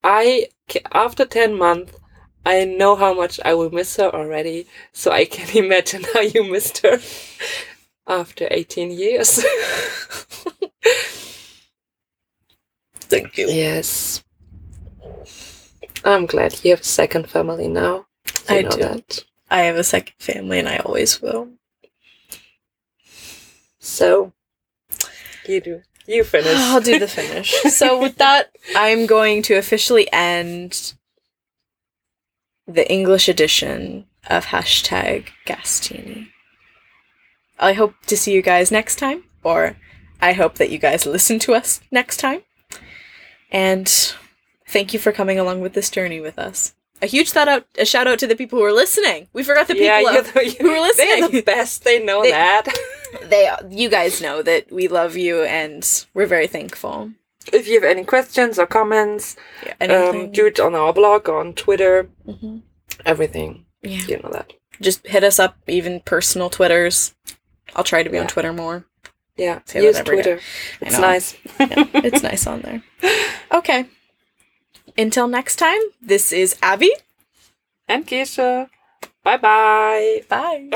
I, 0.04 0.48
after 0.92 1.24
ten 1.26 1.58
months, 1.58 1.94
I 2.46 2.66
know 2.66 2.96
how 2.98 3.14
much 3.14 3.40
I 3.46 3.54
will 3.54 3.72
miss 3.72 3.96
her 3.96 4.14
already. 4.14 4.68
So 4.92 5.12
I 5.12 5.24
can 5.26 5.50
imagine 5.64 6.04
how 6.14 6.20
you 6.22 6.44
missed 6.44 6.80
her 6.80 7.00
after 8.08 8.48
eighteen 8.52 8.92
years. 8.92 9.42
Thank 13.10 13.38
you. 13.38 13.48
yes, 13.48 14.24
I'm 16.06 16.26
glad 16.26 16.64
you 16.64 16.72
have 16.72 16.82
a 16.82 16.84
second 16.84 17.30
family 17.30 17.68
now. 17.68 18.06
You 18.50 18.56
I 18.58 18.62
know 18.64 18.70
do. 18.72 18.78
that. 18.78 19.26
I 19.50 19.62
have 19.62 19.76
a 19.76 19.84
second 19.84 20.16
family, 20.20 20.60
and 20.60 20.68
I 20.68 20.78
always 20.78 21.22
will. 21.22 21.50
So, 23.80 24.34
you 25.46 25.62
do. 25.62 25.82
You 26.06 26.24
finish. 26.24 26.56
I'll 26.56 26.82
do 26.82 27.00
the 27.00 27.08
finish. 27.08 27.52
so 27.70 28.02
with 28.02 28.18
that, 28.18 28.52
I'm 28.76 29.06
going 29.06 29.42
to 29.44 29.56
officially 29.56 30.12
end 30.12 30.94
the 32.68 32.90
English 32.92 33.30
edition 33.30 34.06
of 34.30 34.48
hashtag 34.48 35.28
Gastini. 35.46 36.28
I 37.60 37.74
hope 37.74 37.94
to 38.08 38.18
see 38.18 38.34
you 38.34 38.42
guys 38.42 38.72
next 38.72 38.98
time, 38.98 39.24
or 39.44 39.78
I 40.22 40.34
hope 40.34 40.56
that 40.56 40.70
you 40.70 40.78
guys 40.78 41.06
listen 41.06 41.40
to 41.40 41.54
us 41.54 41.82
next 41.92 42.18
time. 42.18 42.42
And 43.52 44.16
thank 44.74 44.94
you 44.94 45.00
for 45.00 45.12
coming 45.12 45.40
along 45.40 45.62
with 45.62 45.74
this 45.74 45.90
journey 45.90 46.20
with 46.20 46.38
us. 46.38 46.76
A 47.02 47.06
huge 47.06 47.32
shout 47.34 47.48
out, 47.48 47.66
a 47.78 47.86
shout 47.86 48.08
out 48.08 48.20
to 48.20 48.28
the 48.28 48.36
people 48.36 48.60
who 48.60 48.66
are 48.66 48.72
listening. 48.74 49.28
We 49.34 49.44
forgot 49.44 49.68
the 49.68 49.74
people 49.74 49.88
yeah, 49.88 50.20
of- 50.20 50.34
the, 50.34 50.56
who 50.60 50.70
are 50.70 50.82
listening. 50.88 51.20
They're 51.22 51.30
the 51.30 51.42
best. 51.42 51.84
They 51.84 52.04
know 52.04 52.22
They- 52.24 52.32
that. 52.32 52.66
They, 53.30 53.48
you 53.70 53.90
guys 53.90 54.22
know 54.22 54.42
that 54.42 54.72
we 54.72 54.88
love 54.88 55.16
you, 55.16 55.44
and 55.44 55.86
we're 56.16 56.26
very 56.26 56.48
thankful. 56.48 57.12
if 57.54 57.68
you 57.68 57.76
have 57.76 57.84
any 57.84 58.04
questions 58.04 58.58
or 58.58 58.66
comments, 58.66 59.36
Yeah, 59.80 60.10
um, 60.10 60.32
do 60.32 60.48
it 60.48 60.60
on 60.60 60.74
our 60.74 60.92
blog, 60.94 61.30
on 61.30 61.54
Twitter, 61.54 62.10
Mhm. 62.28 62.64
everything. 63.06 63.66
Yeah. 63.84 64.02
You 64.08 64.18
know 64.24 64.30
that. 64.32 64.54
just 64.82 65.06
hit 65.06 65.24
us 65.24 65.38
up, 65.40 65.58
even 65.68 66.00
personal 66.00 66.50
Twitters. 66.50 67.14
I'll 67.76 67.84
try 67.84 68.02
to 68.02 68.10
be 68.10 68.18
on 68.18 68.26
Twitter 68.28 68.52
more. 68.52 68.86
Yeah, 69.38 69.60
use. 69.76 70.00
Twitter. 70.02 70.40
It's 70.82 70.98
nice. 70.98 71.36
Yeah, 71.60 71.86
it's 71.94 72.24
nice 72.24 72.48
on 72.48 72.62
there. 72.62 72.82
Okay. 73.52 73.86
Until 74.98 75.28
next 75.28 75.56
time, 75.58 75.82
this 76.02 76.32
is 76.32 76.56
Abby. 76.62 76.94
And 77.88 78.06
Gesche. 78.08 78.70
Bye 79.24 79.38
bye. 79.38 80.24
Bye. 80.30 80.70